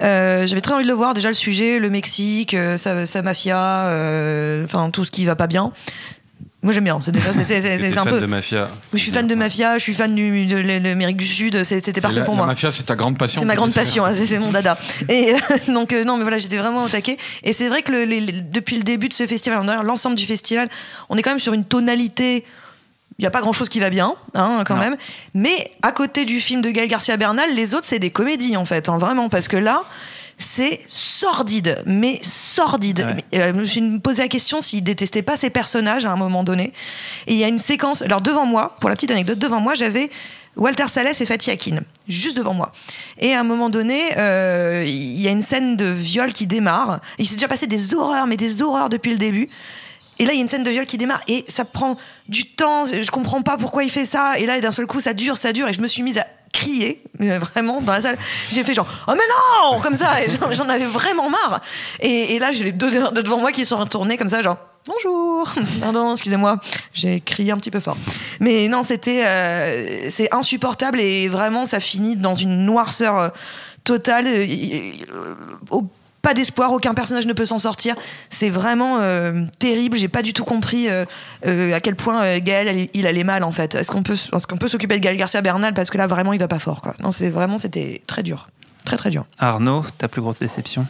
Euh, 0.00 0.46
j'avais 0.46 0.60
très 0.60 0.74
envie 0.74 0.84
de 0.84 0.88
le 0.88 0.94
voir. 0.94 1.14
Déjà, 1.14 1.28
le 1.28 1.34
sujet, 1.34 1.78
le 1.78 1.90
Mexique, 1.90 2.54
euh, 2.54 2.76
sa, 2.76 3.22
mafia, 3.22 3.86
euh, 3.86 4.64
enfin, 4.64 4.90
tout 4.90 5.04
ce 5.04 5.10
qui 5.10 5.24
va 5.24 5.36
pas 5.36 5.46
bien. 5.46 5.72
Moi 6.64 6.72
j'aime 6.72 6.84
bien, 6.84 7.00
c'est 7.00 7.10
déjà 7.10 7.32
c'est 7.32 7.98
un 7.98 8.04
peu. 8.04 8.20
de 8.20 8.26
mafia. 8.26 8.68
Je 8.92 8.98
suis 8.98 9.10
fan 9.10 9.26
de 9.26 9.34
mafia, 9.34 9.78
je 9.78 9.82
suis 9.82 9.94
fan 9.94 10.14
du, 10.14 10.46
de 10.46 10.56
l'Amérique 10.58 11.16
du 11.16 11.26
Sud, 11.26 11.64
c'était 11.64 12.00
parfait 12.00 12.22
pour 12.22 12.36
moi. 12.36 12.46
La 12.46 12.52
mafia, 12.52 12.70
c'est 12.70 12.84
ta 12.84 12.94
grande 12.94 13.18
passion. 13.18 13.40
C'est 13.40 13.46
ma 13.46 13.56
grande 13.56 13.72
passion, 13.72 14.04
c'est 14.14 14.38
mon 14.38 14.52
dada. 14.52 14.78
Et 15.08 15.34
donc 15.66 15.92
non, 15.92 16.18
mais 16.18 16.22
voilà, 16.22 16.38
j'étais 16.38 16.58
vraiment 16.58 16.84
au 16.84 16.88
taquet. 16.88 17.16
Et 17.42 17.52
c'est 17.52 17.66
vrai 17.66 17.82
que 17.82 17.92
depuis 18.48 18.76
le 18.76 18.84
début 18.84 19.08
de 19.08 19.12
ce 19.12 19.26
festival, 19.26 19.66
l'ensemble 19.82 20.14
du 20.14 20.24
festival, 20.24 20.68
on 21.08 21.16
est 21.16 21.22
quand 21.22 21.30
même 21.30 21.40
sur 21.40 21.52
une 21.52 21.64
tonalité 21.64 22.44
n'y 23.22 23.28
a 23.28 23.30
pas 23.30 23.40
grand 23.40 23.52
chose 23.52 23.68
qui 23.68 23.80
va 23.80 23.90
bien, 23.90 24.14
hein, 24.34 24.64
quand 24.66 24.76
même. 24.76 24.96
Mais 25.34 25.70
à 25.82 25.92
côté 25.92 26.24
du 26.24 26.40
film 26.40 26.60
de 26.60 26.70
Gaël 26.70 26.88
Garcia 26.88 27.16
Bernal, 27.16 27.54
les 27.54 27.74
autres, 27.74 27.86
c'est 27.86 27.98
des 27.98 28.10
comédies, 28.10 28.56
en 28.56 28.64
fait, 28.64 28.88
hein, 28.88 28.98
vraiment. 28.98 29.28
Parce 29.28 29.48
que 29.48 29.56
là, 29.56 29.84
c'est 30.38 30.80
sordide, 30.88 31.82
mais 31.86 32.20
sordide. 32.22 33.16
Euh, 33.34 33.52
je 33.52 33.58
me 33.58 33.64
suis 33.64 33.98
posé 34.00 34.22
la 34.22 34.28
question 34.28 34.60
s'il 34.60 34.82
détestait 34.82 35.22
pas 35.22 35.36
ces 35.36 35.50
personnages 35.50 36.06
à 36.06 36.10
un 36.10 36.16
moment 36.16 36.44
donné. 36.44 36.72
Et 37.26 37.34
il 37.34 37.38
y 37.38 37.44
a 37.44 37.48
une 37.48 37.58
séquence. 37.58 38.02
Alors, 38.02 38.20
devant 38.20 38.46
moi, 38.46 38.76
pour 38.80 38.90
la 38.90 38.96
petite 38.96 39.10
anecdote, 39.10 39.38
devant 39.38 39.60
moi, 39.60 39.74
j'avais. 39.74 40.10
Walter 40.54 40.86
Salles 40.88 41.08
et 41.18 41.24
Fatih 41.24 41.50
Akin, 41.50 41.78
juste 42.08 42.36
devant 42.36 42.52
moi. 42.52 42.72
Et 43.18 43.32
à 43.32 43.40
un 43.40 43.42
moment 43.42 43.70
donné, 43.70 44.18
euh, 44.18 44.84
il 44.86 45.20
y 45.20 45.26
a 45.26 45.30
une 45.30 45.40
scène 45.40 45.76
de 45.76 45.86
viol 45.86 46.30
qui 46.32 46.46
démarre. 46.46 47.00
Il 47.18 47.26
s'est 47.26 47.36
déjà 47.36 47.48
passé 47.48 47.66
des 47.66 47.94
horreurs, 47.94 48.26
mais 48.26 48.36
des 48.36 48.60
horreurs 48.60 48.90
depuis 48.90 49.12
le 49.12 49.16
début. 49.16 49.48
Et 50.22 50.24
là, 50.24 50.34
il 50.34 50.36
y 50.36 50.38
a 50.38 50.42
une 50.42 50.48
scène 50.48 50.62
de 50.62 50.70
viol 50.70 50.86
qui 50.86 50.98
démarre 50.98 51.20
et 51.26 51.44
ça 51.48 51.64
prend 51.64 51.96
du 52.28 52.44
temps. 52.44 52.84
Je 52.84 53.10
comprends 53.10 53.42
pas 53.42 53.56
pourquoi 53.56 53.82
il 53.82 53.90
fait 53.90 54.06
ça. 54.06 54.38
Et 54.38 54.46
là, 54.46 54.60
d'un 54.60 54.70
seul 54.70 54.86
coup, 54.86 55.00
ça 55.00 55.14
dure, 55.14 55.36
ça 55.36 55.52
dure. 55.52 55.66
Et 55.66 55.72
je 55.72 55.80
me 55.80 55.88
suis 55.88 56.04
mise 56.04 56.16
à 56.16 56.26
crier, 56.52 57.02
vraiment, 57.18 57.80
dans 57.80 57.90
la 57.90 58.00
salle. 58.00 58.18
J'ai 58.48 58.62
fait 58.62 58.72
genre, 58.72 58.86
oh 59.08 59.14
mais 59.14 59.72
non 59.72 59.80
Comme 59.80 59.96
ça. 59.96 60.12
J'en 60.52 60.68
avais 60.68 60.84
vraiment 60.84 61.28
marre. 61.28 61.60
Et, 61.98 62.38
là, 62.38 62.52
j'ai 62.52 62.62
les 62.62 62.70
deux 62.70 62.92
devant 63.10 63.38
moi 63.38 63.50
qui 63.50 63.64
sont 63.64 63.78
retournés 63.78 64.16
comme 64.16 64.28
ça, 64.28 64.42
genre, 64.42 64.58
bonjour 64.86 65.52
Pardon, 65.80 66.12
excusez-moi. 66.12 66.60
J'ai 66.92 67.20
crié 67.20 67.50
un 67.50 67.56
petit 67.56 67.72
peu 67.72 67.80
fort. 67.80 67.96
Mais 68.38 68.68
non, 68.68 68.84
c'était. 68.84 69.26
Euh, 69.26 70.08
c'est 70.08 70.32
insupportable 70.32 71.00
et 71.00 71.26
vraiment, 71.26 71.64
ça 71.64 71.80
finit 71.80 72.14
dans 72.14 72.34
une 72.34 72.64
noirceur 72.64 73.18
euh, 73.18 73.28
totale. 73.82 74.28
Pas 76.22 76.34
d'espoir, 76.34 76.72
aucun 76.72 76.94
personnage 76.94 77.26
ne 77.26 77.32
peut 77.32 77.44
s'en 77.44 77.58
sortir. 77.58 77.96
C'est 78.30 78.48
vraiment 78.48 78.98
euh, 79.00 79.44
terrible. 79.58 79.96
J'ai 79.96 80.08
pas 80.08 80.22
du 80.22 80.32
tout 80.32 80.44
compris 80.44 80.88
euh, 80.88 81.04
euh, 81.46 81.74
à 81.74 81.80
quel 81.80 81.96
point 81.96 82.38
Gaël 82.38 82.88
il 82.94 83.06
allait 83.06 83.24
mal 83.24 83.42
en 83.42 83.52
fait. 83.52 83.74
Est-ce 83.74 83.90
qu'on 83.90 84.04
peut, 84.04 84.14
est-ce 84.14 84.46
qu'on 84.46 84.56
peut 84.56 84.68
s'occuper 84.68 84.94
de 84.94 85.00
Gaël 85.00 85.16
Garcia 85.16 85.42
Bernal 85.42 85.74
parce 85.74 85.90
que 85.90 85.98
là 85.98 86.06
vraiment 86.06 86.32
il 86.32 86.38
va 86.38 86.48
pas 86.48 86.60
fort 86.60 86.80
quoi. 86.80 86.94
Non, 87.00 87.10
c'est 87.10 87.28
vraiment 87.28 87.58
c'était 87.58 88.02
très 88.06 88.22
dur, 88.22 88.48
très 88.84 88.96
très 88.96 89.10
dur. 89.10 89.26
Arnaud, 89.38 89.84
ta 89.98 90.08
plus 90.08 90.22
grosse 90.22 90.38
déception? 90.38 90.86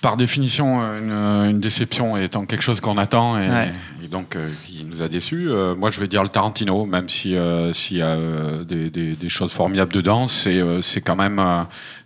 Par 0.00 0.16
définition, 0.16 0.80
une, 0.80 1.60
déception 1.60 2.16
étant 2.16 2.46
quelque 2.46 2.62
chose 2.62 2.80
qu'on 2.80 2.98
attend 2.98 3.38
et, 3.38 4.08
donc 4.10 4.36
qui 4.66 4.84
nous 4.84 5.02
a 5.02 5.08
déçus. 5.08 5.48
moi, 5.78 5.90
je 5.90 6.00
vais 6.00 6.08
dire 6.08 6.22
le 6.22 6.28
Tarantino, 6.28 6.86
même 6.86 7.08
si 7.08 7.36
s'il 7.72 7.96
y 7.98 8.02
a 8.02 8.16
des, 8.64 8.90
des, 8.90 9.28
choses 9.28 9.52
formidables 9.52 9.92
dedans, 9.92 10.26
c'est 10.26 10.60
c'est 10.80 11.00
quand 11.00 11.16
même 11.16 11.40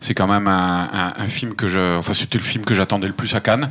c'est 0.00 0.14
quand 0.14 0.26
même 0.26 0.48
un, 0.48 1.12
film 1.28 1.54
que 1.54 1.66
je, 1.66 1.96
enfin 1.96 2.14
c'était 2.14 2.38
le 2.38 2.44
film 2.44 2.64
que 2.64 2.74
j'attendais 2.74 3.06
le 3.06 3.12
plus 3.12 3.34
à 3.34 3.40
Cannes. 3.40 3.70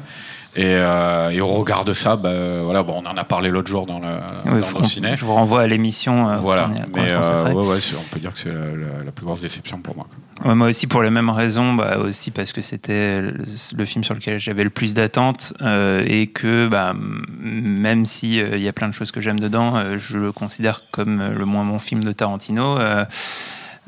Et, 0.56 0.66
euh, 0.66 1.32
et, 1.32 1.42
au 1.42 1.48
regard 1.48 1.84
de 1.84 1.94
ça, 1.94 2.16
bah, 2.16 2.62
voilà, 2.64 2.84
bon, 2.84 3.02
on 3.04 3.10
en 3.10 3.18
a 3.18 3.24
parlé 3.24 3.50
l'autre 3.50 3.70
jour 3.70 3.88
dans 3.88 4.00
le 4.00 4.62
dans 4.62 4.84
ciné. 4.84 5.18
Je 5.18 5.26
vous 5.26 5.34
renvoie 5.34 5.62
à 5.62 5.68
l'émission. 5.68 6.30
Euh, 6.30 6.38
voilà, 6.38 6.70
mais 6.94 7.10
euh, 7.10 7.52
ouais, 7.52 7.68
ouais, 7.68 7.80
on 7.98 8.14
peut 8.14 8.20
dire 8.20 8.34
que 8.34 8.40
c'est 8.40 8.52
la, 8.52 9.12
plus 9.12 9.26
grosse 9.26 9.42
déception 9.42 9.80
pour 9.80 9.96
moi. 9.96 10.08
Moi 10.44 10.68
aussi, 10.68 10.88
pour 10.88 11.04
les 11.04 11.10
mêmes 11.10 11.30
raisons, 11.30 11.74
bah, 11.74 11.98
aussi 12.00 12.32
parce 12.32 12.52
que 12.52 12.62
c'était 12.62 13.22
le, 13.22 13.86
film 13.86 14.04
sur 14.04 14.14
lequel 14.14 14.40
j'avais 14.40 14.64
le 14.64 14.70
plus 14.70 14.94
d'attentes 14.94 15.54
et 15.62 16.28
que 16.28 16.68
bah, 16.68 16.94
même 17.40 18.06
s'il 18.06 18.32
il 18.54 18.62
y 18.62 18.68
a 18.68 18.74
plein 18.74 18.90
de 18.90 18.94
choses 18.94 19.12
que 19.12 19.22
j'aime 19.22 19.40
dedans, 19.40 19.98
je 19.98 20.18
le 20.18 20.32
considère 20.32 20.82
comme 20.92 21.34
le 21.34 21.46
moins 21.46 21.66
bon 21.66 21.80
film 21.80 22.04
de 22.04 22.12
Tarantino. 22.12 22.78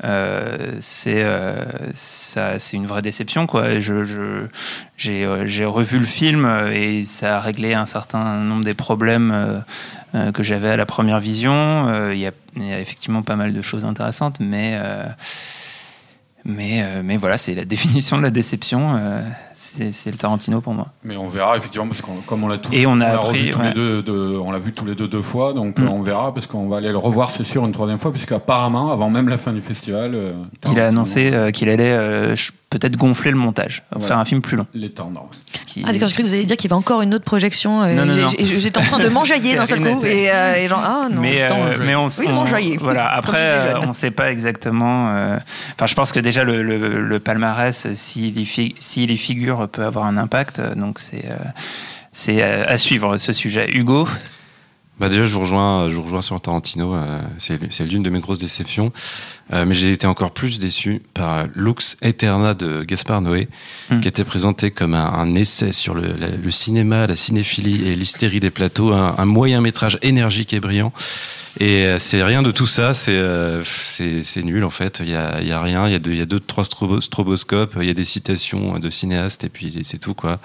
Euh, 0.04 0.76
c'est 0.80 1.22
euh, 1.24 1.64
une 2.72 2.86
vraie 2.86 3.02
déception. 3.02 3.46
Je, 3.78 4.46
j'ai, 4.96 5.24
euh, 5.24 5.68
revu 5.68 5.98
le 5.98 6.04
film 6.04 6.46
et 6.72 7.02
ça 7.04 7.36
a 7.36 7.40
réglé 7.40 7.74
un 7.74 7.86
certain 7.86 8.38
nombre 8.38 8.64
des 8.64 8.74
problèmes 8.74 9.64
que 10.34 10.42
j'avais 10.42 10.70
à 10.70 10.76
la 10.76 10.86
première 10.86 11.20
vision. 11.20 12.10
Il 12.12 12.18
y, 12.18 12.26
a 12.26 12.80
effectivement 12.80 13.22
pas 13.22 13.36
mal 13.36 13.52
de 13.52 13.62
choses 13.62 13.84
intéressantes, 13.84 14.38
mais 14.40 14.78
mais, 16.46 17.02
mais 17.02 17.16
voilà, 17.16 17.36
c'est 17.36 17.54
la 17.54 17.64
définition 17.76 18.16
de 18.18 18.22
la 18.22 18.30
déception 18.30 18.96
c'est 19.56 20.10
le 20.10 20.18
Tarantino 20.18 20.60
pour 20.60 20.74
moi. 20.74 20.88
Mais 21.02 21.16
on 21.16 21.28
verra 21.28 21.56
effectivement 21.56 21.86
parce 21.86 22.02
que 22.02 22.06
comme 22.26 22.44
on 22.44 22.48
l'a 22.48 22.58
tout, 22.58 22.72
et 22.72 22.86
on 22.86 23.00
a 23.00 23.06
appris, 23.06 23.50
tous 23.50 23.62
les 23.62 23.72
deux, 23.72 24.38
on 24.42 24.50
l'a 24.50 24.58
vu 24.58 24.72
tous 24.72 24.84
les 24.84 24.94
deux 24.94 25.08
deux 25.08 25.22
fois, 25.22 25.54
donc 25.54 25.78
mm. 25.78 25.88
on 25.88 26.02
verra 26.02 26.34
parce 26.34 26.46
qu'on 26.46 26.68
va 26.68 26.76
aller 26.76 26.90
le 26.90 26.98
revoir 26.98 27.30
c'est 27.30 27.44
sûr 27.44 27.64
une 27.64 27.72
troisième 27.72 27.98
fois 27.98 28.12
puisqu'apparemment 28.12 28.92
avant 28.92 29.08
même 29.08 29.28
la 29.28 29.38
fin 29.38 29.52
du 29.52 29.62
festival, 29.62 30.14
euh, 30.14 30.32
il 30.70 30.78
a 30.78 30.88
annoncé 30.88 31.30
euh, 31.32 31.50
qu'il 31.50 31.70
allait 31.70 31.84
euh, 31.84 32.34
peut-être 32.68 32.96
gonfler 32.96 33.30
le 33.30 33.38
montage, 33.38 33.84
faire 34.00 34.18
un 34.18 34.24
film 34.26 34.42
plus 34.42 34.56
long. 34.56 34.66
Les 34.74 34.90
temps, 34.90 35.10
non. 35.10 35.22
Ah 35.84 35.92
d'accord, 35.92 36.08
j'ai 36.08 36.14
cru 36.14 36.22
que 36.22 36.28
vous 36.28 36.34
alliez 36.34 36.44
dire 36.44 36.56
qu'il 36.56 36.70
y 36.70 36.72
avait 36.72 36.78
encore 36.78 37.00
une 37.00 37.14
autre 37.14 37.24
projection. 37.24 37.82
J'étais 38.38 38.78
en 38.78 38.82
train 38.82 38.98
de 38.98 39.08
m'enjailler 39.08 39.54
d'un 39.56 39.64
seul 39.64 39.80
coup 39.80 40.04
et, 40.04 40.68
genre 40.68 40.82
ah 40.84 41.08
non. 41.10 41.22
Mais, 41.22 41.48
mais 41.80 41.94
on, 41.94 42.08
oui, 42.08 42.76
voilà. 42.80 43.08
Après, 43.08 43.74
on 43.82 43.88
ne 43.88 43.92
sait 43.92 44.10
pas 44.10 44.30
exactement. 44.30 45.06
Enfin, 45.74 45.86
je 45.86 45.94
pense 45.94 46.12
que 46.12 46.20
déjà 46.20 46.44
le, 46.44 46.62
le, 46.62 47.20
palmarès, 47.20 47.92
s'il 47.94 48.38
y, 48.38 48.42
y 48.42 49.16
figure 49.16 49.45
peut 49.70 49.84
avoir 49.84 50.06
un 50.06 50.16
impact. 50.16 50.60
Donc 50.76 50.98
c'est 50.98 51.24
euh, 51.26 51.36
euh, 52.40 52.64
à 52.66 52.78
suivre 52.78 53.16
ce 53.18 53.32
sujet. 53.32 53.70
Hugo? 53.70 54.08
Bah 54.98 55.10
déjà, 55.10 55.26
je 55.26 55.34
vous 55.34 55.40
rejoins, 55.40 55.90
je 55.90 55.96
vous 55.96 56.02
rejoins 56.02 56.22
sur 56.22 56.40
Tarantino. 56.40 56.94
Euh, 56.94 57.20
c'est 57.38 57.84
l'une 57.84 58.02
de 58.02 58.08
mes 58.08 58.20
grosses 58.20 58.38
déceptions. 58.38 58.92
mais 59.52 59.74
j'ai 59.74 59.92
été 59.92 60.06
encore 60.06 60.30
plus 60.30 60.58
déçu 60.58 61.02
par 61.12 61.46
Lux 61.54 61.98
Eterna 62.00 62.54
de 62.54 62.82
Gaspard 62.82 63.20
Noé, 63.20 63.48
hmm. 63.90 64.00
qui 64.00 64.08
était 64.08 64.24
présenté 64.24 64.70
comme 64.70 64.94
un, 64.94 65.34
essai 65.34 65.72
sur 65.72 65.94
le, 65.94 66.14
le, 66.42 66.50
cinéma, 66.50 67.06
la 67.06 67.16
cinéphilie 67.16 67.86
et 67.86 67.94
l'hystérie 67.94 68.40
des 68.40 68.50
plateaux, 68.50 68.92
un, 68.92 69.24
moyen 69.26 69.60
métrage 69.60 69.98
énergique 70.00 70.54
et 70.54 70.60
brillant. 70.60 70.94
Et 71.58 71.96
c'est 71.98 72.22
rien 72.22 72.42
de 72.42 72.50
tout 72.50 72.66
ça, 72.66 72.92
c'est 72.92 73.18
c'est 73.64 74.42
nul 74.42 74.62
en 74.64 74.70
fait. 74.70 75.00
Il 75.00 75.08
y 75.08 75.14
a, 75.14 75.36
a 75.36 75.62
rien, 75.62 75.88
il 75.88 75.92
y 75.92 76.20
a 76.20 76.26
deux, 76.26 76.40
trois 76.40 76.64
stroboscopes, 76.64 77.76
il 77.80 77.86
y 77.86 77.90
a 77.90 77.94
des 77.94 78.04
citations 78.04 78.78
de 78.78 78.90
cinéastes 78.90 79.44
et 79.44 79.48
puis 79.48 79.80
c'est 79.84 79.98
tout 79.98 80.14
quoi. 80.14 80.38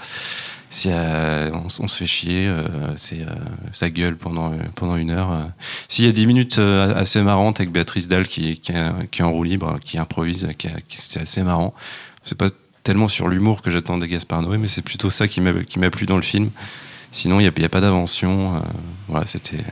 Euh, 0.85 1.51
on, 1.53 1.87
se 1.87 1.97
fait 1.97 2.07
chier, 2.07 2.47
euh, 2.47 2.65
euh, 3.13 3.35
ça 3.73 3.89
gueule 3.89 4.15
pendant 4.15 4.53
pendant 4.75 4.95
une 4.95 5.11
heure. 5.11 5.49
S'il 5.89 6.05
y 6.05 6.07
a 6.07 6.11
dix 6.11 6.25
minutes 6.25 6.59
assez 6.59 7.21
marrantes 7.21 7.59
avec 7.59 7.71
Béatrice 7.71 8.07
Dalle 8.07 8.27
qui, 8.27 8.59
qui, 8.59 8.71
est 8.71 9.21
en 9.21 9.31
roue 9.31 9.43
libre, 9.43 9.79
qui 9.83 9.97
improvise, 9.97 10.47
qui, 10.57 10.69
c'est 10.97 11.21
assez 11.21 11.43
marrant. 11.43 11.73
C'est 12.23 12.37
pas 12.37 12.49
tellement 12.83 13.09
sur 13.09 13.27
l'humour 13.27 13.61
que 13.61 13.69
j'attendais 13.69 14.07
Gaspard 14.07 14.43
Noé, 14.43 14.57
mais 14.57 14.69
c'est 14.69 14.81
plutôt 14.81 15.09
ça 15.09 15.27
qui 15.27 15.41
m'a 15.41 15.53
qui 15.63 15.77
m'a 15.77 15.89
plu 15.89 16.05
dans 16.05 16.15
le 16.15 16.21
film. 16.21 16.51
Sinon, 17.11 17.41
il 17.41 17.43
n'y 17.43 17.63
a, 17.63 17.65
a, 17.65 17.69
pas 17.69 17.81
d'invention. 17.81 18.63
voilà, 19.09 19.27
c'était 19.27 19.65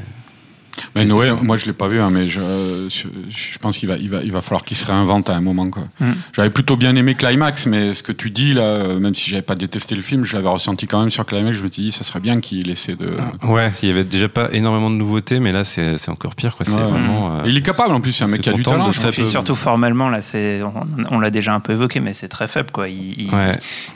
Mais 0.95 1.05
Noé, 1.05 1.31
moi 1.41 1.55
je 1.55 1.65
l'ai 1.65 1.73
pas 1.73 1.87
vu, 1.87 1.99
hein, 1.99 2.09
mais 2.11 2.27
je, 2.27 2.87
je, 2.89 3.57
pense 3.59 3.77
qu'il 3.77 3.89
va, 3.89 3.97
il 3.97 4.09
va, 4.09 4.21
il 4.23 4.31
va 4.31 4.41
falloir 4.41 4.63
qu'il 4.63 4.77
se 4.77 4.85
réinvente 4.85 5.29
à 5.29 5.35
un 5.35 5.41
moment. 5.41 5.69
Quoi. 5.69 5.83
Mm. 5.99 6.11
J'avais 6.33 6.49
plutôt 6.49 6.77
bien 6.77 6.95
aimé 6.95 7.15
Climax, 7.15 7.65
mais 7.65 7.93
ce 7.93 8.03
que 8.03 8.11
tu 8.11 8.29
dis 8.29 8.53
là, 8.53 8.95
même 8.99 9.15
si 9.15 9.29
j'avais 9.29 9.41
pas 9.41 9.55
détesté 9.55 9.95
le 9.95 10.01
film, 10.01 10.23
je 10.23 10.35
l'avais 10.35 10.49
ressenti 10.49 10.87
quand 10.87 10.99
même 10.99 11.11
sur 11.11 11.25
Climax. 11.25 11.57
Je 11.57 11.63
me 11.63 11.69
suis 11.69 11.83
dit, 11.83 11.91
ça 11.91 12.03
serait 12.03 12.19
bien 12.19 12.39
qu'il 12.39 12.69
essaie 12.69 12.95
de. 12.95 13.11
Ouais, 13.43 13.71
il 13.81 13.89
y 13.89 13.91
avait 13.91 14.03
déjà 14.03 14.29
pas 14.29 14.49
énormément 14.51 14.89
de 14.89 14.95
nouveautés, 14.95 15.39
mais 15.39 15.51
là 15.51 15.63
c'est 15.63 16.09
encore 16.09 16.35
pire. 16.35 16.55
Quoi. 16.55 16.65
vraiment, 16.65 17.43
il 17.45 17.57
est 17.57 17.61
capable 17.61 17.93
en 17.93 18.01
plus, 18.01 18.11
c'est 18.11 18.23
un 18.23 18.27
mec 18.27 18.41
qui 18.41 18.49
a 18.49 18.53
du 18.53 18.63
talent. 18.63 18.91
Je 18.91 19.25
surtout 19.25 19.55
formellement, 19.55 20.09
là, 20.09 20.21
c'est, 20.21 20.61
on, 21.09 21.19
l'a 21.19 21.29
déjà 21.29 21.53
un 21.53 21.59
peu 21.59 21.73
évoqué, 21.73 21.99
mais 21.99 22.13
c'est 22.13 22.27
très 22.27 22.47
faible. 22.47 22.71
Quoi. 22.71 22.89
Il, 22.89 23.29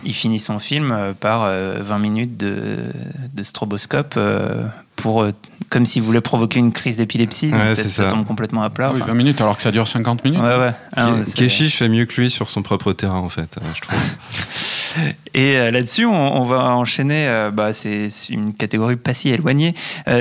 il, 0.03 0.13
finit 0.13 0.39
son 0.39 0.59
film 0.59 0.91
euh, 0.91 1.13
par 1.13 1.41
20 1.41 1.47
euh, 1.47 1.99
minutes 1.99 2.38
de, 2.38 2.77
de 3.34 3.43
stroboscope 3.43 4.15
euh, 4.17 4.63
pour 4.95 5.25
comme 5.69 5.85
s'il 5.87 6.03
voulait 6.03 6.21
provoquer 6.21 6.59
une 6.59 6.71
crise 6.71 6.97
d'épilepsie. 6.97 7.51
ça, 7.75 8.05
tombe 8.05 8.25
complètement 8.25 8.61
à 8.61 8.69
plat. 8.69 8.91
Oui, 8.93 9.01
20 9.05 9.13
minutes 9.15 9.41
alors 9.41 9.57
que 9.57 9.63
ça 9.63 9.71
dure 9.71 9.87
50 9.87 10.23
minutes. 10.23 10.39
Ouais, 10.39 10.57
ouais. 10.57 10.73
Ah, 10.95 11.13
fait 11.25 11.89
mieux 11.89 12.05
que 12.05 12.21
lui 12.21 12.29
sur 12.29 12.49
son 12.49 12.61
propre 12.61 12.93
terrain, 12.93 13.19
en 13.19 13.29
fait, 13.29 13.57
je 13.73 13.81
trouve. 13.81 13.99
Et 15.34 15.71
là-dessus, 15.71 16.05
on, 16.05 16.43
va 16.43 16.75
enchaîner. 16.75 17.49
bah, 17.53 17.73
c'est 17.73 18.09
une 18.29 18.53
catégorie 18.53 18.95
pas 18.95 19.13
si 19.13 19.29
éloignée. 19.29 19.73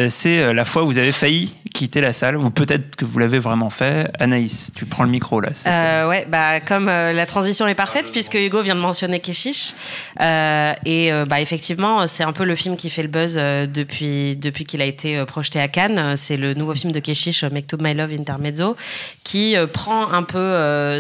c'est 0.09 0.53
la 0.53 0.65
fois 0.65 0.83
où 0.83 0.87
vous 0.87 0.99
avez 0.99 1.13
failli 1.13 1.55
quitter 1.73 2.01
la 2.01 2.13
salle, 2.13 2.37
ou 2.37 2.51
peut-être 2.51 2.97
que 2.97 3.05
vous 3.05 3.19
l'avez 3.19 3.39
vraiment 3.39 3.71
fait. 3.71 4.11
Anaïs, 4.19 4.71
tu 4.77 4.85
prends 4.85 5.05
le 5.05 5.11
micro 5.11 5.41
là. 5.41 5.51
Euh, 5.67 6.09
ouais, 6.09 6.27
bah 6.29 6.61
comme 6.61 6.89
euh, 6.89 7.13
la 7.13 7.27
transition 7.27 7.67
est 7.67 7.75
parfaite, 7.75 8.13
puisque 8.13 8.35
Hugo 8.35 8.63
vient 8.63 8.75
de 8.75 8.81
mentionner 8.81 9.21
Keshish, 9.21 9.75
euh, 10.21 10.75
et 10.85 11.11
bah 11.29 11.41
effectivement, 11.41 12.07
c'est 12.07 12.25
un 12.25 12.33
peu 12.33 12.45
le 12.45 12.55
film 12.55 12.77
qui 12.77 12.91
fait 12.91 13.03
le 13.03 13.09
buzz 13.09 13.35
depuis 13.35 14.37
depuis 14.37 14.65
qu'il 14.65 14.83
a 14.83 14.85
été 14.85 15.25
projeté 15.25 15.61
à 15.61 15.69
Cannes. 15.69 16.17
C'est 16.17 16.37
le 16.37 16.55
nouveau 16.55 16.75
film 16.75 16.93
de 16.93 17.01
Keshish, 17.01 17.45
Make 17.45 17.67
to 17.67 17.77
My 17.81 17.95
Love 17.95 18.13
Intermezzo, 18.13 18.77
qui 19.25 19.57
prend 19.73 20.13
un 20.13 20.23
peu 20.23 20.41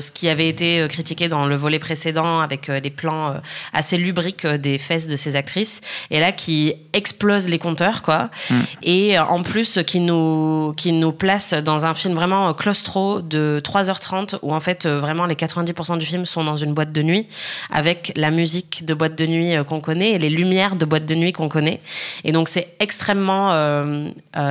ce 0.00 0.10
qui 0.10 0.28
avait 0.28 0.48
été 0.48 0.86
critiqué 0.88 1.28
dans 1.28 1.46
le 1.46 1.56
volet 1.56 1.78
précédent 1.78 2.40
avec 2.40 2.68
les 2.68 2.90
plans 2.90 3.34
assez 3.72 3.98
lubriques 4.02 4.46
des 4.46 4.78
fesses 4.78 5.08
de 5.08 5.16
ces 5.16 5.36
actrices, 5.36 5.80
et 6.10 6.20
là 6.20 6.32
qui 6.32 6.74
explose 6.92 7.48
les 7.48 7.58
compteurs, 7.58 8.02
quoi, 8.02 8.30
mm. 8.50 8.60
et 8.82 9.18
en 9.18 9.42
plus 9.42 9.78
qui 9.86 10.00
nous 10.00 10.74
qui 10.76 10.92
nous 10.92 11.12
place 11.12 11.54
dans 11.54 11.86
un 11.86 11.94
film 11.94 12.14
vraiment 12.14 12.48
euh, 12.48 12.52
claustro 12.52 13.22
de 13.22 13.60
3h30 13.64 14.38
où 14.42 14.54
en 14.54 14.60
fait 14.60 14.86
euh, 14.86 14.98
vraiment 14.98 15.26
les 15.26 15.34
90% 15.34 15.98
du 15.98 16.06
film 16.06 16.26
sont 16.26 16.44
dans 16.44 16.56
une 16.56 16.74
boîte 16.74 16.92
de 16.92 17.02
nuit 17.02 17.26
avec 17.70 18.12
la 18.16 18.30
musique 18.30 18.84
de 18.84 18.94
boîte 18.94 19.16
de 19.16 19.26
nuit 19.26 19.54
euh, 19.54 19.64
qu'on 19.64 19.80
connaît 19.80 20.12
et 20.12 20.18
les 20.18 20.30
lumières 20.30 20.76
de 20.76 20.84
boîte 20.84 21.06
de 21.06 21.14
nuit 21.14 21.32
qu'on 21.32 21.48
connaît. 21.48 21.80
Et 22.24 22.32
donc 22.32 22.48
c'est 22.48 22.74
extrêmement 22.80 23.52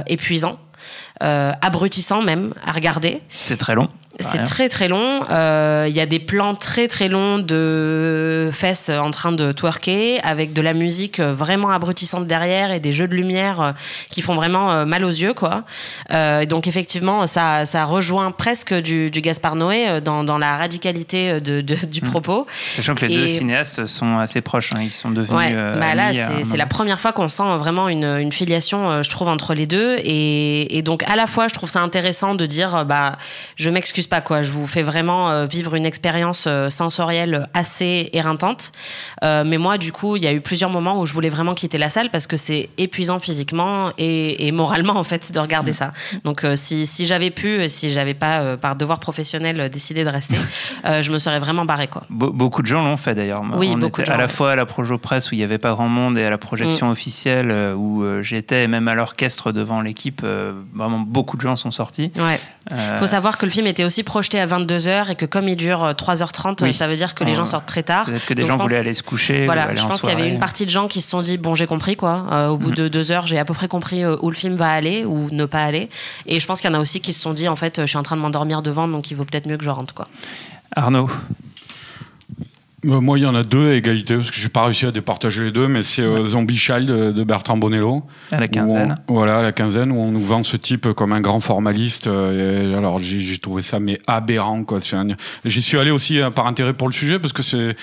épuisant. 0.08 0.60
abrutissant 1.20 2.22
même 2.22 2.54
à 2.66 2.72
regarder. 2.72 3.22
C'est 3.30 3.58
très 3.58 3.76
long. 3.76 3.90
C'est 4.22 4.44
très 4.44 4.70
très 4.70 4.88
long. 4.88 5.22
Euh, 5.30 5.86
il 5.88 5.96
y 5.96 6.00
a 6.00 6.06
des 6.06 6.20
plans 6.20 6.56
très 6.56 6.88
très 6.88 7.08
longs 7.08 7.40
de 7.40 8.50
fesses 8.54 8.90
en 8.90 9.12
train 9.12 9.32
de 9.32 9.52
twerker 9.52 10.20
avec 10.24 10.54
de 10.54 10.62
la 10.62 10.74
musique 10.74 11.20
vraiment 11.20 11.72
abrutissante 11.72 12.28
derrière 12.28 12.72
et 12.72 12.80
des 12.80 12.92
jeux 12.92 13.08
de 13.08 13.16
lumière 13.16 13.74
qui 14.10 14.22
font 14.22 14.36
vraiment 14.36 14.86
mal 14.86 15.04
aux 15.04 15.10
yeux, 15.10 15.34
quoi. 15.34 15.64
Euh, 16.12 16.46
donc 16.46 16.68
effectivement, 16.68 17.28
ça, 17.28 17.66
ça 17.66 17.84
rejoint 17.84 18.32
presque 18.32 18.74
du, 18.74 19.10
du 19.10 19.22
Gaspard 19.22 19.56
Noé 19.56 19.88
euh, 19.88 20.02
dans, 20.02 20.24
dans 20.24 20.38
la 20.38 20.58
radicalité 20.58 21.40
de, 21.42 21.62
du 21.62 22.02
hmm. 22.02 22.10
propos. 22.10 22.48
Sachant 22.72 22.96
que 22.96 23.06
les 23.06 23.16
deux 23.16 23.28
cinéastes 23.28 23.86
sont 23.86 24.18
assez 24.18 24.42
proches, 24.42 24.72
hein. 24.76 24.80
ils 24.82 24.92
sont 24.92 25.12
devenus. 25.12 25.38
Ouais, 25.38 25.54
bah 25.54 25.96
là, 25.96 26.12
c'est 26.44 26.58
la 26.58 26.66
première 26.66 27.00
fois 27.00 27.14
qu'on 27.14 27.30
sent 27.30 27.58
vraiment 27.58 27.90
une, 27.90 28.06
une, 28.06 28.32
filiation, 28.32 29.02
je 29.02 29.10
trouve, 29.10 29.28
entre 29.28 29.54
les 29.54 29.68
deux. 29.68 29.98
Et, 30.00 30.78
et, 30.78 30.82
donc 30.82 31.04
à 31.04 31.16
la 31.16 31.28
fois, 31.28 31.48
je 31.48 31.54
trouve 31.54 31.70
ça 31.70 31.82
intéressant 31.82 32.36
de 32.36 32.46
dire, 32.46 32.86
bah, 32.86 33.18
je 33.56 33.70
m'excuse 33.70 34.08
pas 34.12 34.22
quoi. 34.22 34.42
Je 34.42 34.52
vous 34.52 34.68
fais 34.68 34.82
vraiment 34.82 35.32
euh, 35.32 35.46
vivre 35.46 35.74
une 35.74 35.86
expérience 35.86 36.44
euh, 36.46 36.70
sensorielle 36.70 37.48
assez 37.54 38.10
éreintante. 38.12 38.74
Euh, 39.24 39.44
mais 39.46 39.58
moi, 39.58 39.78
du 39.78 39.94
coup, 39.94 40.18
il 40.18 40.24
y 40.24 40.28
a 40.28 40.34
eu 40.34 40.42
plusieurs 40.42 40.70
moments 40.70 41.00
où 41.00 41.06
je 41.06 41.14
voulais 41.14 41.30
vraiment 41.30 41.56
quitter 41.56 41.78
la 41.78 41.90
salle 41.90 42.10
parce 42.12 42.28
que 42.28 42.36
c'est 42.36 42.70
épuisant 42.78 43.20
physiquement 43.20 43.92
et, 43.98 44.52
moralement 44.52 44.98
en 44.98 45.04
fait 45.04 45.32
de 45.32 45.40
regarder 45.40 45.72
ça. 45.72 45.94
Donc 46.26 46.46
si, 46.56 46.86
si 46.86 47.06
j'avais 47.06 47.30
pu, 47.30 47.70
si 47.70 47.90
j'avais 47.90 48.14
pas 48.14 48.58
par 48.58 48.76
devoir 48.76 49.00
professionnel 49.00 49.70
décidé 49.70 50.04
de 50.04 50.10
rester, 50.10 50.36
je 50.84 51.10
me 51.10 51.20
serais 51.20 51.40
vraiment 51.40 51.64
barré 51.64 51.88
quoi. 51.88 52.04
beaucoup 52.10 52.62
de 52.62 52.68
gens 52.68 52.84
l'ont 52.84 52.98
fait 52.98 53.16
d'ailleurs. 53.16 53.44
Oui, 53.54 53.74
beaucoup 53.78 54.02
À 54.06 54.18
la 54.18 54.28
fois 54.28 54.52
à 54.52 54.56
la 54.58 54.66
Projo 54.66 54.98
Presse 54.98 55.32
où 55.32 55.36
il 55.36 55.38
n'y 55.38 55.46
avait 55.46 55.58
pas 55.58 55.72
grand 55.72 55.88
monde 55.88 56.18
et 56.18 56.26
à 56.26 56.30
la 56.30 56.38
projection 56.38 56.88
mm. 56.88 56.92
officielle 56.92 57.74
où 57.78 58.04
j'étais, 58.22 58.68
même 58.68 58.90
à 58.90 58.96
l'orchestre 58.96 59.54
devant 59.54 59.80
l'équipe, 59.80 60.22
vraiment 60.22 61.00
beaucoup 61.00 61.38
de 61.38 61.42
gens 61.42 61.56
sont 61.56 61.72
sortis. 61.72 62.12
Ouais. 62.18 62.40
Faut 63.00 63.08
savoir 63.08 63.38
que 63.38 63.46
le 63.46 63.52
film 63.52 63.68
était 63.68 63.86
aussi 63.86 64.01
projeté 64.04 64.40
à 64.40 64.46
22h 64.46 65.12
et 65.12 65.16
que 65.16 65.26
comme 65.26 65.48
il 65.48 65.56
dure 65.56 65.92
3h30, 65.92 66.64
euh, 66.64 66.72
ça 66.72 66.88
veut 66.88 66.96
dire 66.96 67.16
que 67.16 67.24
les 67.24 67.36
gens 67.36 67.46
sortent 67.46 67.66
très 67.66 67.84
tard. 67.84 68.06
Peut-être 68.06 68.26
que 68.26 68.34
des 68.34 68.46
gens 68.46 68.58
voulaient 68.58 68.78
aller 68.78 68.94
se 68.94 69.04
coucher. 69.04 69.46
Voilà, 69.46 69.74
je 69.76 69.86
pense 69.86 70.02
qu'il 70.02 70.10
y 70.10 70.14
avait 70.14 70.30
une 70.30 70.40
partie 70.40 70.66
de 70.66 70.72
gens 70.72 70.88
qui 70.88 71.02
se 71.02 71.10
sont 71.10 71.22
dit 71.22 71.38
bon, 71.38 71.56
j'ai 71.56 71.68
compris 71.68 71.96
quoi. 71.96 72.26
Euh, 72.32 72.48
au 72.50 72.58
bout 72.58 72.72
mm. 72.72 72.76
de 72.76 72.88
deux 72.88 73.12
heures, 73.12 73.28
j'ai 73.28 73.40
à 73.40 73.46
peu 73.46 73.54
près 73.54 73.68
compris 73.68 74.04
euh, 74.04 74.16
où 74.22 74.30
le 74.30 74.36
film 74.36 74.56
va 74.56 74.72
aller 74.72 75.06
ou 75.06 75.30
ne 75.32 75.46
pas 75.46 75.64
aller. 75.64 75.90
Et 76.26 76.40
je 76.40 76.48
pense 76.48 76.62
qu'il 76.62 76.70
y 76.70 76.74
en 76.74 76.78
a 76.78 76.82
aussi 76.82 77.02
qui 77.02 77.14
se 77.14 77.22
sont 77.22 77.34
dit 77.34 77.48
en 77.48 77.56
fait, 77.56 77.82
je 77.82 77.86
suis 77.86 77.98
en 77.98 78.04
train 78.04 78.16
de 78.16 78.22
m'endormir 78.22 78.62
devant, 78.62 78.88
donc 78.88 79.12
il 79.12 79.18
vaut 79.18 79.26
peut-être 79.26 79.48
mieux 79.48 79.58
que 79.58 79.64
je 79.64 79.70
rentre 79.70 79.94
quoi. 79.94 80.08
Arnaud? 80.76 81.10
Moi, 82.84 83.20
il 83.20 83.22
y 83.22 83.28
en 83.28 83.36
a 83.36 83.44
deux 83.44 83.70
à 83.70 83.74
égalité, 83.76 84.16
parce 84.16 84.32
que 84.32 84.38
j'ai 84.38 84.50
pas 84.50 84.64
réussi 84.64 84.88
à 84.88 84.92
départager 84.92 85.44
les 85.44 85.52
deux, 85.52 85.68
mais 85.68 85.84
c'est 85.84 86.02
euh, 86.02 86.26
Zombie 86.26 86.58
Child 86.58 86.88
de, 86.88 87.24
Bertrand 87.24 87.56
Bonello. 87.56 88.04
À 88.32 88.40
la 88.40 88.48
quinzaine. 88.48 88.96
voilà, 89.08 89.38
à 89.40 89.42
la 89.44 89.52
quinzaine, 89.52 89.92
où 89.92 90.00
on 90.00 90.12
nous 90.12 90.24
vend 90.24 90.44
ce 90.44 90.58
type 90.58 90.92
comme 90.94 91.14
un 91.14 91.22
grand 91.22 91.40
formaliste. 91.40 92.08
Euh, 92.08 92.76
alors, 92.76 92.98
j'ai 92.98 93.38
trouvé 93.38 93.62
ça, 93.62 93.80
mais 93.80 94.00
aberrant, 94.08 94.64
quoi. 94.64 94.80
J'y 95.46 95.62
suis 95.62 95.78
allé 95.78 95.92
aussi 95.92 96.20
par 96.34 96.48
intérêt 96.48 96.74
pour 96.74 96.88
le 96.88 96.94
sujet, 96.94 97.20
parce 97.20 97.34
que 97.34 97.44
c'est 97.44 97.76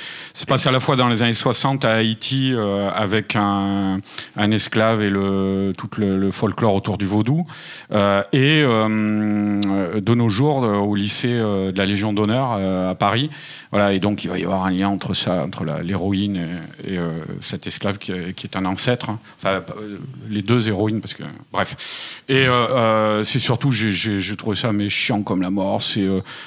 passé 0.49 0.69
à 0.69 0.73
la 0.73 0.81
fois 0.81 0.97
dans 0.97 1.09
les 1.09 1.23
années 1.23 1.33
60 1.33 1.85
à 1.85 1.93
Haïti, 1.95 2.53
avec 2.95 3.37
un, 3.37 3.99
un, 4.37 4.51
esclave 4.51 5.03
et 5.03 5.11
le, 5.11 5.75
tout 5.77 5.89
le, 5.99 6.31
folklore 6.33 6.75
autour 6.75 6.99
du 6.99 7.07
vaudou, 7.07 7.47
et 7.93 8.63
de 8.63 10.15
nos 10.15 10.29
jours, 10.29 10.59
au 10.59 10.95
lycée 10.97 11.29
de 11.29 11.77
la 11.77 11.87
Légion 11.87 12.13
d'honneur 12.13 12.53
à 12.53 12.95
Paris. 12.97 13.31
Voilà, 13.71 13.93
et 13.93 14.01
donc, 14.01 14.25
il 14.25 14.31
va 14.31 14.39
y 14.39 14.45
avoir 14.45 14.67
un 14.67 14.71
lien 14.71 14.88
entre 14.89 15.15
ça, 15.15 15.45
entre 15.45 15.65
l'héroïne 15.83 16.37
et, 16.37 16.93
et 16.93 16.99
euh, 16.99 17.21
cet 17.41 17.67
esclave 17.67 17.99
qui, 17.99 18.13
qui, 18.35 18.47
est 18.47 18.57
un 18.57 18.65
ancêtre. 18.65 19.11
Hein. 19.11 19.19
Enfin, 19.39 19.63
euh, 19.81 19.99
les 20.29 20.43
deux 20.43 20.69
héroïnes, 20.69 21.01
parce 21.01 21.15
que 21.15 21.23
bref. 21.53 22.21
Et 22.29 22.47
euh, 22.47 23.23
c'est 23.25 23.39
surtout, 23.39 23.71
j'ai 23.73 24.37
trouvé 24.37 24.57
ça 24.57 24.73
mais 24.73 24.89
chiant 24.89 25.23
comme 25.23 25.43
la 25.43 25.51
mort. 25.51 25.83
C'est 25.83 26.07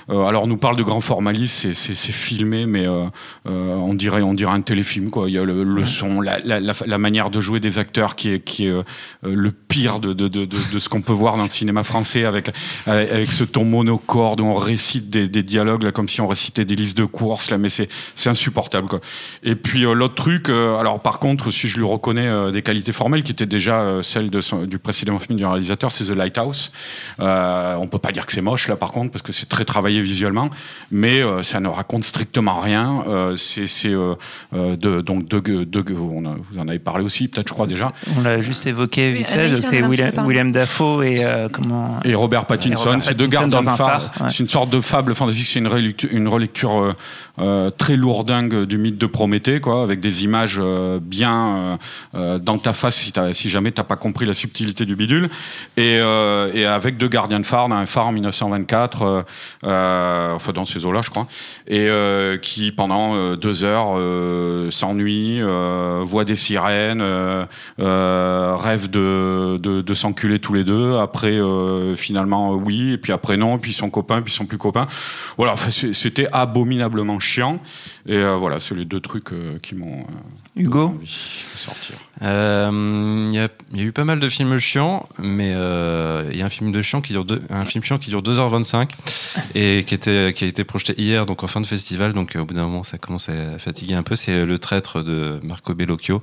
alors 0.09 0.43
on 0.43 0.47
nous 0.47 0.57
parle 0.57 0.75
de 0.75 0.83
grand 0.83 1.01
formalisme, 1.01 1.73
c'est 1.73 1.95
filmé, 2.11 2.65
mais 2.65 2.87
on 3.45 3.93
dirait, 3.93 4.21
on 4.21 4.33
dirait 4.33 4.51
un 4.51 4.61
téléfilm 4.61 5.09
quoi. 5.09 5.29
Il 5.29 5.33
y 5.33 5.37
a 5.37 5.43
le, 5.43 5.85
son, 5.85 6.21
la, 6.21 6.39
la, 6.39 6.59
la, 6.59 6.97
manière 6.97 7.29
de 7.29 7.39
jouer 7.39 7.59
des 7.59 7.77
acteurs 7.77 8.15
qui 8.15 8.29
est, 8.29 8.39
qui 8.39 8.67
est 8.67 8.73
le 9.23 9.51
pire 9.51 9.99
de, 9.99 10.13
de, 10.13 10.27
de, 10.27 10.45
de 10.45 10.79
ce 10.79 10.89
qu'on 10.89 11.01
peut 11.01 11.13
voir 11.13 11.37
dans 11.37 11.43
le 11.43 11.49
cinéma 11.49 11.83
français 11.83 12.25
avec 12.25 12.51
avec 12.85 13.31
ce 13.31 13.43
ton 13.43 13.65
monocorde 13.65 14.41
où 14.41 14.45
on 14.45 14.55
récite 14.55 15.09
des, 15.09 15.27
des 15.27 15.43
dialogues 15.43 15.83
là 15.83 15.91
comme 15.91 16.09
si 16.09 16.21
on 16.21 16.27
récitait 16.27 16.65
des 16.65 16.75
listes 16.75 16.97
de 16.97 17.05
courses 17.05 17.51
là, 17.51 17.57
mais 17.57 17.69
c'est 17.69 17.89
insupportable 18.32 18.88
quoi. 18.88 18.99
Et 19.43 19.55
puis 19.55 19.86
euh, 19.86 19.93
l'autre 19.93 20.15
truc, 20.15 20.49
euh, 20.49 20.77
alors 20.77 20.99
par 21.01 21.19
contre, 21.19 21.51
si 21.51 21.67
je 21.67 21.77
lui 21.77 21.86
reconnais 21.86 22.27
euh, 22.27 22.51
des 22.51 22.61
qualités 22.61 22.91
formelles 22.91 23.23
qui 23.23 23.32
étaient 23.32 23.45
déjà 23.45 23.99
celles 24.01 24.29
de 24.29 24.41
du 24.65 24.79
précédent 24.79 25.17
film 25.19 25.38
du 25.38 25.45
réalisateur, 25.45 25.91
c'est 25.91 26.05
The 26.05 26.15
Lighthouse. 26.15 26.71
on 27.19 27.88
peut 27.91 27.99
pas 27.99 28.11
dire 28.11 28.25
que 28.25 28.32
c'est 28.32 28.41
moche 28.41 28.67
là 28.67 28.75
par 28.75 28.91
contre 28.91 29.11
parce 29.11 29.21
que 29.21 29.32
c'est 29.32 29.47
très 29.47 29.65
travaillé 29.65 30.01
visuellement, 30.01 30.49
mais 30.91 31.21
ça 31.43 31.59
ne 31.59 31.67
raconte 31.67 32.03
strictement 32.03 32.59
rien. 32.59 33.03
c'est 33.38 33.91
de 33.91 35.01
donc 35.01 35.27
de, 35.27 35.63
de, 35.63 35.93
vous 35.93 36.57
en 36.57 36.67
avez 36.67 36.79
parlé 36.79 37.05
aussi 37.05 37.27
peut-être 37.27 37.47
je 37.49 37.53
crois 37.53 37.67
déjà. 37.67 37.93
On 38.17 38.21
l'a 38.21 38.41
juste 38.41 38.65
évoqué 38.65 39.11
vite 39.11 39.29
fait. 39.29 39.53
C'est 39.55 39.84
William, 39.84 40.11
William, 40.25 40.51
Dafoe 40.51 41.03
et 41.03 41.25
comment 41.51 41.99
et 42.03 42.15
Robert 42.15 42.45
Pattinson. 42.45 42.99
C'est 43.01 43.17
deux 43.17 43.27
gardes 43.27 43.49
dans 43.49 43.59
le 43.59 43.65
phare. 43.65 44.11
C'est 44.29 44.39
une 44.39 44.49
sorte 44.49 44.69
de 44.69 44.82
fable 44.82 45.13
fantastique. 45.13 45.47
C'est 45.47 45.59
une 45.59 45.67
relecture, 45.67 46.09
une 46.11 46.27
relecture 46.27 46.95
très 47.77 47.97
du 48.24 48.78
mythe 48.78 48.97
de 48.97 49.05
Prométhée, 49.05 49.59
quoi, 49.59 49.84
avec 49.84 49.99
des 49.99 50.24
images 50.24 50.57
euh, 50.59 50.99
bien 51.01 51.55
euh, 51.55 51.78
euh, 52.15 52.39
dans 52.39 52.57
ta 52.57 52.74
face 52.74 52.95
si, 52.95 53.11
si 53.34 53.49
jamais 53.49 53.72
t'as 53.72 53.84
pas 53.84 53.95
compris 53.95 54.26
la 54.26 54.34
subtilité 54.34 54.86
du 54.86 54.95
bidule, 54.95 55.30
et, 55.78 55.95
et 55.95 56.65
avec 56.65 56.97
deux 56.97 57.07
gardiens 57.07 57.39
de 57.39 57.45
phare, 57.45 57.72
un 57.72 57.86
phare 57.86 58.07
en 58.07 58.11
1924, 58.11 59.26
enfin 59.63 60.51
dans 60.53 60.65
ces 60.65 60.86
eaux-là, 60.86 61.01
je 61.03 61.09
crois, 61.09 61.28
et 61.67 61.89
qui 62.41 62.72
pendant 62.72 63.36
deux 63.36 63.63
heures 63.63 63.97
s'ennuie, 64.72 65.41
voit 66.01 66.26
des 66.26 66.36
sirènes, 66.36 67.01
rêve 67.78 68.89
de, 68.89 69.57
de, 69.57 69.82
de 69.82 69.93
s'enculer 69.93 70.39
tous 70.39 70.53
les 70.53 70.63
deux. 70.63 70.97
Après, 70.97 71.39
finalement, 71.95 72.53
oui, 72.53 72.93
et 72.93 72.97
puis 72.97 73.13
après 73.13 73.38
non, 73.38 73.57
puis 73.57 73.74
son 73.74 73.89
copain, 73.89 74.22
puis 74.22 74.34
son 74.34 74.45
plus 74.45 74.57
copain. 74.57 74.88
Voilà, 75.38 75.55
c'était 75.57 76.28
abominablement 76.32 77.19
chiant. 77.19 77.59
Et 78.08 78.24
voilà, 78.24 78.60
c'est 78.60 78.76
les 78.76 78.86
deux 78.86 78.99
trucs 78.99 79.30
qui 79.62 79.76
m'ont 79.76 80.06
Hugo 80.56 80.88
envie 80.88 81.06
de 81.06 81.60
sortir. 81.60 81.95
Il 82.22 83.34
y, 83.34 83.39
a, 83.39 83.49
y, 83.74 83.80
a 83.80 83.84
eu 83.84 83.91
pas 83.91 84.04
mal 84.04 84.20
de 84.20 84.28
films 84.28 84.58
chiants, 84.58 85.08
mais 85.20 85.49
il 85.52 86.38
y 86.38 86.41
a 86.41 86.45
un 86.45 86.49
film 86.49 86.72
de 86.72 86.82
chiant 86.82 87.02
qui 87.02 87.14
dure 87.14 87.26
un 87.49 87.66
film 87.66 87.84
chiant 87.84 87.97
qui 87.97 88.10
dure 88.10 88.22
2h25 88.22 88.89
et 89.56 89.84
qui 89.86 89.93
était 89.93 90.34
qui 90.36 90.43
a 90.43 90.47
été 90.47 90.64
projeté 90.64 90.93
hier, 90.97 91.26
donc 91.26 91.43
en 91.43 91.47
fin 91.47 91.62
de 91.62 91.68
festival. 91.68 92.14
Donc 92.14 92.36
au 92.36 92.45
bout 92.45 92.54
d'un 92.54 92.66
moment, 92.66 92.84
ça 92.84 92.97
commence 92.97 93.30
à 93.30 93.60
fatiguer 93.60 93.95
un 93.95 94.04
peu. 94.04 94.16
C'est 94.16 94.45
Le 94.45 94.60
Traître 94.60 95.04
de 95.04 95.39
Marco 95.43 95.74
Bellocchio. 95.74 96.22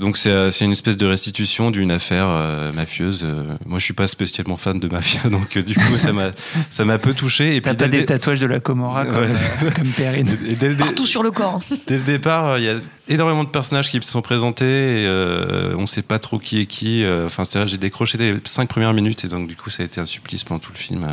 Donc 0.00 0.18
euh, 0.26 0.50
c'est 0.50 0.64
une 0.64 0.72
espèce 0.72 0.96
de 0.96 1.06
restitution 1.06 1.70
d'une 1.70 1.92
affaire 1.92 2.26
euh, 2.28 2.72
mafieuse. 2.72 3.22
Euh, 3.22 3.44
moi, 3.64 3.78
je 3.78 3.84
suis 3.84 3.94
pas 3.94 4.08
spécialement 4.08 4.56
fan 4.56 4.80
de 4.80 4.88
mafia, 4.88 5.20
donc 5.30 5.56
du 5.56 5.74
coup, 5.74 5.96
ça 5.98 6.12
m'a 6.12 6.32
ça 6.70 6.84
m'a 6.84 6.98
peu 6.98 7.14
touché. 7.14 7.56
Et 7.56 7.62
T'as 7.62 7.74
pas 7.74 7.86
des 7.86 8.04
tatouages 8.04 8.40
de 8.40 8.46
la 8.46 8.58
Comora 8.58 9.06
comme, 9.06 9.28
comme 9.76 9.88
Perrine. 9.88 10.28
Et 10.48 10.54
dès 10.54 10.68
le 10.68 10.76
Partout 10.76 11.06
sur 11.06 11.22
le 11.22 11.30
corps. 11.30 11.60
Dès 11.86 11.98
le 11.98 12.02
départ, 12.02 12.58
il 12.58 12.64
y 12.64 12.68
a 12.68 12.80
énormément 13.08 13.44
de 13.44 13.48
personnages 13.48 13.88
qui 13.88 14.00
sont 14.02 14.22
présentés. 14.22 15.04
Et, 15.04 15.74
on 15.76 15.86
sait 15.86 16.02
pas 16.02 16.18
trop 16.18 16.38
qui 16.38 16.60
est 16.60 16.66
qui. 16.66 17.04
Enfin, 17.24 17.44
c'est 17.44 17.64
j'ai 17.66 17.78
décroché 17.78 18.18
les 18.18 18.36
cinq 18.44 18.68
premières 18.68 18.92
minutes 18.94 19.24
et 19.24 19.28
donc 19.28 19.46
du 19.46 19.54
coup, 19.54 19.70
ça 19.70 19.84
a 19.84 19.86
été 19.86 20.00
un 20.00 20.04
supplice 20.04 20.42
pendant 20.42 20.58
tout 20.58 20.72
le 20.72 20.78
film. 20.78 21.06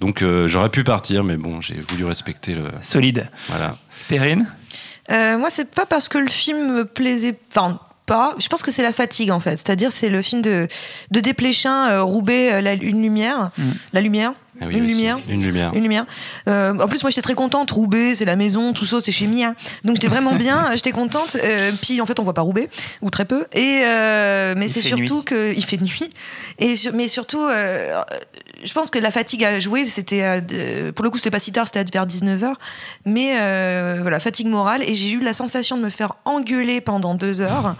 Donc 0.00 0.24
j'aurais 0.46 0.70
pu 0.70 0.82
partir, 0.82 1.22
mais 1.22 1.36
bon, 1.36 1.60
j'ai 1.60 1.80
voulu 1.88 2.04
respecter 2.04 2.54
le. 2.54 2.64
Solide. 2.80 3.30
Voilà. 3.48 3.76
Perrine? 4.08 4.46
moi, 5.08 5.48
c'est 5.48 5.70
pas 5.70 5.86
parce 5.86 6.08
que 6.08 6.18
le 6.18 6.28
film 6.28 6.72
me 6.72 6.84
plaisait. 6.84 7.38
Enfin, 7.50 7.78
je 8.38 8.48
pense 8.48 8.62
que 8.62 8.70
c'est 8.70 8.82
la 8.82 8.92
fatigue 8.92 9.30
en 9.30 9.40
fait. 9.40 9.56
C'est-à-dire 9.58 9.92
c'est 9.92 10.08
le 10.08 10.22
film 10.22 10.42
de, 10.42 10.68
de 11.10 11.20
Desplechin, 11.20 11.90
euh, 11.90 12.02
Roubaix, 12.02 12.52
euh, 12.52 12.76
une 12.80 13.02
lumière. 13.02 13.50
Mm. 13.56 13.62
La 13.92 14.00
lumière 14.00 14.32
ah 14.60 14.66
une, 14.70 14.86
lumière. 14.86 15.18
une 15.28 15.42
lumière. 15.42 15.72
Une 15.74 15.82
lumière. 15.82 16.06
Euh, 16.48 16.78
en 16.78 16.86
plus, 16.86 17.02
moi, 17.02 17.10
j'étais 17.10 17.22
très 17.22 17.34
contente. 17.34 17.70
Roubaix, 17.70 18.14
c'est 18.14 18.24
la 18.24 18.36
maison, 18.36 18.72
tout 18.72 18.84
ça, 18.84 19.00
c'est 19.00 19.12
chez 19.12 19.26
Mia. 19.26 19.54
Donc, 19.84 19.96
j'étais 19.96 20.08
vraiment 20.08 20.34
bien. 20.34 20.68
j'étais 20.74 20.92
contente. 20.92 21.36
puis, 21.80 22.00
en 22.00 22.06
fait, 22.06 22.18
on 22.20 22.22
voit 22.22 22.34
pas 22.34 22.42
Roubaix, 22.42 22.68
ou 23.00 23.10
très 23.10 23.24
peu. 23.24 23.46
Et 23.54 23.82
mais 24.56 24.68
c'est 24.68 24.80
surtout 24.80 25.22
que 25.22 25.54
il 25.54 25.64
fait 25.64 25.78
nuit. 25.78 26.10
Et 26.58 26.74
mais 26.92 27.08
surtout, 27.08 27.48
je 27.48 28.72
pense 28.74 28.90
que 28.90 28.98
la 28.98 29.10
fatigue 29.10 29.44
à 29.44 29.58
jouer, 29.58 29.86
c'était 29.86 30.42
pour 30.94 31.04
le 31.04 31.10
coup, 31.10 31.16
c'était 31.16 31.30
pas 31.30 31.38
si 31.38 31.52
tard, 31.52 31.66
c'était 31.66 31.84
vers 31.92 32.06
19 32.06 32.42
h 32.42 32.54
Mais 33.06 33.32
voilà, 34.00 34.20
fatigue 34.20 34.48
morale. 34.48 34.82
Et 34.82 34.94
j'ai 34.94 35.12
eu 35.12 35.20
la 35.20 35.32
sensation 35.32 35.76
de 35.76 35.82
me 35.82 35.90
faire 35.90 36.14
engueuler 36.24 36.80
pendant 36.80 37.14
deux 37.14 37.40
heures. 37.40 37.76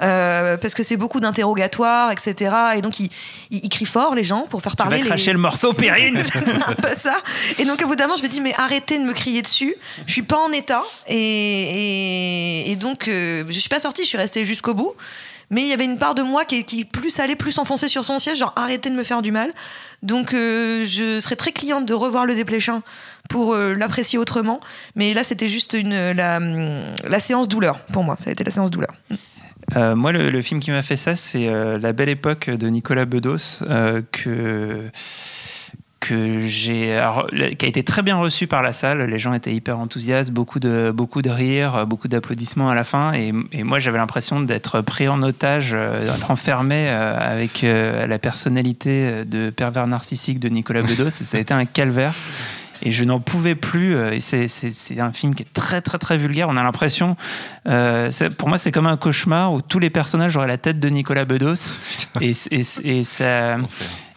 Euh, 0.00 0.56
parce 0.56 0.74
que 0.74 0.82
c'est 0.82 0.96
beaucoup 0.96 1.20
d'interrogatoires, 1.20 2.10
etc. 2.10 2.54
Et 2.76 2.82
donc, 2.82 3.00
ils, 3.00 3.10
ils, 3.50 3.68
crient 3.68 3.86
fort, 3.86 4.14
les 4.14 4.24
gens, 4.24 4.46
pour 4.48 4.62
faire 4.62 4.76
parler. 4.76 4.98
Tu 4.98 5.02
vas 5.02 5.10
cracher 5.10 5.32
le 5.32 5.38
morceau, 5.38 5.72
Périne 5.82 6.22
un 6.66 6.74
peu 6.74 6.94
ça. 6.94 7.16
Et 7.58 7.64
donc, 7.64 7.82
au 7.82 7.86
bout 7.86 7.96
d'un 7.96 8.04
moment, 8.04 8.16
je 8.16 8.22
me 8.22 8.28
dis, 8.28 8.40
mais 8.40 8.54
arrêtez 8.56 8.98
de 8.98 9.04
me 9.04 9.12
crier 9.12 9.42
dessus. 9.42 9.74
Je 10.06 10.12
suis 10.12 10.22
pas 10.22 10.38
en 10.38 10.52
état. 10.52 10.82
Et, 11.08 12.70
et, 12.70 12.76
donc, 12.76 13.08
euh, 13.08 13.44
je 13.48 13.58
suis 13.58 13.68
pas 13.68 13.80
sortie, 13.80 14.02
je 14.02 14.08
suis 14.08 14.18
restée 14.18 14.44
jusqu'au 14.44 14.74
bout. 14.74 14.92
Mais 15.50 15.60
il 15.60 15.68
y 15.68 15.74
avait 15.74 15.84
une 15.84 15.98
part 15.98 16.14
de 16.14 16.22
moi 16.22 16.46
qui, 16.46 16.64
qui 16.64 16.86
plus 16.86 17.20
allait, 17.20 17.36
plus 17.36 17.52
s'enfoncer 17.52 17.86
sur 17.86 18.04
son 18.04 18.18
siège, 18.18 18.38
genre 18.38 18.54
arrêtez 18.56 18.88
de 18.88 18.94
me 18.94 19.02
faire 19.02 19.20
du 19.20 19.32
mal. 19.32 19.52
Donc 20.02 20.32
euh, 20.32 20.82
je 20.82 21.20
serais 21.20 21.36
très 21.36 21.52
cliente 21.52 21.84
de 21.84 21.92
revoir 21.92 22.24
le 22.24 22.34
dépléchin 22.34 22.82
pour 23.28 23.54
l'apprécier 23.54 24.18
autrement. 24.18 24.60
Mais 24.96 25.12
là, 25.12 25.24
c'était 25.24 25.48
juste 25.48 25.74
une, 25.74 26.12
la, 26.12 26.38
la 26.40 27.20
séance 27.20 27.48
douleur 27.48 27.80
pour 27.92 28.02
moi. 28.02 28.16
Ça 28.18 28.30
a 28.30 28.32
été 28.32 28.44
la 28.44 28.50
séance 28.50 28.70
douleur. 28.70 28.94
Euh, 29.76 29.94
moi, 29.96 30.12
le, 30.12 30.42
film 30.42 30.60
qui 30.60 30.70
m'a 30.70 30.82
fait 30.82 30.96
ça, 30.96 31.16
c'est 31.16 31.48
euh, 31.48 31.78
La 31.78 31.92
Belle 31.92 32.08
Époque 32.08 32.50
de 32.50 32.68
Nicolas 32.68 33.04
Bedos, 33.04 33.62
euh, 33.62 34.02
que 34.12 34.90
que 36.00 36.40
j'ai 36.40 37.00
qui 37.56 37.64
a 37.64 37.68
été 37.68 37.84
très 37.84 38.02
bien 38.02 38.16
reçu 38.16 38.48
par 38.48 38.60
la 38.60 38.72
salle. 38.72 39.02
Les 39.02 39.20
gens 39.20 39.34
étaient 39.34 39.54
hyper 39.54 39.78
enthousiastes 39.78 40.32
beaucoup 40.32 40.58
de 40.58 40.90
beaucoup 40.92 41.22
de 41.22 41.30
rires 41.30 41.86
beaucoup 41.86 42.08
d'applaudissements 42.08 42.68
à 42.68 42.74
la 42.74 42.82
fin. 42.82 43.12
Et, 43.12 43.32
et 43.52 43.62
moi 43.62 43.78
j'avais 43.78 43.98
l'impression 43.98 44.40
d'être 44.40 44.80
pris 44.80 45.06
en 45.06 45.22
otage 45.22 45.70
d'être 45.70 46.32
enfermé 46.32 46.88
avec 46.88 47.62
la 47.62 48.18
personnalité 48.18 49.24
de 49.24 49.50
pervers 49.50 49.86
narcissique 49.86 50.40
de 50.40 50.48
Nicolas 50.48 50.82
Bedos. 50.82 51.10
Ça 51.10 51.36
a 51.36 51.40
été 51.40 51.54
un 51.54 51.66
calvaire 51.66 52.14
et 52.82 52.90
je 52.90 53.04
n'en 53.04 53.20
pouvais 53.20 53.54
plus. 53.54 53.96
Euh, 53.96 54.12
et 54.12 54.20
c'est 54.20 55.00
un 55.00 55.12
film 55.12 55.34
qui 55.34 55.44
est 55.44 55.52
très 55.52 55.80
très 55.80 55.98
très 55.98 56.18
vulgaire. 56.18 56.48
On 56.48 56.56
a 56.56 56.62
l'impression, 56.62 57.16
euh, 57.68 58.10
pour 58.36 58.48
moi, 58.48 58.58
c'est 58.58 58.72
comme 58.72 58.86
un 58.86 58.96
cauchemar 58.96 59.52
où 59.52 59.62
tous 59.62 59.78
les 59.78 59.90
personnages 59.90 60.36
auraient 60.36 60.48
la 60.48 60.58
tête 60.58 60.80
de 60.80 60.88
Nicolas 60.88 61.24
Bedos 61.24 61.72
et, 62.20 62.32
et, 62.50 62.62
et, 62.84 63.04
sa, 63.04 63.56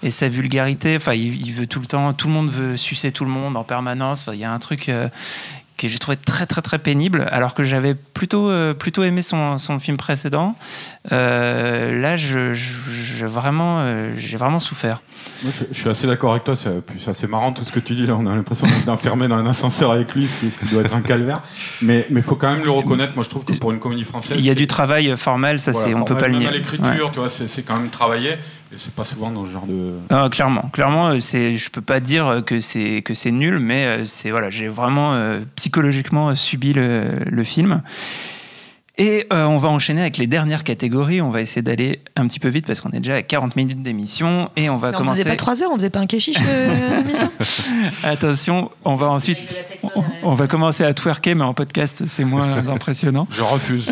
et 0.04 0.12
sa 0.12 0.28
vulgarité. 0.28 0.96
Enfin, 0.96 1.14
il, 1.14 1.52
veut 1.54 1.68
tout 1.68 1.80
le 1.80 1.88
temps, 1.88 2.12
tout 2.14 2.28
le 2.28 2.34
monde 2.34 2.50
veut 2.50 2.76
sucer 2.76 3.12
tout 3.12 3.26
le 3.26 3.32
monde 3.32 3.56
en 3.56 3.64
permanence. 3.64 4.22
Enfin, 4.22 4.34
il 4.34 4.40
y 4.40 4.46
a 4.46 4.52
un 4.52 4.60
truc. 4.60 4.90
Euh, 4.90 5.08
que 5.78 5.88
j'ai 5.88 6.00
trouvé 6.00 6.18
très 6.18 6.46
très 6.46 6.62
très 6.62 6.80
pénible, 6.80 7.28
alors 7.32 7.54
que 7.54 7.64
j'avais 7.64 7.96
plutôt 7.96 8.50
euh, 8.50 8.74
plutôt 8.74 9.04
aimé 9.04 9.22
son, 9.22 9.58
son 9.58 9.80
film 9.80 9.98
précédent. 9.98 10.56
Euh, 11.12 12.00
là, 12.00 12.18
je, 12.18 12.54
je, 12.54 13.26
vraiment 13.26 13.80
euh, 13.82 14.14
j'ai 14.18 14.38
vraiment 14.38 14.60
souffert. 14.60 15.02
Moi, 15.44 15.52
je, 15.72 15.78
suis 15.78 15.90
assez 15.90 16.08
d'accord 16.08 16.32
avec 16.32 16.44
toi. 16.44 16.56
C'est 16.56 16.72
assez 17.08 17.28
marrant 17.28 17.52
tout 17.52 17.64
ce 17.64 17.72
que 17.72 17.80
tu 17.80 17.94
dis. 17.94 18.06
Là, 18.06 18.16
on 18.18 18.26
a 18.26 18.36
l'impression 18.36 18.66
d'être 18.66 18.90
enfermé 18.90 19.28
dans 19.28 19.36
un 19.36 19.46
ascenseur 19.46 19.92
avec 19.92 20.16
lui, 20.16 20.28
ce 20.28 20.36
qui, 20.40 20.52
ce 20.52 20.60
qui 20.60 20.66
doit 20.66 20.82
être 20.82 20.96
un 20.96 21.02
calvaire. 21.02 21.42
Mais 21.82 22.08
il 22.10 22.22
faut 22.22 22.36
quand 22.36 22.52
même 22.52 22.64
le 22.64 22.72
reconnaître. 22.72 23.14
Moi, 23.16 23.24
je 23.24 23.30
trouve 23.30 23.46
que 23.46 23.54
pour 23.54 23.72
une 23.72 23.80
comédie 23.80 24.04
française, 24.04 24.38
il 24.40 24.46
y 24.46 24.50
a 24.50 24.56
du 24.56 24.68
travail 24.68 25.16
formel. 25.18 25.60
Ça, 25.60 25.74
c'est 25.74 25.94
on 25.94 26.04
peut 26.04 26.18
pas 26.18 26.28
le 26.28 26.38
nier. 26.38 26.50
L'écriture, 26.52 27.12
tu 27.12 27.20
vois, 27.20 27.30
c'est 27.30 27.64
quand 27.64 27.78
même 27.78 27.90
travaillé 27.90 28.38
c'est 28.78 28.94
pas 28.94 29.06
souvent 29.06 29.32
dans 29.32 29.46
ce 29.46 29.52
genre 29.52 29.66
de. 29.68 29.94
Ah, 30.10 30.28
clairement, 30.32 30.70
clairement, 30.74 31.10
euh, 31.10 31.20
c'est, 31.20 31.56
je 31.56 31.70
peux 31.70 31.82
pas 31.82 32.00
dire 32.00 32.44
que 32.46 32.60
c'est 32.60 33.02
que 33.04 33.14
c'est 33.14 33.32
nul, 33.32 33.60
mais 33.60 33.86
euh, 33.86 34.06
c'est 34.06 34.32
voilà, 34.32 34.50
j'ai 34.50 34.68
vraiment 34.68 35.14
euh, 35.14 35.42
psychologiquement 35.56 36.36
subi 36.36 36.74
le, 36.74 37.20
le 37.26 37.44
film. 37.44 37.82
Et 38.98 39.28
on 39.32 39.58
va 39.58 39.70
enchaîner 39.70 40.02
avec 40.02 40.18
les 40.18 40.28
dernières 40.28 40.64
catégories. 40.64 41.22
On 41.22 41.30
va 41.30 41.42
essayer 41.42 41.62
d'aller 41.62 42.00
un 42.16 42.28
petit 42.28 42.40
peu 42.40 42.48
vite 42.48 42.66
parce 42.66 42.80
qu'on 42.80 42.92
est 42.92 43.00
déjà 43.00 43.16
à 43.16 43.22
40 43.22 43.56
minutes 43.56 43.84
d'émission 43.84 44.50
et 44.56 44.70
on 44.70 44.78
va 44.78 44.92
commencer. 44.92 45.22
On 45.22 45.24
faisait 45.24 45.30
pas 45.30 45.36
3 45.36 45.64
heures, 45.64 45.72
on 45.72 45.76
faisait 45.76 45.90
pas 45.90 46.00
un 46.00 46.08
kéchiche 46.08 46.38
d'émission. 47.04 47.30
Attention, 48.04 48.72
on 48.86 48.96
va 48.96 49.08
ensuite, 49.08 49.58
on, 50.24 50.34
va 50.34 50.48
commencer 50.48 50.84
à 50.84 50.94
twerker, 50.94 51.36
mais 51.36 51.44
en 51.44 51.54
podcast 51.54 52.04
c'est 52.08 52.24
moins 52.24 52.68
impressionnant. 52.70 53.28
Je 53.30 53.42
refuse. 53.42 53.92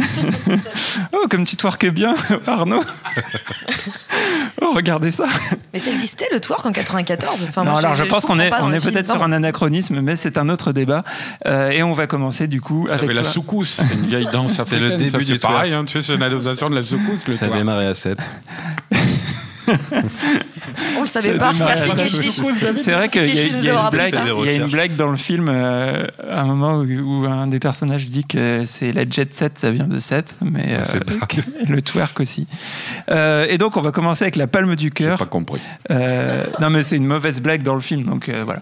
oh, 1.14 1.26
comme 1.30 1.46
tu 1.46 1.58
twerkes 1.58 1.92
bien, 1.92 2.14
Arnaud. 2.48 2.84
Oh, 4.64 4.72
regardez 4.74 5.12
ça. 5.12 5.26
Mais 5.74 5.80
ça 5.80 5.92
existait 5.92 6.28
le 6.32 6.40
twerk 6.40 6.66
en 6.66 6.72
94 6.72 7.46
enfin, 7.50 7.66
Non, 7.66 7.76
alors 7.76 7.96
je, 7.96 8.04
pense 8.04 8.26
qu'on 8.26 8.40
est, 8.40 8.52
on 8.62 8.72
est 8.72 8.80
peut-être 8.80 9.12
sur 9.12 9.22
un 9.22 9.32
anachronisme, 9.32 10.00
mais 10.02 10.16
c'est 10.16 10.38
un 10.38 10.48
autre 10.48 10.72
débat. 10.72 11.04
Euh, 11.46 11.72
et 11.72 11.84
on 11.84 11.94
va 11.94 12.08
commencer 12.08 12.48
du 12.48 12.62
coup 12.62 12.88
avec. 12.90 13.12
la 13.12 13.24
soukous, 13.24 13.66
c'est 13.66 13.94
une 13.94 14.06
vieille 14.06 14.28
danse 14.32 14.62
C'est 14.68 14.80
le 14.80 14.98
début 14.98 15.26
du 15.26 15.38
pareil, 15.38 15.74
hein, 15.74 15.84
tu 15.86 15.98
sais, 15.98 16.04
c'est 16.04 16.16
une 16.16 16.24
adaptation 16.24 16.70
de 16.70 16.76
la 16.76 16.84
soukous. 16.84 17.18
Ça 17.18 17.46
a 17.46 17.50
démarré 17.50 17.88
à 17.88 17.94
7. 17.94 18.18
On 20.98 21.02
le 21.02 21.08
savait 21.08 21.38
pas. 21.38 21.54
C'est 22.78 22.92
vrai 22.92 23.08
qu'il 23.08 23.26
y, 23.26 23.64
y, 23.64 23.70
a 23.70 23.84
une 23.84 23.90
blague. 23.90 24.16
Il 24.40 24.46
y 24.46 24.50
a 24.50 24.54
une 24.54 24.70
blague 24.70 24.96
dans 24.96 25.10
le 25.10 25.18
film 25.18 25.50
euh, 25.50 26.06
à 26.30 26.42
un 26.42 26.46
moment 26.46 26.80
où, 26.80 27.26
un 27.26 27.48
des 27.48 27.60
personnages 27.60 28.10
dit 28.10 28.26
que 28.26 28.64
c'est 28.66 28.92
la 28.92 29.10
jet 29.10 29.34
set, 29.34 29.58
ça 29.58 29.72
vient 29.72 29.88
de 29.88 30.00
7, 30.00 30.38
mais 30.42 30.78
euh, 30.78 31.00
le 31.68 31.82
twerk 31.82 32.20
aussi. 32.20 32.48
Euh, 33.10 33.46
et 33.50 33.58
donc 33.58 33.78
on 33.78 33.82
va 33.82 33.92
commencer 33.92 34.24
avec 34.24 34.36
la 34.36 34.48
palme 34.48 34.76
du 34.76 34.92
cœur. 34.92 35.20
Pas 35.20 35.26
compris. 35.26 35.62
non 35.90 36.70
mais 36.70 36.84
c'est 36.84 36.98
une 36.98 37.06
mauvaise 37.08 37.42
blague 37.42 37.64
dans 37.64 37.76
le 37.76 37.82
film, 37.82 38.04
donc 38.04 38.30
voilà. 38.30 38.62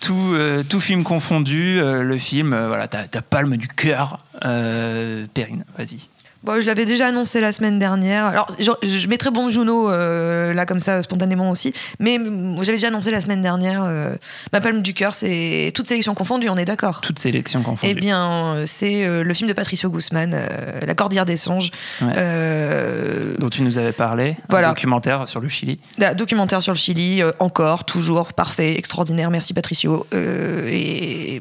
tout, 0.00 0.36
tout 0.68 0.80
film 0.80 1.04
confondu, 1.04 1.80
le 1.80 2.18
film, 2.18 2.56
voilà, 2.66 2.88
ta, 2.88 3.04
ta 3.04 3.22
palme 3.22 3.56
du 3.56 3.68
cœur, 3.68 4.18
Perrine, 4.40 5.64
vas-y. 5.76 6.08
Bon, 6.44 6.60
je 6.60 6.66
l'avais 6.66 6.84
déjà 6.84 7.06
annoncé 7.06 7.40
la 7.40 7.52
semaine 7.52 7.78
dernière. 7.78 8.26
Alors, 8.26 8.48
je, 8.58 8.70
je 8.82 9.06
mettrai 9.06 9.30
bon 9.30 9.48
Juno 9.48 9.88
euh, 9.88 10.52
là 10.52 10.66
comme 10.66 10.80
ça 10.80 11.00
spontanément 11.02 11.50
aussi, 11.50 11.72
mais 12.00 12.18
j'avais 12.62 12.78
déjà 12.78 12.88
annoncé 12.88 13.12
la 13.12 13.20
semaine 13.20 13.40
dernière. 13.40 13.84
Euh, 13.84 14.16
ma 14.52 14.60
palme 14.60 14.82
du 14.82 14.92
cœur, 14.92 15.14
c'est 15.14 15.70
toute 15.72 15.86
sélection 15.86 16.14
confondue. 16.14 16.48
On 16.48 16.56
est 16.56 16.64
d'accord. 16.64 17.00
Toute 17.00 17.20
sélection 17.20 17.62
confondue. 17.62 17.92
Eh 17.92 17.94
bien, 17.94 18.64
c'est 18.66 19.06
euh, 19.06 19.22
le 19.22 19.34
film 19.34 19.48
de 19.48 19.54
Patricio 19.54 19.88
Guzman, 19.88 20.36
La 20.84 20.94
Cordillère 20.94 21.26
des 21.26 21.36
songes, 21.36 21.70
dont 22.00 23.48
tu 23.48 23.62
nous 23.62 23.78
avais 23.78 23.92
parlé. 23.92 24.36
Voilà. 24.48 24.70
Un 24.70 24.72
documentaire 24.72 25.28
sur 25.28 25.40
le 25.40 25.48
Chili. 25.48 25.78
Documentaire 26.16 26.60
sur 26.60 26.72
le 26.72 26.78
Chili, 26.78 27.22
encore, 27.38 27.84
toujours 27.84 28.32
parfait, 28.32 28.76
extraordinaire. 28.76 29.30
Merci 29.30 29.54
Patricio. 29.54 30.06
et 30.12 31.40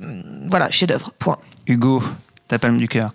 voilà, 0.49 0.69
chef-d'œuvre. 0.69 1.11
Point. 1.17 1.37
Hugo, 1.65 2.03
ta 2.47 2.59
palme 2.59 2.77
du 2.77 2.87
cœur. 2.87 3.11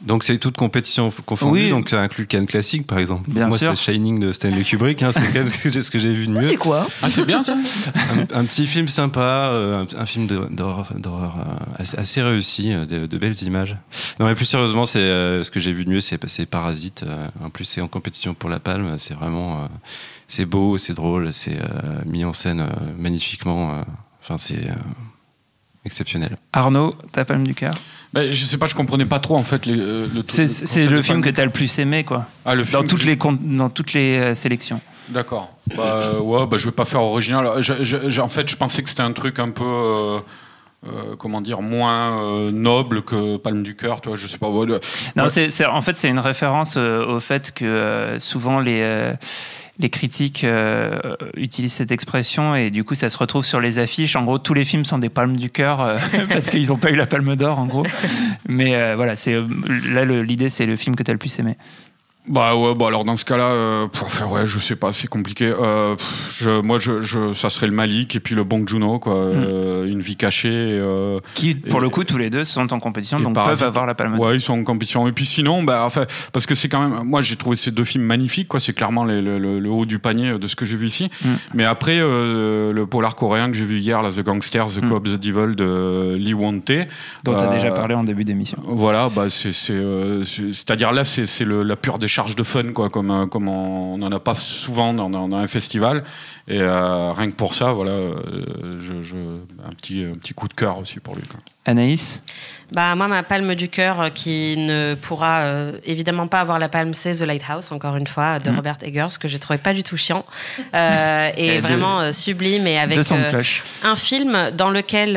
Donc 0.00 0.22
c'est 0.22 0.38
toute 0.38 0.56
compétition 0.56 1.12
confondue, 1.26 1.70
donc 1.70 1.90
ça 1.90 2.00
inclut 2.00 2.26
Cannes 2.26 2.46
classique 2.46 2.86
par 2.86 2.98
exemple. 2.98 3.28
Bien 3.30 3.48
Moi 3.48 3.58
c'est 3.58 3.74
Shining 3.74 4.20
de 4.20 4.30
Stanley 4.30 4.62
Kubrick, 4.62 5.02
hein, 5.02 5.10
c'est 5.10 5.26
quand 5.32 5.40
même 5.40 5.48
ce 5.82 5.90
que 5.90 5.98
j'ai 5.98 6.12
vu 6.12 6.28
de 6.28 6.32
mieux. 6.32 6.48
C'est 6.50 6.56
quoi 6.56 6.86
Ah 7.02 7.10
c'est 7.10 7.26
bien 7.26 7.42
ça 7.42 7.56
un, 8.32 8.44
petit 8.44 8.68
film 8.68 8.86
sympa, 8.86 9.50
euh, 9.52 9.84
un, 9.96 10.06
film 10.06 10.28
d'horreur 10.28 10.92
euh, 10.94 11.84
assez, 11.96 12.22
réussi, 12.22 12.72
euh, 12.72 12.86
de, 12.86 13.18
belles 13.18 13.42
images. 13.42 13.76
Non 14.20 14.26
mais 14.26 14.36
plus 14.36 14.44
sérieusement, 14.44 14.86
c'est 14.86 15.00
ce 15.00 15.50
que 15.50 15.58
j'ai 15.58 15.72
vu 15.72 15.84
de 15.84 15.90
mieux, 15.90 16.00
c'est 16.00 16.46
Parasite. 16.46 17.04
en 17.42 17.50
plus 17.50 17.64
c'est 17.64 17.80
en 17.80 17.88
compétition 17.88 18.34
pour 18.34 18.48
la 18.50 18.60
Palme, 18.60 18.98
c'est 18.98 19.14
vraiment 19.14 19.68
c'est 20.28 20.44
beau, 20.44 20.78
c'est 20.78 20.94
drôle, 20.94 21.32
c'est 21.32 21.58
mis 22.06 22.24
en 22.24 22.32
scène 22.32 22.68
magnifiquement. 22.96 23.82
Enfin 24.22 24.38
c'est 24.38 24.68
exceptionnel. 25.84 26.36
Arnaud, 26.52 26.94
ta 27.10 27.24
palme 27.24 27.44
du 27.44 27.54
cœur 27.54 27.74
ben, 28.12 28.32
je 28.32 28.44
sais 28.44 28.56
pas, 28.56 28.66
je 28.66 28.74
comprenais 28.74 29.04
pas 29.04 29.20
trop 29.20 29.36
en 29.36 29.44
fait 29.44 29.66
le. 29.66 30.08
c'est 30.26 30.86
le, 30.86 31.02
film 31.02 31.22
que 31.22 31.30
tu 31.30 31.40
as 31.40 31.44
le 31.44 31.50
plus 31.50 31.78
aimé, 31.78 32.04
quoi. 32.04 32.26
Ah, 32.44 32.54
le 32.54 32.64
dans, 32.64 32.84
toutes 32.84 33.04
les, 33.04 33.16
dans 33.16 33.68
toutes 33.68 33.92
les 33.92 34.34
sélections. 34.34 34.80
D'accord. 35.08 35.54
Bah, 35.76 36.20
ouais, 36.20 36.46
bah, 36.46 36.56
je 36.56 36.66
vais 36.66 36.72
pas 36.72 36.84
faire 36.84 37.02
original. 37.02 37.46
en 37.46 38.28
fait, 38.28 38.50
je 38.50 38.56
pensais 38.56 38.82
que 38.82 38.88
c'était 38.88 39.02
un 39.02 39.12
truc 39.12 39.38
un 39.38 39.50
peu. 39.50 40.20
Euh, 40.86 41.16
comment 41.16 41.40
dire, 41.40 41.60
moins 41.60 42.22
euh, 42.22 42.52
noble 42.52 43.02
que 43.02 43.36
Palme 43.36 43.64
du 43.64 43.74
cœur, 43.74 44.00
toi, 44.00 44.14
je 44.14 44.28
sais 44.28 44.38
pas. 44.38 44.48
Non, 45.16 45.28
c'est, 45.28 45.66
en 45.66 45.80
fait, 45.80 45.96
c'est 45.96 46.08
une 46.08 46.20
référence 46.20 46.76
euh, 46.76 47.04
au 47.04 47.18
fait 47.18 47.52
que 47.52 48.16
souvent 48.20 48.60
les 48.60 49.14
les 49.78 49.90
critiques 49.90 50.44
utilisent 51.36 51.74
cette 51.74 51.92
expression 51.92 52.54
et 52.54 52.70
du 52.70 52.84
coup 52.84 52.94
ça 52.94 53.08
se 53.08 53.16
retrouve 53.16 53.44
sur 53.44 53.60
les 53.60 53.78
affiches. 53.78 54.16
En 54.16 54.24
gros, 54.24 54.38
tous 54.38 54.54
les 54.54 54.64
films 54.64 54.84
sont 54.84 54.98
des 54.98 55.08
palmes 55.08 55.36
du 55.36 55.50
cœur 55.50 55.98
parce 56.28 56.50
qu'ils 56.50 56.68
n'ont 56.68 56.76
pas 56.76 56.90
eu 56.90 56.96
la 56.96 57.06
palme 57.06 57.36
d'or 57.36 57.58
en 57.58 57.66
gros. 57.66 57.86
Mais 58.48 58.94
voilà, 58.94 59.16
c'est 59.16 59.36
là 59.88 60.04
l'idée 60.04 60.48
c'est 60.48 60.66
le 60.66 60.76
film 60.76 60.96
que 60.96 61.02
tu 61.02 61.10
as 61.10 61.14
le 61.14 61.18
plus 61.18 61.38
aimé. 61.38 61.56
Bah 62.28 62.54
ouais, 62.54 62.74
bah 62.74 62.86
alors 62.88 63.04
dans 63.04 63.16
ce 63.16 63.24
cas-là, 63.24 63.44
euh, 63.44 63.88
ouais, 64.28 64.44
je 64.44 64.60
sais 64.60 64.76
pas, 64.76 64.92
c'est 64.92 65.08
compliqué. 65.08 65.50
Euh, 65.50 65.96
je, 66.32 66.60
moi, 66.60 66.78
je, 66.78 67.00
je, 67.00 67.32
ça 67.32 67.48
serait 67.48 67.66
le 67.66 67.72
Malik 67.72 68.16
et 68.16 68.20
puis 68.20 68.34
le 68.34 68.44
Bong 68.44 68.68
Juno, 68.68 68.98
quoi. 68.98 69.14
Hmm. 69.14 69.44
Euh, 69.48 69.86
une 69.86 70.00
vie 70.00 70.16
cachée. 70.16 70.50
Euh, 70.52 71.20
Qui, 71.34 71.54
pour 71.54 71.80
le 71.80 71.88
coup, 71.88 72.04
tous 72.04 72.18
les 72.18 72.30
deux 72.30 72.44
sont 72.44 72.72
en 72.72 72.80
compétition, 72.80 73.18
donc 73.20 73.34
peuvent 73.34 73.62
avoir 73.62 73.86
la 73.86 73.94
palme. 73.94 74.18
Ouais, 74.18 74.36
ils 74.36 74.40
sont 74.40 74.58
en 74.58 74.64
compétition. 74.64 75.08
Et 75.08 75.12
puis 75.12 75.24
sinon, 75.24 75.62
bah, 75.62 75.82
enfin, 75.84 76.04
parce 76.32 76.46
que 76.46 76.54
c'est 76.54 76.68
quand 76.68 76.86
même, 76.86 77.02
moi, 77.04 77.20
j'ai 77.20 77.36
trouvé 77.36 77.56
ces 77.56 77.70
deux 77.70 77.84
films 77.84 78.04
magnifiques, 78.04 78.48
quoi. 78.48 78.60
C'est 78.60 78.74
clairement 78.74 79.04
le, 79.04 79.20
le, 79.20 79.70
haut 79.70 79.86
du 79.86 79.98
panier 79.98 80.38
de 80.38 80.48
ce 80.48 80.56
que 80.56 80.66
j'ai 80.66 80.76
vu 80.76 80.86
ici. 80.86 81.10
Hmm. 81.24 81.34
Mais 81.54 81.64
après, 81.64 81.98
le 81.98 82.84
polar 82.84 83.14
coréen 83.14 83.50
que 83.50 83.56
j'ai 83.56 83.64
vu 83.64 83.78
hier, 83.78 84.02
là, 84.02 84.10
The 84.10 84.22
Gangsters, 84.22 84.74
The 84.74 84.82
mm. 84.82 84.88
Cops, 84.88 85.10
The 85.10 85.20
Devil 85.20 85.56
de 85.56 86.16
Lee 86.18 86.34
Won-tae, 86.34 86.86
dont 87.24 87.36
tu 87.36 87.42
as 87.42 87.48
déjà 87.48 87.70
parlé 87.70 87.94
en 87.94 88.04
début 88.04 88.24
d'émission. 88.24 88.58
Voilà, 88.64 89.08
bah, 89.08 89.26
c'est, 89.30 89.52
c'est-à-dire 89.52 90.92
là, 90.92 91.04
c'est 91.04 91.44
la 91.44 91.76
pure 91.76 91.98
décharge 91.98 92.17
charge 92.18 92.34
de 92.34 92.42
fun, 92.42 92.72
quoi, 92.72 92.90
comme, 92.90 93.12
euh, 93.12 93.26
comme 93.26 93.46
on 93.46 93.96
n'en 93.96 94.10
a 94.10 94.18
pas 94.18 94.34
souvent 94.34 94.92
dans, 94.92 95.08
dans, 95.08 95.36
un 95.36 95.46
festival. 95.46 96.02
Et 96.48 96.60
euh, 96.60 97.12
rien 97.12 97.30
que 97.30 97.36
pour 97.36 97.54
ça, 97.54 97.70
voilà, 97.70 97.92
euh, 97.92 98.80
je, 98.80 99.14
un, 99.64 99.72
petit, 99.76 100.04
un 100.04 100.18
petit 100.18 100.34
coup 100.34 100.48
de 100.48 100.52
cœur 100.52 100.78
aussi 100.78 100.98
pour 100.98 101.14
lui. 101.14 101.22
Anaïs? 101.64 102.20
Bah, 102.72 102.96
Moi, 102.96 103.06
ma 103.06 103.22
palme 103.22 103.54
du 103.54 103.68
cœur 103.68 104.12
qui 104.12 104.56
ne 104.58 104.96
pourra 105.00 105.44
évidemment 105.84 106.26
pas 106.26 106.40
avoir 106.40 106.58
la 106.58 106.68
palme, 106.68 106.92
c'est 106.92 107.12
The 107.12 107.22
Lighthouse, 107.22 107.70
encore 107.70 107.94
une 107.94 108.08
fois, 108.08 108.40
de 108.40 108.50
mm. 108.50 108.56
Robert 108.56 108.78
Eggers, 108.82 109.18
que 109.20 109.28
j'ai 109.28 109.38
trouvé 109.38 109.60
pas 109.60 109.72
du 109.72 109.84
tout 109.84 109.96
chiant. 109.96 110.24
et, 110.74 111.58
vraiment 111.62 112.12
sublime. 112.12 112.66
Et 112.66 112.80
avec 112.80 112.98
un 113.84 113.94
film 113.94 114.50
dans 114.56 114.70
lequel 114.70 115.16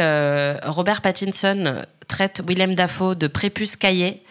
Robert 0.65 1.01
Pattinson 1.01 1.81
traite 2.07 2.43
Willem 2.47 2.75
Dafoe 2.75 3.15
de 3.15 3.25
prépuce 3.25 3.75
caillé. 3.75 4.21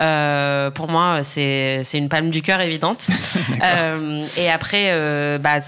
Euh, 0.00 0.70
pour 0.70 0.88
moi, 0.88 1.22
c'est 1.24 1.82
une 1.94 2.08
palme 2.08 2.30
du 2.30 2.42
cœur 2.42 2.60
évidente. 2.60 3.06
euh, 3.62 4.24
et 4.36 4.50
après, 4.50 4.90
euh, 4.90 5.38
bah, 5.38 5.58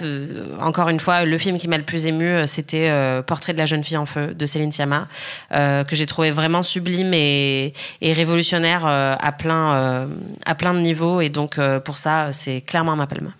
encore 0.61 0.89
une 0.89 1.01
fois, 1.01 1.25
le 1.25 1.39
film 1.39 1.59
qui 1.59 1.69
m'a 1.69 1.79
le 1.79 1.85
plus 1.85 2.07
ému, 2.07 2.47
c'était 2.47 2.91
Portrait 3.27 3.53
de 3.53 3.59
la 3.59 3.67
jeune 3.67 3.85
fille 3.85 3.97
en 3.97 4.07
feu 4.07 4.35
de 4.35 4.47
Céline 4.47 4.73
Sciamma, 4.73 5.09
que 5.51 5.97
j'ai 5.97 6.07
trouvé 6.07 6.31
vraiment 6.31 6.63
sublime 6.63 7.13
et, 7.15 7.73
et 8.01 8.13
révolutionnaire 8.13 8.87
à 8.87 9.33
plein 9.33 10.09
à 10.47 10.55
plein 10.55 10.75
de 10.75 10.81
niveaux. 10.81 11.21
Et 11.21 11.29
donc 11.29 11.59
pour 11.85 11.99
ça, 11.99 12.33
c'est 12.33 12.61
clairement 12.61 12.97
ma 12.97 13.07
palme. 13.07 13.33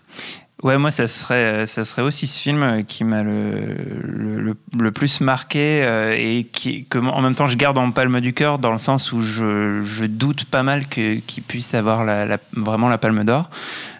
Ouais, 0.63 0.77
moi, 0.77 0.91
ça 0.91 1.07
serait, 1.07 1.65
ça 1.65 1.83
serait 1.83 2.03
aussi 2.03 2.27
ce 2.27 2.39
film 2.39 2.83
qui 2.85 3.03
m'a 3.03 3.23
le, 3.23 3.75
le, 4.03 4.55
le, 4.79 4.91
plus 4.91 5.19
marqué 5.19 5.81
euh, 5.83 6.15
et 6.15 6.43
qui, 6.43 6.85
que, 6.85 6.99
en 6.99 7.19
même 7.21 7.33
temps, 7.33 7.47
je 7.47 7.57
garde 7.57 7.79
en 7.79 7.89
palme 7.89 8.21
du 8.21 8.33
cœur 8.33 8.59
dans 8.59 8.71
le 8.71 8.77
sens 8.77 9.11
où 9.11 9.21
je, 9.21 9.81
je 9.81 10.05
doute 10.05 10.45
pas 10.45 10.61
mal 10.61 10.87
qu'il 10.87 11.23
puisse 11.47 11.73
avoir 11.73 12.05
la, 12.05 12.37
vraiment 12.53 12.89
la 12.89 12.99
palme 12.99 13.23
d'or. 13.23 13.49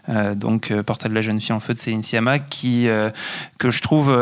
Euh, 0.10 0.36
donc, 0.36 0.70
euh, 0.70 0.84
Portrait 0.84 1.10
de 1.10 1.16
la 1.16 1.22
jeune 1.22 1.42
fille 1.42 1.54
en 1.54 1.60
feu 1.60 1.74
de 1.74 1.80
Céline 1.80 2.04
Sciamma, 2.04 2.38
qui, 2.38 2.88
que 3.58 3.72
je 3.72 3.82
trouve 3.82 4.16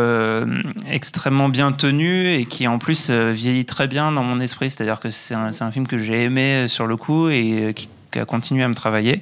extrêmement 0.89 1.49
bien 1.49 1.73
tenu 1.73 2.33
et 2.33 2.45
qui, 2.45 2.69
en 2.69 2.79
plus, 2.79 3.11
vieillit 3.11 3.65
très 3.65 3.87
bien 3.87 4.13
dans 4.13 4.23
mon 4.23 4.39
esprit. 4.39 4.69
C'est-à-dire 4.69 5.01
que 5.01 5.11
c'est 5.11 5.35
un, 5.35 5.51
un, 5.59 5.71
film 5.71 5.87
que 5.87 5.97
j'ai 5.97 6.23
aimé 6.23 6.69
sur 6.69 6.87
le 6.87 6.95
coup 6.95 7.27
et 7.27 7.73
qui, 7.75 7.89
qui 8.11 8.19
a 8.19 8.23
continué 8.23 8.63
à 8.63 8.69
me 8.69 8.75
travailler. 8.75 9.21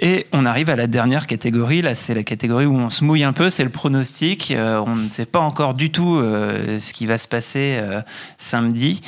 Et 0.00 0.26
on 0.32 0.44
arrive 0.44 0.70
à 0.70 0.76
la 0.76 0.86
dernière 0.86 1.26
catégorie. 1.26 1.82
Là, 1.82 1.94
c'est 1.96 2.14
la 2.14 2.22
catégorie 2.22 2.66
où 2.66 2.76
on 2.76 2.88
se 2.88 3.02
mouille 3.02 3.24
un 3.24 3.32
peu. 3.32 3.50
C'est 3.50 3.64
le 3.64 3.70
pronostic. 3.70 4.52
Euh, 4.52 4.82
on 4.86 4.94
ne 4.94 5.08
sait 5.08 5.26
pas 5.26 5.40
encore 5.40 5.74
du 5.74 5.90
tout 5.90 6.16
euh, 6.16 6.78
ce 6.78 6.92
qui 6.92 7.06
va 7.06 7.18
se 7.18 7.26
passer 7.26 7.78
euh, 7.80 8.00
samedi. 8.38 9.00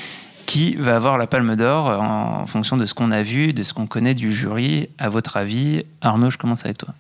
Qui 0.47 0.75
va 0.75 0.97
avoir 0.97 1.17
la 1.17 1.29
Palme 1.29 1.55
d'Or 1.55 2.01
en, 2.01 2.45
fonction 2.47 2.77
de 2.77 2.85
ce 2.85 2.93
qu'on 2.93 3.13
a 3.13 3.23
vu, 3.23 3.53
de 3.53 3.63
ce 3.63 3.73
qu'on 3.73 3.87
connaît 3.87 4.15
du 4.15 4.33
jury 4.33 4.89
À 4.99 5.09
votre 5.09 5.37
avis, 5.37 5.85
Arnaud, 6.01 6.31
je 6.31 6.39
commence 6.39 6.65
avec 6.65 6.79
toi. 6.79 6.93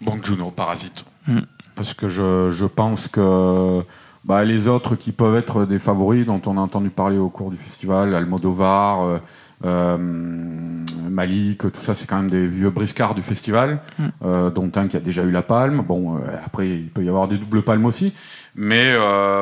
Bon, 0.00 0.20
Juno, 0.20 0.50
Parasite. 0.50 1.04
Hmm. 1.28 1.42
Parce 1.76 1.94
que 1.94 2.08
je, 2.08 2.50
je 2.50 2.66
pense 2.66 3.06
que 3.06 3.84
bah, 4.26 4.44
les 4.44 4.68
autres 4.68 4.96
qui 4.96 5.12
peuvent 5.12 5.36
être 5.36 5.64
des 5.64 5.78
favoris, 5.78 6.26
dont 6.26 6.42
on 6.46 6.58
a 6.58 6.60
entendu 6.60 6.90
parler 6.90 7.16
au 7.16 7.30
cours 7.30 7.50
du 7.50 7.56
festival, 7.56 8.14
Almodovar. 8.14 9.20
Euh, 9.64 9.96
Malik, 9.98 11.60
tout 11.60 11.80
ça, 11.80 11.94
c'est 11.94 12.06
quand 12.06 12.16
même 12.16 12.30
des 12.30 12.46
vieux 12.46 12.70
briscards 12.70 13.14
du 13.14 13.22
festival, 13.22 13.80
mm. 13.98 14.06
euh, 14.24 14.50
dont 14.50 14.70
un 14.74 14.88
qui 14.88 14.96
a 14.96 15.00
déjà 15.00 15.22
eu 15.22 15.30
la 15.30 15.42
palme. 15.42 15.82
Bon, 15.82 16.16
euh, 16.16 16.20
après, 16.44 16.68
il 16.68 16.88
peut 16.88 17.02
y 17.02 17.08
avoir 17.08 17.26
des 17.26 17.38
doubles 17.38 17.62
palmes 17.62 17.86
aussi. 17.86 18.12
Mais 18.54 18.94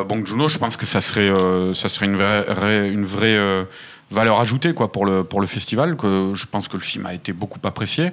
bon, 0.08 0.24
Juno, 0.24 0.48
je 0.48 0.58
pense 0.58 0.76
que 0.76 0.86
ça 0.86 1.00
serait, 1.00 1.32
ça 1.72 1.88
serait 1.88 2.06
une 2.06 2.16
vraie, 2.16 2.90
une 2.90 3.04
vraie 3.04 3.66
valeur 4.10 4.38
ajoutée 4.40 4.74
quoi 4.74 4.92
pour 4.92 5.06
le 5.06 5.24
pour 5.24 5.40
le 5.40 5.46
festival 5.46 5.96
que 5.96 6.32
je 6.34 6.46
pense 6.46 6.68
que 6.68 6.76
le 6.76 6.82
film 6.82 7.06
a 7.06 7.14
été 7.14 7.32
beaucoup 7.32 7.58
apprécié 7.64 8.12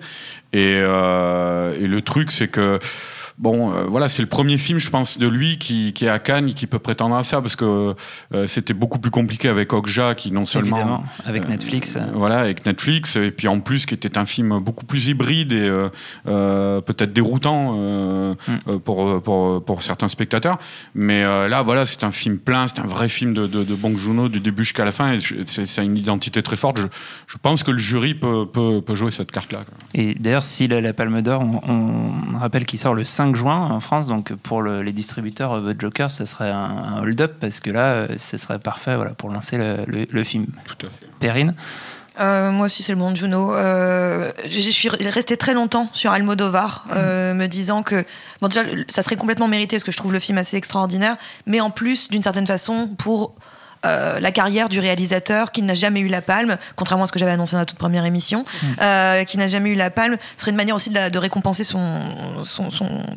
et, 0.53 0.77
et 0.77 1.87
le 1.87 2.01
truc 2.01 2.31
c'est 2.31 2.47
que 2.47 2.79
bon, 3.41 3.73
euh, 3.73 3.83
voilà, 3.85 4.07
c'est 4.07 4.21
le 4.21 4.27
premier 4.27 4.57
film, 4.57 4.79
je 4.79 4.89
pense, 4.89 5.17
de 5.17 5.27
lui 5.27 5.57
qui, 5.57 5.91
qui, 5.93 6.05
est 6.05 6.09
à 6.09 6.19
Cannes 6.19 6.49
et 6.49 6.53
qui 6.53 6.67
peut 6.67 6.79
prétendre 6.79 7.15
à 7.15 7.23
ça, 7.23 7.41
parce 7.41 7.55
que 7.55 7.95
euh, 8.33 8.47
c'était 8.47 8.73
beaucoup 8.73 8.99
plus 8.99 9.11
compliqué 9.11 9.49
avec 9.49 9.73
Okja, 9.73 10.15
qui 10.15 10.31
non 10.31 10.45
seulement... 10.45 10.77
Évidemment, 10.77 11.03
avec 11.25 11.45
euh, 11.45 11.49
Netflix. 11.49 11.97
voilà, 12.13 12.39
avec 12.39 12.65
Netflix, 12.65 13.15
et 13.15 13.31
puis 13.31 13.47
en 13.47 13.59
plus, 13.59 13.85
qui 13.85 13.95
était 13.95 14.17
un 14.17 14.25
film 14.25 14.59
beaucoup 14.59 14.85
plus 14.85 15.07
hybride 15.07 15.51
et 15.51 15.69
peut-être 16.25 17.13
déroutant 17.13 17.73
mm. 17.73 18.79
pour, 18.85 19.21
pour, 19.21 19.63
pour, 19.63 19.83
certains 19.83 20.07
spectateurs. 20.07 20.59
Mais 20.93 21.23
là, 21.23 21.63
voilà, 21.63 21.85
c'est 21.85 22.03
un 22.03 22.11
film 22.11 22.37
plein, 22.37 22.67
c'est 22.67 22.79
un 22.79 22.85
vrai 22.85 23.09
film 23.09 23.33
de, 23.33 23.47
de, 23.47 23.63
de 23.63 23.75
Bong 23.75 23.97
du 24.29 24.39
début 24.39 24.63
jusqu'à 24.63 24.85
la 24.85 24.91
fin, 24.91 25.13
et 25.13 25.19
c'est 25.45 25.83
une 25.83 25.97
identité 25.97 26.43
très 26.43 26.55
forte. 26.55 26.79
Je, 26.79 26.87
je, 27.27 27.37
pense 27.41 27.63
que 27.63 27.71
le 27.71 27.77
jury 27.77 28.13
peut, 28.13 28.45
peut, 28.45 28.81
peut 28.81 28.95
jouer 28.95 29.11
cette 29.11 29.31
carte-là. 29.31 29.61
Et 29.93 30.13
d'ailleurs, 30.15 30.43
s'il 30.43 30.73
a 30.73 30.81
la 30.81 30.93
Palme 30.93 31.21
d'Or, 31.21 31.41
on, 31.41 32.11
on 32.35 32.37
rappelle 32.37 32.65
qu'il 32.65 32.79
sort 32.79 32.93
le 32.93 33.03
5 33.03 33.30
juin 33.35 33.67
en 33.69 33.79
France. 33.79 34.07
Donc 34.07 34.33
pour 34.33 34.63
les 34.63 34.91
distributeurs 34.91 35.61
The 35.61 35.79
Joker, 35.79 36.09
ça 36.09 36.25
serait 36.25 36.51
un, 36.51 37.01
hold-up 37.01 37.35
parce 37.39 37.59
que 37.59 37.69
là, 37.69 37.93
euh, 37.93 38.07
ce 38.17 38.37
serait 38.37 38.59
parfait 38.59 38.95
voilà, 38.95 39.11
pour 39.11 39.29
lancer 39.29 39.57
le, 39.57 40.23
film. 40.23 40.47
Tout 40.65 40.87
à 40.87 40.89
fait. 40.89 41.07
Perrine 41.19 41.55
euh, 42.19 42.51
moi 42.51 42.65
aussi, 42.65 42.83
c'est 42.83 42.91
le 42.91 42.99
bon 42.99 43.15
Juno. 43.15 43.55
Euh, 43.55 44.31
je 44.45 44.59
suis 44.59 44.89
restée 44.89 45.37
très 45.37 45.53
longtemps 45.53 45.87
sur 45.91 46.11
Almodovar, 46.11 46.85
euh, 46.91 47.33
me 47.33 47.47
disant 47.47 47.83
que 47.83 48.05
bon 48.41 48.47
déjà, 48.47 48.63
ça 48.89 49.01
serait 49.01 49.15
complètement 49.15 49.47
mérité 49.47 49.77
parce 49.77 49.83
que 49.83 49.91
je 49.91 49.97
trouve 49.97 50.11
le 50.11 50.19
film 50.19 50.37
assez 50.37 50.57
extraordinaire, 50.57 51.15
mais 51.45 51.61
en 51.61 51.69
plus, 51.69 52.09
d'une 52.09 52.21
certaine 52.21 52.45
façon, 52.45 52.89
pour 52.97 53.35
euh, 53.85 54.19
la 54.19 54.31
carrière 54.31 54.69
du 54.69 54.79
réalisateur 54.79 55.51
qui 55.51 55.61
n'a 55.63 55.73
jamais 55.73 56.01
eu 56.01 56.07
la 56.07 56.21
palme, 56.21 56.57
contrairement 56.75 57.05
à 57.05 57.07
ce 57.07 57.11
que 57.11 57.19
j'avais 57.19 57.31
annoncé 57.31 57.53
dans 57.53 57.59
la 57.59 57.65
toute 57.65 57.79
première 57.79 58.05
émission, 58.05 58.43
mm. 58.43 58.67
euh, 58.81 59.23
qui 59.23 59.37
n'a 59.37 59.47
jamais 59.47 59.71
eu 59.71 59.75
la 59.75 59.89
palme, 59.89 60.17
serait 60.37 60.51
une 60.51 60.57
manière 60.57 60.75
aussi 60.75 60.91
de, 60.91 61.17
récompenser 61.17 61.63
son, 61.63 62.01
son, 62.43 62.69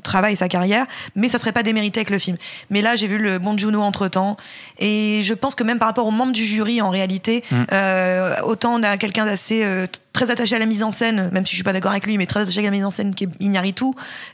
travail 0.03 0.35
et 0.35 0.37
sa 0.37 0.49
carrière, 0.49 0.87
mais 1.15 1.29
ça 1.29 1.39
serait 1.39 1.53
pas 1.53 1.63
démérité 1.63 2.01
avec 2.01 2.11
le 2.11 2.19
film. 2.19 2.37
Mais 2.71 2.83
là, 2.83 2.97
j'ai 2.97 3.07
vu 3.07 3.19
le 3.19 3.39
bon 3.39 3.57
Juno 3.59 3.83
entre 3.83 4.09
temps, 4.09 4.37
et 4.79 5.21
je 5.23 5.35
pense 5.35 5.55
que 5.55 5.65
même 5.65 5.79
par 5.79 5.89
rapport 5.89 6.07
aux 6.07 6.11
membres 6.11 6.33
du 6.33 6.45
jury, 6.45 6.81
en 6.81 6.91
réalité, 6.91 7.45
mm. 7.51 7.57
euh, 7.73 8.37
autant 8.43 8.75
on 8.75 8.83
a 8.83 8.97
quelqu'un 8.97 9.27
d'assez 9.27 9.87
très 10.15 10.31
attaché 10.31 10.57
à 10.57 10.59
la 10.59 10.65
mise 10.65 10.83
en 10.83 10.93
scène, 10.93 11.29
même 11.33 11.45
si 11.45 11.51
je 11.51 11.57
suis 11.57 11.65
pas 11.65 11.73
d'accord 11.75 11.91
avec 11.91 12.07
lui, 12.07 12.17
mais 12.17 12.27
très 12.27 12.41
attaché 12.41 12.61
à 12.61 12.63
la 12.63 12.71
mise 12.71 12.85
en 12.85 12.91
scène 12.91 13.15
qui 13.15 13.25
est 13.25 13.29
Iñárritu, 13.41 13.87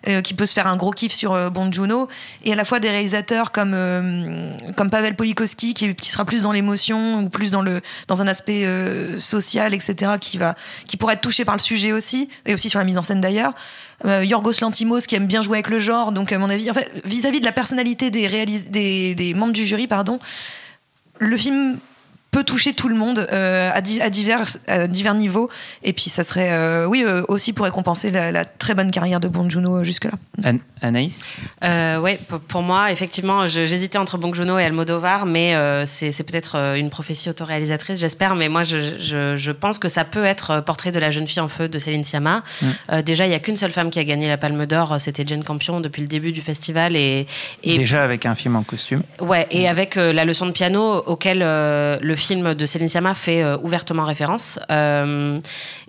euh, 0.06 0.20
qui 0.20 0.34
peut 0.34 0.46
se 0.46 0.52
faire 0.52 0.68
un 0.68 0.76
gros 0.76 0.90
kiff 0.92 1.12
sur 1.12 1.32
euh, 1.32 1.50
Bon 1.50 1.72
Juno, 1.72 2.06
et 2.44 2.52
à 2.52 2.54
la 2.54 2.64
fois 2.64 2.78
des 2.78 2.90
réalisateurs 2.90 3.50
comme 3.50 3.72
euh, 3.74 4.52
comme 4.76 4.90
Pavel 4.90 5.16
Polikowski 5.16 5.74
qui, 5.74 6.10
sera 6.10 6.24
plus 6.24 6.42
dans 6.42 6.52
l'émotion 6.52 7.20
ou 7.22 7.28
plus 7.30 7.50
dans 7.50 7.62
le 7.62 7.80
dans 8.08 8.20
un 8.22 8.26
aspect 8.26 8.64
euh, 8.64 9.18
social, 9.18 9.74
etc., 9.74 10.12
qui 10.20 10.38
va 10.38 10.54
qui 10.86 10.96
pourrait 10.96 11.14
être 11.14 11.22
touché 11.22 11.44
par 11.44 11.56
le 11.56 11.60
sujet 11.60 11.92
aussi, 11.92 12.28
et 12.44 12.54
aussi 12.54 12.68
sur 12.68 12.78
la 12.78 12.84
mise 12.84 12.98
en 12.98 13.02
scène 13.02 13.20
d'ailleurs. 13.20 13.54
Yorgos 14.02 14.62
Lantimos 14.62 15.00
qui 15.00 15.14
aime 15.14 15.26
bien 15.26 15.42
jouer 15.42 15.58
avec 15.58 15.68
le 15.68 15.78
genre, 15.78 16.12
donc 16.12 16.32
à 16.32 16.38
mon 16.38 16.48
avis, 16.48 16.70
en 16.70 16.74
fait, 16.74 16.90
vis-à-vis 17.04 17.40
de 17.40 17.44
la 17.44 17.52
personnalité 17.52 18.10
des, 18.10 19.14
des 19.14 19.34
membres 19.34 19.52
du 19.52 19.66
jury, 19.66 19.86
pardon, 19.86 20.18
le 21.18 21.36
film 21.36 21.78
peut 22.30 22.44
toucher 22.44 22.74
tout 22.74 22.88
le 22.88 22.94
monde 22.94 23.26
euh, 23.32 23.70
à, 23.74 23.80
divers, 23.80 24.44
divers 24.88 25.14
niveaux. 25.14 25.50
Et 25.82 25.92
puis, 25.92 26.10
ça 26.10 26.22
serait, 26.22 26.50
euh, 26.52 26.86
oui, 26.86 27.02
euh, 27.04 27.22
aussi 27.28 27.52
pour 27.52 27.64
récompenser 27.64 28.10
la, 28.10 28.44
très 28.44 28.74
bonne 28.74 28.90
carrière 28.90 29.20
de 29.20 29.28
Bong 29.28 29.50
Joon-ho 29.50 29.82
jusque-là. 29.84 30.12
Anaïs 30.82 31.24
Oui, 31.62 32.12
pour 32.48 32.62
moi, 32.62 32.92
effectivement, 32.92 33.46
j'hésitais 33.46 33.98
entre 33.98 34.16
Bong 34.16 34.34
Joon-ho 34.34 34.58
et 34.58 34.64
Almodovar, 34.64 35.26
mais 35.26 35.54
c'est 35.86 36.22
peut-être 36.24 36.56
une 36.76 36.90
prophétie 36.90 37.28
autoréalisatrice, 37.28 37.98
j'espère. 37.98 38.34
Mais 38.34 38.48
moi, 38.48 38.62
je, 38.62 39.34
je, 39.36 39.50
pense 39.50 39.78
que 39.78 39.88
ça 39.88 40.04
peut 40.04 40.24
être 40.24 40.60
Portrait 40.60 40.92
de 40.92 41.00
la 41.00 41.10
jeune 41.10 41.26
fille 41.26 41.40
en 41.40 41.48
feu 41.48 41.68
de 41.68 41.78
Céline 41.78 42.04
Sciamma. 42.04 42.42
Mm. 42.62 43.02
déjà, 43.02 43.26
il 43.26 43.30
n'y 43.30 43.34
a 43.34 43.40
qu'une 43.40 43.56
seule 43.56 43.72
femme 43.72 43.90
qui 43.90 43.98
a 43.98 44.04
gagné 44.04 44.28
la 44.28 44.38
Palme 44.38 44.66
d'Or, 44.66 44.96
c'était 44.98 45.24
Jane 45.26 45.44
Campion 45.44 45.80
depuis 45.80 46.02
le 46.02 46.08
début 46.08 46.32
du 46.32 46.40
festival. 46.40 46.96
Et, 46.96 47.26
et 47.62 47.78
déjà 47.78 48.04
avec 48.04 48.24
un 48.26 48.34
film 48.34 48.56
en 48.56 48.62
costume. 48.62 49.02
Ouais, 49.20 49.46
et 49.50 49.68
avec 49.68 49.96
la 49.96 50.24
leçon 50.24 50.46
de 50.46 50.52
piano 50.52 51.02
auquel 51.06 51.40
le 51.40 52.14
film 52.20 52.54
de 52.54 52.66
Céline 52.66 52.88
Sciamma 52.88 53.14
fait 53.14 53.42
euh, 53.42 53.56
ouvertement 53.62 54.04
référence. 54.04 54.58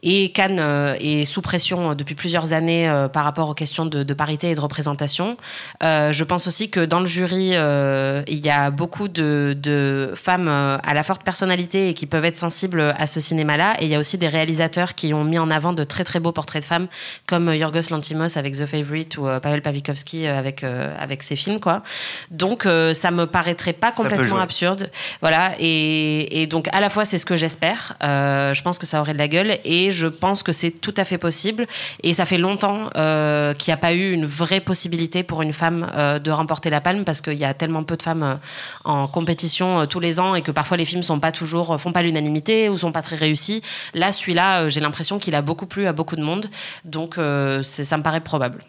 Euh, 0.03 0.11
et 0.11 0.29
Cannes 0.29 0.59
euh, 0.59 0.95
est 0.99 1.25
sous 1.25 1.41
pression 1.41 1.95
depuis 1.95 2.15
plusieurs 2.15 2.53
années 2.53 2.91
par 3.13 3.23
rapport 3.23 3.49
aux 3.49 3.53
questions 3.53 3.85
de, 3.85 4.13
parité 4.13 4.51
et 4.51 4.55
de 4.55 4.59
représentation. 4.59 5.37
je 5.81 6.23
pense 6.23 6.47
aussi 6.47 6.69
que 6.69 6.81
dans 6.81 6.99
le 6.99 7.05
jury, 7.05 7.51
il 7.51 8.39
y 8.39 8.49
a 8.49 8.71
beaucoup 8.71 9.07
de, 9.07 10.11
femmes 10.15 10.47
à 10.47 10.93
la 10.93 11.03
forte 11.03 11.23
personnalité 11.23 11.89
et 11.89 11.93
qui 11.93 12.05
peuvent 12.05 12.25
être 12.25 12.37
sensibles 12.37 12.93
à 12.97 13.07
ce 13.07 13.19
cinéma-là. 13.19 13.75
Et 13.79 13.85
il 13.85 13.89
y 13.89 13.95
a 13.95 13.99
aussi 13.99 14.17
des 14.17 14.27
réalisateurs 14.27 14.95
qui 14.95 15.13
ont 15.13 15.23
mis 15.23 15.39
en 15.39 15.49
avant 15.49 15.73
de 15.73 15.83
très 15.83 16.03
très 16.03 16.19
beaux 16.19 16.31
portraits 16.31 16.61
de 16.61 16.67
femmes, 16.67 16.87
comme 17.25 17.53
Yorgos 17.53 17.89
Lantimos 17.91 18.37
avec 18.37 18.55
The 18.55 18.65
Favorite 18.65 19.17
ou 19.17 19.23
Pavel 19.41 19.61
Pawlikowski 19.61 20.27
avec, 20.27 20.63
avec 20.63 21.23
ses 21.23 21.35
films. 21.35 21.59
Quoi. 21.59 21.83
Donc 22.31 22.63
ça 22.93 23.11
me 23.11 23.25
paraîtrait 23.25 23.73
pas 23.73 23.91
complètement 23.91 24.39
absurde. 24.39 24.89
Voilà. 25.21 25.53
Et, 25.59 26.41
et 26.41 26.47
donc 26.47 26.67
à 26.73 26.79
la 26.79 26.89
fois 26.89 27.05
c'est 27.05 27.17
ce 27.17 27.25
que 27.25 27.35
j'espère, 27.35 27.95
euh, 28.03 28.53
je 28.53 28.61
pense 28.61 28.79
que 28.79 28.85
ça 28.85 28.99
aurait 28.99 29.13
de 29.13 29.17
la 29.17 29.27
gueule 29.27 29.57
et 29.63 29.90
je 29.91 30.07
pense 30.07 30.43
que 30.43 30.51
c'est 30.51 30.71
tout 30.71 30.93
à 30.97 31.03
fait 31.03 31.17
possible 31.17 31.67
et 32.03 32.13
ça 32.13 32.25
fait 32.25 32.37
longtemps 32.37 32.89
euh, 32.95 33.53
qu'il 33.53 33.71
n'y 33.71 33.73
a 33.73 33.77
pas 33.77 33.93
eu 33.93 34.11
une 34.11 34.25
vraie 34.25 34.59
possibilité 34.59 35.23
pour 35.23 35.41
une 35.41 35.53
femme 35.53 35.91
euh, 35.93 36.19
de 36.19 36.31
remporter 36.31 36.69
la 36.69 36.81
palme 36.81 37.03
parce 37.03 37.21
qu'il 37.21 37.37
y 37.37 37.45
a 37.45 37.53
tellement 37.53 37.83
peu 37.83 37.97
de 37.97 38.03
femmes 38.03 38.39
en 38.83 39.07
compétition 39.07 39.85
tous 39.87 39.99
les 39.99 40.19
ans 40.19 40.35
et 40.35 40.41
que 40.41 40.51
parfois 40.51 40.77
les 40.77 40.85
films 40.85 41.03
sont 41.03 41.19
pas 41.19 41.31
toujours 41.31 41.79
font 41.79 41.91
pas 41.91 42.01
l'unanimité 42.01 42.69
ou 42.69 42.77
sont 42.77 42.91
pas 42.91 43.01
très 43.01 43.15
réussis. 43.15 43.61
Là 43.93 44.11
celui-là 44.11 44.69
j'ai 44.69 44.79
l'impression 44.79 45.19
qu'il 45.19 45.35
a 45.35 45.41
beaucoup 45.41 45.65
plu 45.65 45.87
à 45.87 45.93
beaucoup 45.93 46.15
de 46.15 46.23
monde 46.23 46.49
donc 46.85 47.15
ça 47.15 47.97
me 47.97 48.03
paraît 48.03 48.21
probable. 48.21 48.63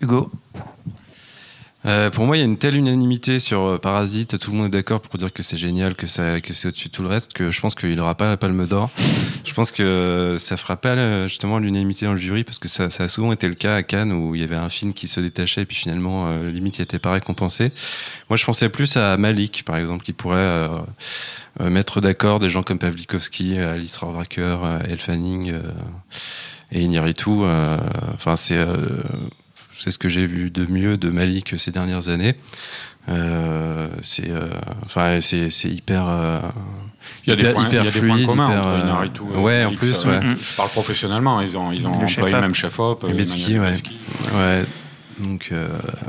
Hugo? 0.00 0.30
Euh, 1.86 2.10
pour 2.10 2.26
moi, 2.26 2.36
il 2.36 2.40
y 2.40 2.42
a 2.42 2.46
une 2.46 2.58
telle 2.58 2.74
unanimité 2.74 3.38
sur 3.38 3.62
euh, 3.62 3.78
Parasite, 3.78 4.38
tout 4.40 4.50
le 4.50 4.56
monde 4.56 4.66
est 4.66 4.70
d'accord 4.70 5.00
pour 5.00 5.16
dire 5.18 5.32
que 5.32 5.44
c'est 5.44 5.56
génial, 5.56 5.94
que, 5.94 6.08
c'est 6.08 6.42
au-dessus 6.66 6.88
de 6.88 6.92
tout 6.92 7.02
le 7.02 7.08
reste, 7.08 7.32
que 7.32 7.52
je 7.52 7.60
pense 7.60 7.76
qu'il 7.76 7.94
n'aura 7.94 8.16
pas 8.16 8.28
la 8.28 8.36
palme 8.36 8.66
d'or. 8.66 8.90
je 9.44 9.54
pense 9.54 9.70
que 9.70 10.36
ça 10.40 10.56
fera 10.56 10.76
pas 10.76 11.28
justement 11.28 11.58
l'unanimité 11.58 12.06
dans 12.06 12.12
le 12.14 12.18
jury, 12.18 12.42
parce 12.42 12.58
que 12.58 12.66
ça, 12.68 12.88
a 12.98 13.08
souvent 13.08 13.32
été 13.32 13.46
le 13.46 13.54
cas 13.54 13.76
à 13.76 13.82
Cannes, 13.84 14.12
où 14.12 14.34
il 14.34 14.40
y 14.40 14.44
avait 14.44 14.56
un 14.56 14.68
film 14.68 14.94
qui 14.94 15.06
se 15.06 15.20
détachait, 15.20 15.62
et 15.62 15.64
puis 15.64 15.76
finalement, 15.76 16.26
euh, 16.26 16.50
limite, 16.50 16.78
il 16.78 16.82
n'était 16.82 16.98
pas 16.98 17.12
récompensé. 17.12 17.70
Moi, 18.30 18.36
je 18.36 18.44
pensais 18.44 18.68
plus 18.68 18.96
à 18.96 19.16
Malik, 19.16 19.62
par 19.64 19.76
exemple, 19.76 20.04
qui 20.04 20.12
pourrait 20.12 20.68
mettre 21.60 22.00
d'accord 22.00 22.40
des 22.40 22.50
gens 22.50 22.64
comme 22.64 22.78
Pavlikovski, 22.78 23.58
Alice 23.58 23.96
Rohrwacher, 23.96 24.58
Elle 24.88 25.00
Fanning 25.00 25.54
et 26.72 26.82
Iñárritu. 26.82 27.30
Enfin, 28.14 28.34
c'est 28.34 28.58
c'est 29.78 29.90
ce 29.90 29.98
que 29.98 30.08
j'ai 30.08 30.26
vu 30.26 30.50
de 30.50 30.70
mieux 30.70 30.96
de 30.96 31.10
Malik 31.10 31.54
ces 31.58 31.70
dernières 31.70 32.08
années. 32.08 32.36
Euh, 33.08 33.88
c'est 34.02 34.28
euh, 34.28 34.48
enfin 34.84 35.20
c'est 35.20 35.48
hyper 35.64 36.08
euh, 36.08 36.40
il 37.24 37.30
y 37.30 37.32
a 37.32 37.36
des 37.36 37.50
points, 37.50 37.68
hyper 37.68 37.82
il 37.82 37.84
y 37.84 37.88
a 37.88 37.90
des 37.92 38.00
points 38.00 38.24
communs 38.26 38.46
hyper, 38.46 38.58
entre 38.58 38.78
Inaritu 38.82 39.22
et 39.32 39.36
ouais 39.36 39.64
en 39.64 39.74
plus 39.74 40.04
ouais. 40.06 40.20
je 40.36 40.56
parle 40.56 40.70
professionnellement 40.70 41.40
ils 41.40 41.56
ont 41.56 41.70
ils 41.70 41.86
ont 41.86 41.92
employé 41.92 42.34
le 42.34 42.40
même 42.40 42.54
chef 42.54 42.80
op 42.80 43.04
ouais. 43.04 43.12
ouais 43.12 44.64
donc 45.20 45.52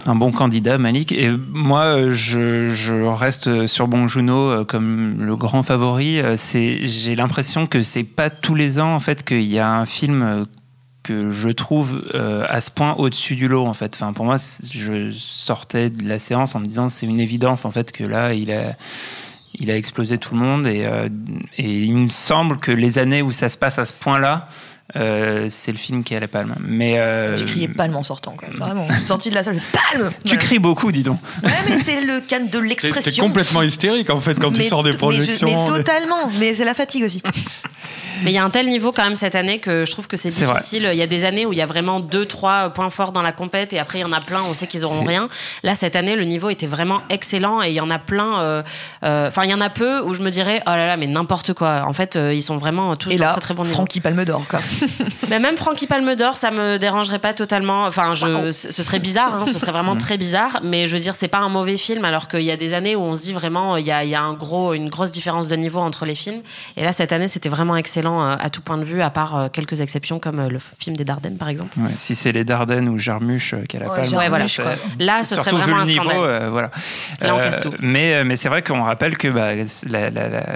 un 0.07 0.15
bon 0.15 0.31
candidat 0.31 0.79
Malik 0.79 1.11
et 1.11 1.29
moi 1.29 2.09
je, 2.09 2.65
je 2.65 2.95
reste 2.95 3.67
sur 3.67 3.87
Bon 3.87 4.07
Juno 4.07 4.65
comme 4.65 5.23
le 5.23 5.35
grand 5.35 5.61
favori 5.61 6.19
c'est 6.35 6.79
j'ai 6.81 7.15
l'impression 7.15 7.67
que 7.67 7.83
c'est 7.83 8.03
pas 8.03 8.31
tous 8.31 8.55
les 8.55 8.79
ans 8.79 8.95
en 8.95 8.99
fait 8.99 9.23
qu'il 9.23 9.43
y 9.43 9.59
a 9.59 9.69
un 9.69 9.85
film 9.85 10.47
que 11.07 11.31
je 11.31 11.49
trouve 11.49 12.09
euh, 12.13 12.45
à 12.49 12.59
ce 12.61 12.71
point 12.71 12.95
au-dessus 12.95 13.35
du 13.35 13.47
lot 13.47 13.65
en 13.65 13.73
fait. 13.73 13.95
Enfin, 13.95 14.13
pour 14.13 14.25
moi, 14.25 14.37
je 14.37 15.11
sortais 15.11 15.89
de 15.89 16.07
la 16.07 16.19
séance 16.19 16.55
en 16.55 16.59
me 16.59 16.65
disant 16.65 16.89
c'est 16.89 17.05
une 17.05 17.19
évidence 17.19 17.65
en 17.65 17.71
fait 17.71 17.91
que 17.91 18.03
là 18.03 18.33
il 18.33 18.51
a 18.51 18.75
il 19.59 19.71
a 19.71 19.77
explosé 19.77 20.17
tout 20.17 20.35
le 20.35 20.41
monde 20.41 20.67
et, 20.67 20.85
euh, 20.85 21.09
et 21.57 21.83
il 21.83 21.93
me 21.93 22.09
semble 22.09 22.57
que 22.59 22.71
les 22.71 22.99
années 22.99 23.21
où 23.21 23.31
ça 23.31 23.49
se 23.49 23.57
passe 23.57 23.79
à 23.79 23.85
ce 23.85 23.93
point-là, 23.93 24.49
euh, 24.95 25.47
c'est 25.49 25.71
le 25.71 25.77
film 25.77 26.03
qui 26.03 26.15
a 26.15 26.19
la 26.19 26.27
palme. 26.27 26.55
Mais 26.59 26.99
euh... 26.99 27.35
j'ai 27.35 27.45
crié 27.45 27.67
palme 27.67 27.95
en 27.95 28.03
sortant 28.03 28.35
quand 28.37 28.47
même. 28.47 28.57
Vraiment, 28.57 28.87
sorti 29.05 29.29
de 29.29 29.35
la 29.35 29.43
salle, 29.43 29.59
palme. 29.71 30.11
Tu 30.25 30.37
cries 30.37 30.59
beaucoup, 30.59 30.91
dis 30.91 31.03
donc. 31.03 31.19
Ouais, 31.43 31.51
mais 31.69 31.79
c'est 31.79 32.01
le 32.01 32.21
can 32.21 32.45
de 32.51 32.59
l'expression. 32.59 33.01
C'est 33.01 33.19
complètement 33.19 33.63
hystérique 33.63 34.09
en 34.09 34.19
fait 34.19 34.39
quand 34.39 34.51
tu 34.51 34.63
sors 34.63 34.83
des 34.83 34.91
projections. 34.91 35.47
Mais, 35.47 35.77
totalement. 35.77 36.29
Mais 36.39 36.53
c'est 36.53 36.65
la 36.65 36.75
fatigue 36.75 37.03
aussi. 37.03 37.23
Mais 38.23 38.31
il 38.31 38.33
y 38.33 38.37
a 38.37 38.43
un 38.43 38.49
tel 38.49 38.67
niveau 38.67 38.91
quand 38.91 39.03
même 39.03 39.15
cette 39.15 39.35
année 39.35 39.59
que 39.59 39.85
je 39.85 39.91
trouve 39.91 40.07
que 40.07 40.17
c'est 40.17 40.29
difficile. 40.29 40.89
Il 40.91 40.97
y 40.97 41.01
a 41.01 41.07
des 41.07 41.25
années 41.25 41.45
où 41.45 41.53
il 41.53 41.59
y 41.59 41.61
a 41.61 41.65
vraiment 41.65 41.99
deux, 41.99 42.25
trois 42.25 42.69
points 42.69 42.89
forts 42.89 43.11
dans 43.11 43.21
la 43.21 43.31
compète 43.31 43.73
et 43.73 43.79
après 43.79 43.99
il 43.99 44.01
y 44.01 44.05
en 44.05 44.13
a 44.13 44.19
plein, 44.19 44.41
on 44.43 44.53
sait 44.53 44.67
qu'ils 44.67 44.85
auront 44.85 45.03
rien. 45.03 45.29
Là, 45.63 45.75
cette 45.75 45.95
année, 45.95 46.15
le 46.15 46.23
niveau 46.23 46.49
était 46.49 46.67
vraiment 46.67 47.01
excellent 47.09 47.61
et 47.61 47.69
il 47.69 47.73
y 47.73 47.81
en 47.81 47.89
a 47.89 47.99
plein. 47.99 48.39
Euh, 48.39 48.63
euh, 49.03 49.27
enfin, 49.27 49.43
il 49.43 49.49
y 49.49 49.53
en 49.53 49.61
a 49.61 49.69
peu 49.69 50.01
où 50.01 50.13
je 50.13 50.21
me 50.21 50.29
dirais, 50.29 50.61
oh 50.65 50.71
là 50.71 50.87
là, 50.87 50.97
mais 50.97 51.07
n'importe 51.07 51.53
quoi. 51.53 51.83
En 51.85 51.93
fait, 51.93 52.15
euh, 52.15 52.33
ils 52.33 52.41
sont 52.41 52.57
vraiment 52.57 52.95
tous 52.95 53.11
et 53.11 53.17
là, 53.17 53.31
très 53.31 53.41
très 53.41 53.53
bons 53.53 53.63
Francky 53.63 53.99
Palme 53.99 54.23
d'Or, 54.25 54.43
quoi. 54.49 54.59
mais 55.29 55.39
même 55.39 55.57
Francky 55.57 55.87
Palme 55.87 56.15
d'Or, 56.15 56.35
ça 56.35 56.51
me 56.51 56.77
dérangerait 56.77 57.19
pas 57.19 57.33
totalement. 57.33 57.85
Enfin, 57.85 58.13
je, 58.13 58.51
ce 58.51 58.83
serait 58.83 58.99
bizarre, 58.99 59.35
hein, 59.35 59.45
ce 59.51 59.59
serait 59.59 59.71
vraiment 59.71 59.95
mm. 59.95 59.99
très 59.99 60.17
bizarre. 60.17 60.59
Mais 60.63 60.87
je 60.87 60.95
veux 60.95 61.01
dire, 61.01 61.15
c'est 61.15 61.27
pas 61.27 61.39
un 61.39 61.49
mauvais 61.49 61.77
film 61.77 62.05
alors 62.05 62.27
qu'il 62.27 62.41
y 62.41 62.51
a 62.51 62.57
des 62.57 62.73
années 62.73 62.95
où 62.95 63.01
on 63.01 63.15
se 63.15 63.21
dit 63.21 63.33
vraiment, 63.33 63.77
il 63.77 63.85
y 63.85 63.91
a, 63.91 64.03
il 64.03 64.09
y 64.09 64.15
a 64.15 64.21
un 64.21 64.33
gros, 64.33 64.73
une 64.73 64.89
grosse 64.89 65.11
différence 65.11 65.47
de 65.47 65.55
niveau 65.55 65.79
entre 65.79 66.05
les 66.05 66.15
films. 66.15 66.41
Et 66.75 66.83
là, 66.83 66.91
cette 66.91 67.11
année, 67.11 67.27
c'était 67.27 67.49
vraiment 67.49 67.75
excellent 67.75 68.06
à 68.07 68.49
tout 68.49 68.61
point 68.61 68.77
de 68.77 68.83
vue, 68.83 69.01
à 69.01 69.09
part 69.09 69.35
euh, 69.35 69.47
quelques 69.49 69.81
exceptions 69.81 70.19
comme 70.19 70.39
euh, 70.39 70.49
le 70.49 70.59
film 70.79 70.95
des 70.95 71.03
Dardennes, 71.03 71.37
par 71.37 71.49
exemple. 71.49 71.77
si 71.99 72.15
c'est 72.15 72.31
les 72.31 72.43
Dardennes 72.43 72.89
ou 72.89 72.97
Jarmuche 72.97 73.53
euh, 73.53 73.61
qui 73.61 73.77
a 73.77 73.81
la 73.81 73.87
palme. 73.87 74.07
voilà. 74.09 74.45
Là, 74.99 75.23
ce 75.23 75.35
serait 75.35 75.51
vraiment 75.51 75.79
un 75.79 75.85
niveau, 75.85 76.09
voilà. 76.49 76.71
Là, 77.21 77.35
on 77.35 77.39
casse 77.39 77.59
tout. 77.59 77.73
Mais, 77.79 78.23
mais 78.23 78.35
c'est 78.35 78.49
vrai 78.49 78.61
qu'on 78.61 78.83
rappelle 78.83 79.17
que 79.17 79.27
bah, 79.27 79.53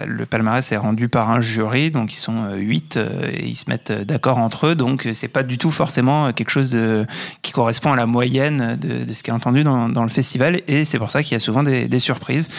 le 0.05 0.25
palmarès 0.25 0.71
est 0.71 0.77
rendu 0.77 1.09
par 1.09 1.29
un 1.29 1.41
jury, 1.41 1.91
donc 1.91 2.13
ils 2.13 2.17
sont 2.17 2.53
8 2.55 2.97
et 2.97 3.45
ils 3.45 3.55
se 3.55 3.69
mettent 3.69 3.91
d'accord 3.91 4.37
entre 4.37 4.67
eux, 4.67 4.75
donc 4.75 5.07
c'est 5.13 5.27
pas 5.27 5.43
du 5.43 5.57
tout 5.57 5.71
forcément 5.71 6.33
quelque 6.33 6.49
chose 6.49 6.71
de, 6.71 7.05
qui 7.41 7.51
correspond 7.51 7.93
à 7.93 7.95
la 7.95 8.05
moyenne 8.05 8.77
de, 8.79 9.11
ce 9.13 9.23
qui 9.23 9.29
est 9.29 9.33
entendu 9.33 9.63
dans, 9.63 9.89
dans, 9.89 10.03
le 10.03 10.09
festival, 10.09 10.61
et 10.67 10.85
c'est 10.85 10.99
pour 10.99 11.11
ça 11.11 11.23
qu'il 11.23 11.33
y 11.33 11.35
a 11.35 11.39
souvent 11.39 11.63
des, 11.63 11.87
des 11.87 11.99
surprises. 11.99 12.49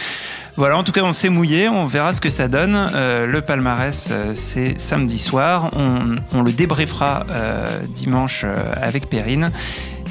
Voilà, 0.56 0.76
en 0.76 0.84
tout 0.84 0.92
cas, 0.92 1.02
on 1.02 1.12
s'est 1.12 1.30
mouillé, 1.30 1.68
on 1.68 1.86
verra 1.86 2.12
ce 2.12 2.20
que 2.20 2.28
ça 2.28 2.46
donne. 2.46 2.76
Euh, 2.94 3.26
le 3.26 3.40
palmarès, 3.40 4.10
euh, 4.12 4.32
c'est 4.34 4.78
samedi 4.78 5.18
soir. 5.18 5.70
On, 5.72 6.42
le 6.42 6.52
débriefera 6.52 7.24
euh, 7.30 7.66
dimanche 7.88 8.44
avec 8.76 9.08
Perrine. 9.08 9.50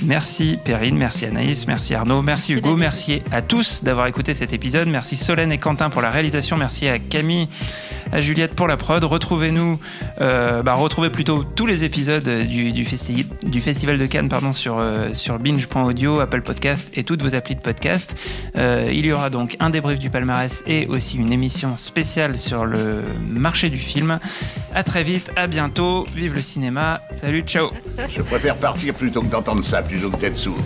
Merci 0.04 0.58
Perrine, 0.66 0.98
merci 0.98 1.26
Anaïs, 1.26 1.68
merci 1.68 1.94
Arnaud, 1.94 2.24
merci, 2.24 2.54
Hugo, 2.54 2.76
merci 2.76 3.22
à 3.32 3.44
tous 3.44 3.84
d'avoir 3.84 4.08
écouté 4.08 4.34
cet 4.34 4.52
épisode. 4.52 4.88
Merci 4.88 5.16
Solène 5.16 5.52
et 5.52 5.60
Quentin 5.60 5.92
pour 5.92 6.02
la 6.02 6.10
réalisation, 6.10 6.58
merci 6.58 6.88
à 6.88 6.98
Camille 6.98 7.48
à 8.12 8.22
Juliette 8.22 8.54
pour 8.56 8.68
la 8.68 8.78
prod. 8.78 9.04
Retrouvez-nous, 9.04 9.80
euh, 10.20 10.62
bah, 10.64 10.74
retrouvez 10.74 11.10
plutôt 11.10 11.44
tous 11.44 11.66
les 11.66 11.84
épisodes 11.84 12.28
du, 12.28 12.72
du, 12.72 12.86
Festival 12.86 13.98
de 13.98 14.06
Cannes 14.06 14.30
pardon, 14.30 14.54
sur, 14.54 14.78
euh, 14.80 15.12
binge.audio, 15.40 16.20
Apple 16.20 16.42
Podcast 16.42 16.92
et 16.96 17.04
toutes 17.04 17.22
vos 17.22 17.36
applis 17.36 17.56
de 17.56 17.62
podcast. 17.62 18.16
Euh, 18.58 18.90
il 18.92 19.06
y 19.06 19.12
aura 19.12 19.30
donc 19.30 19.56
un 19.60 19.70
débrief 19.70 20.00
du 20.00 20.10
palmarès 20.10 20.64
et 20.68 20.88
aussi 20.88 21.18
une 21.18 21.32
émission 21.32 21.78
spéciale 21.78 22.38
sur 22.38 22.66
le 22.66 23.04
marché 23.36 23.70
du 23.70 23.78
film. 23.78 24.20
À 24.74 24.84
très 24.84 25.04
vite, 25.04 25.32
à 25.36 25.48
bientôt, 25.48 26.06
vive 26.16 26.34
le 26.34 26.42
cinéma, 26.42 27.00
salut, 27.18 27.42
ciao 27.42 27.70
Je 28.10 28.22
préfère 28.22 28.58
partir 28.58 28.94
plutôt 28.94 29.22
que 29.22 29.28
d'entendre 29.28 29.64
ça, 29.64 29.82
plutôt 29.82 30.10
que 30.10 30.18
d'être 30.18 30.38
sourd. 30.38 30.58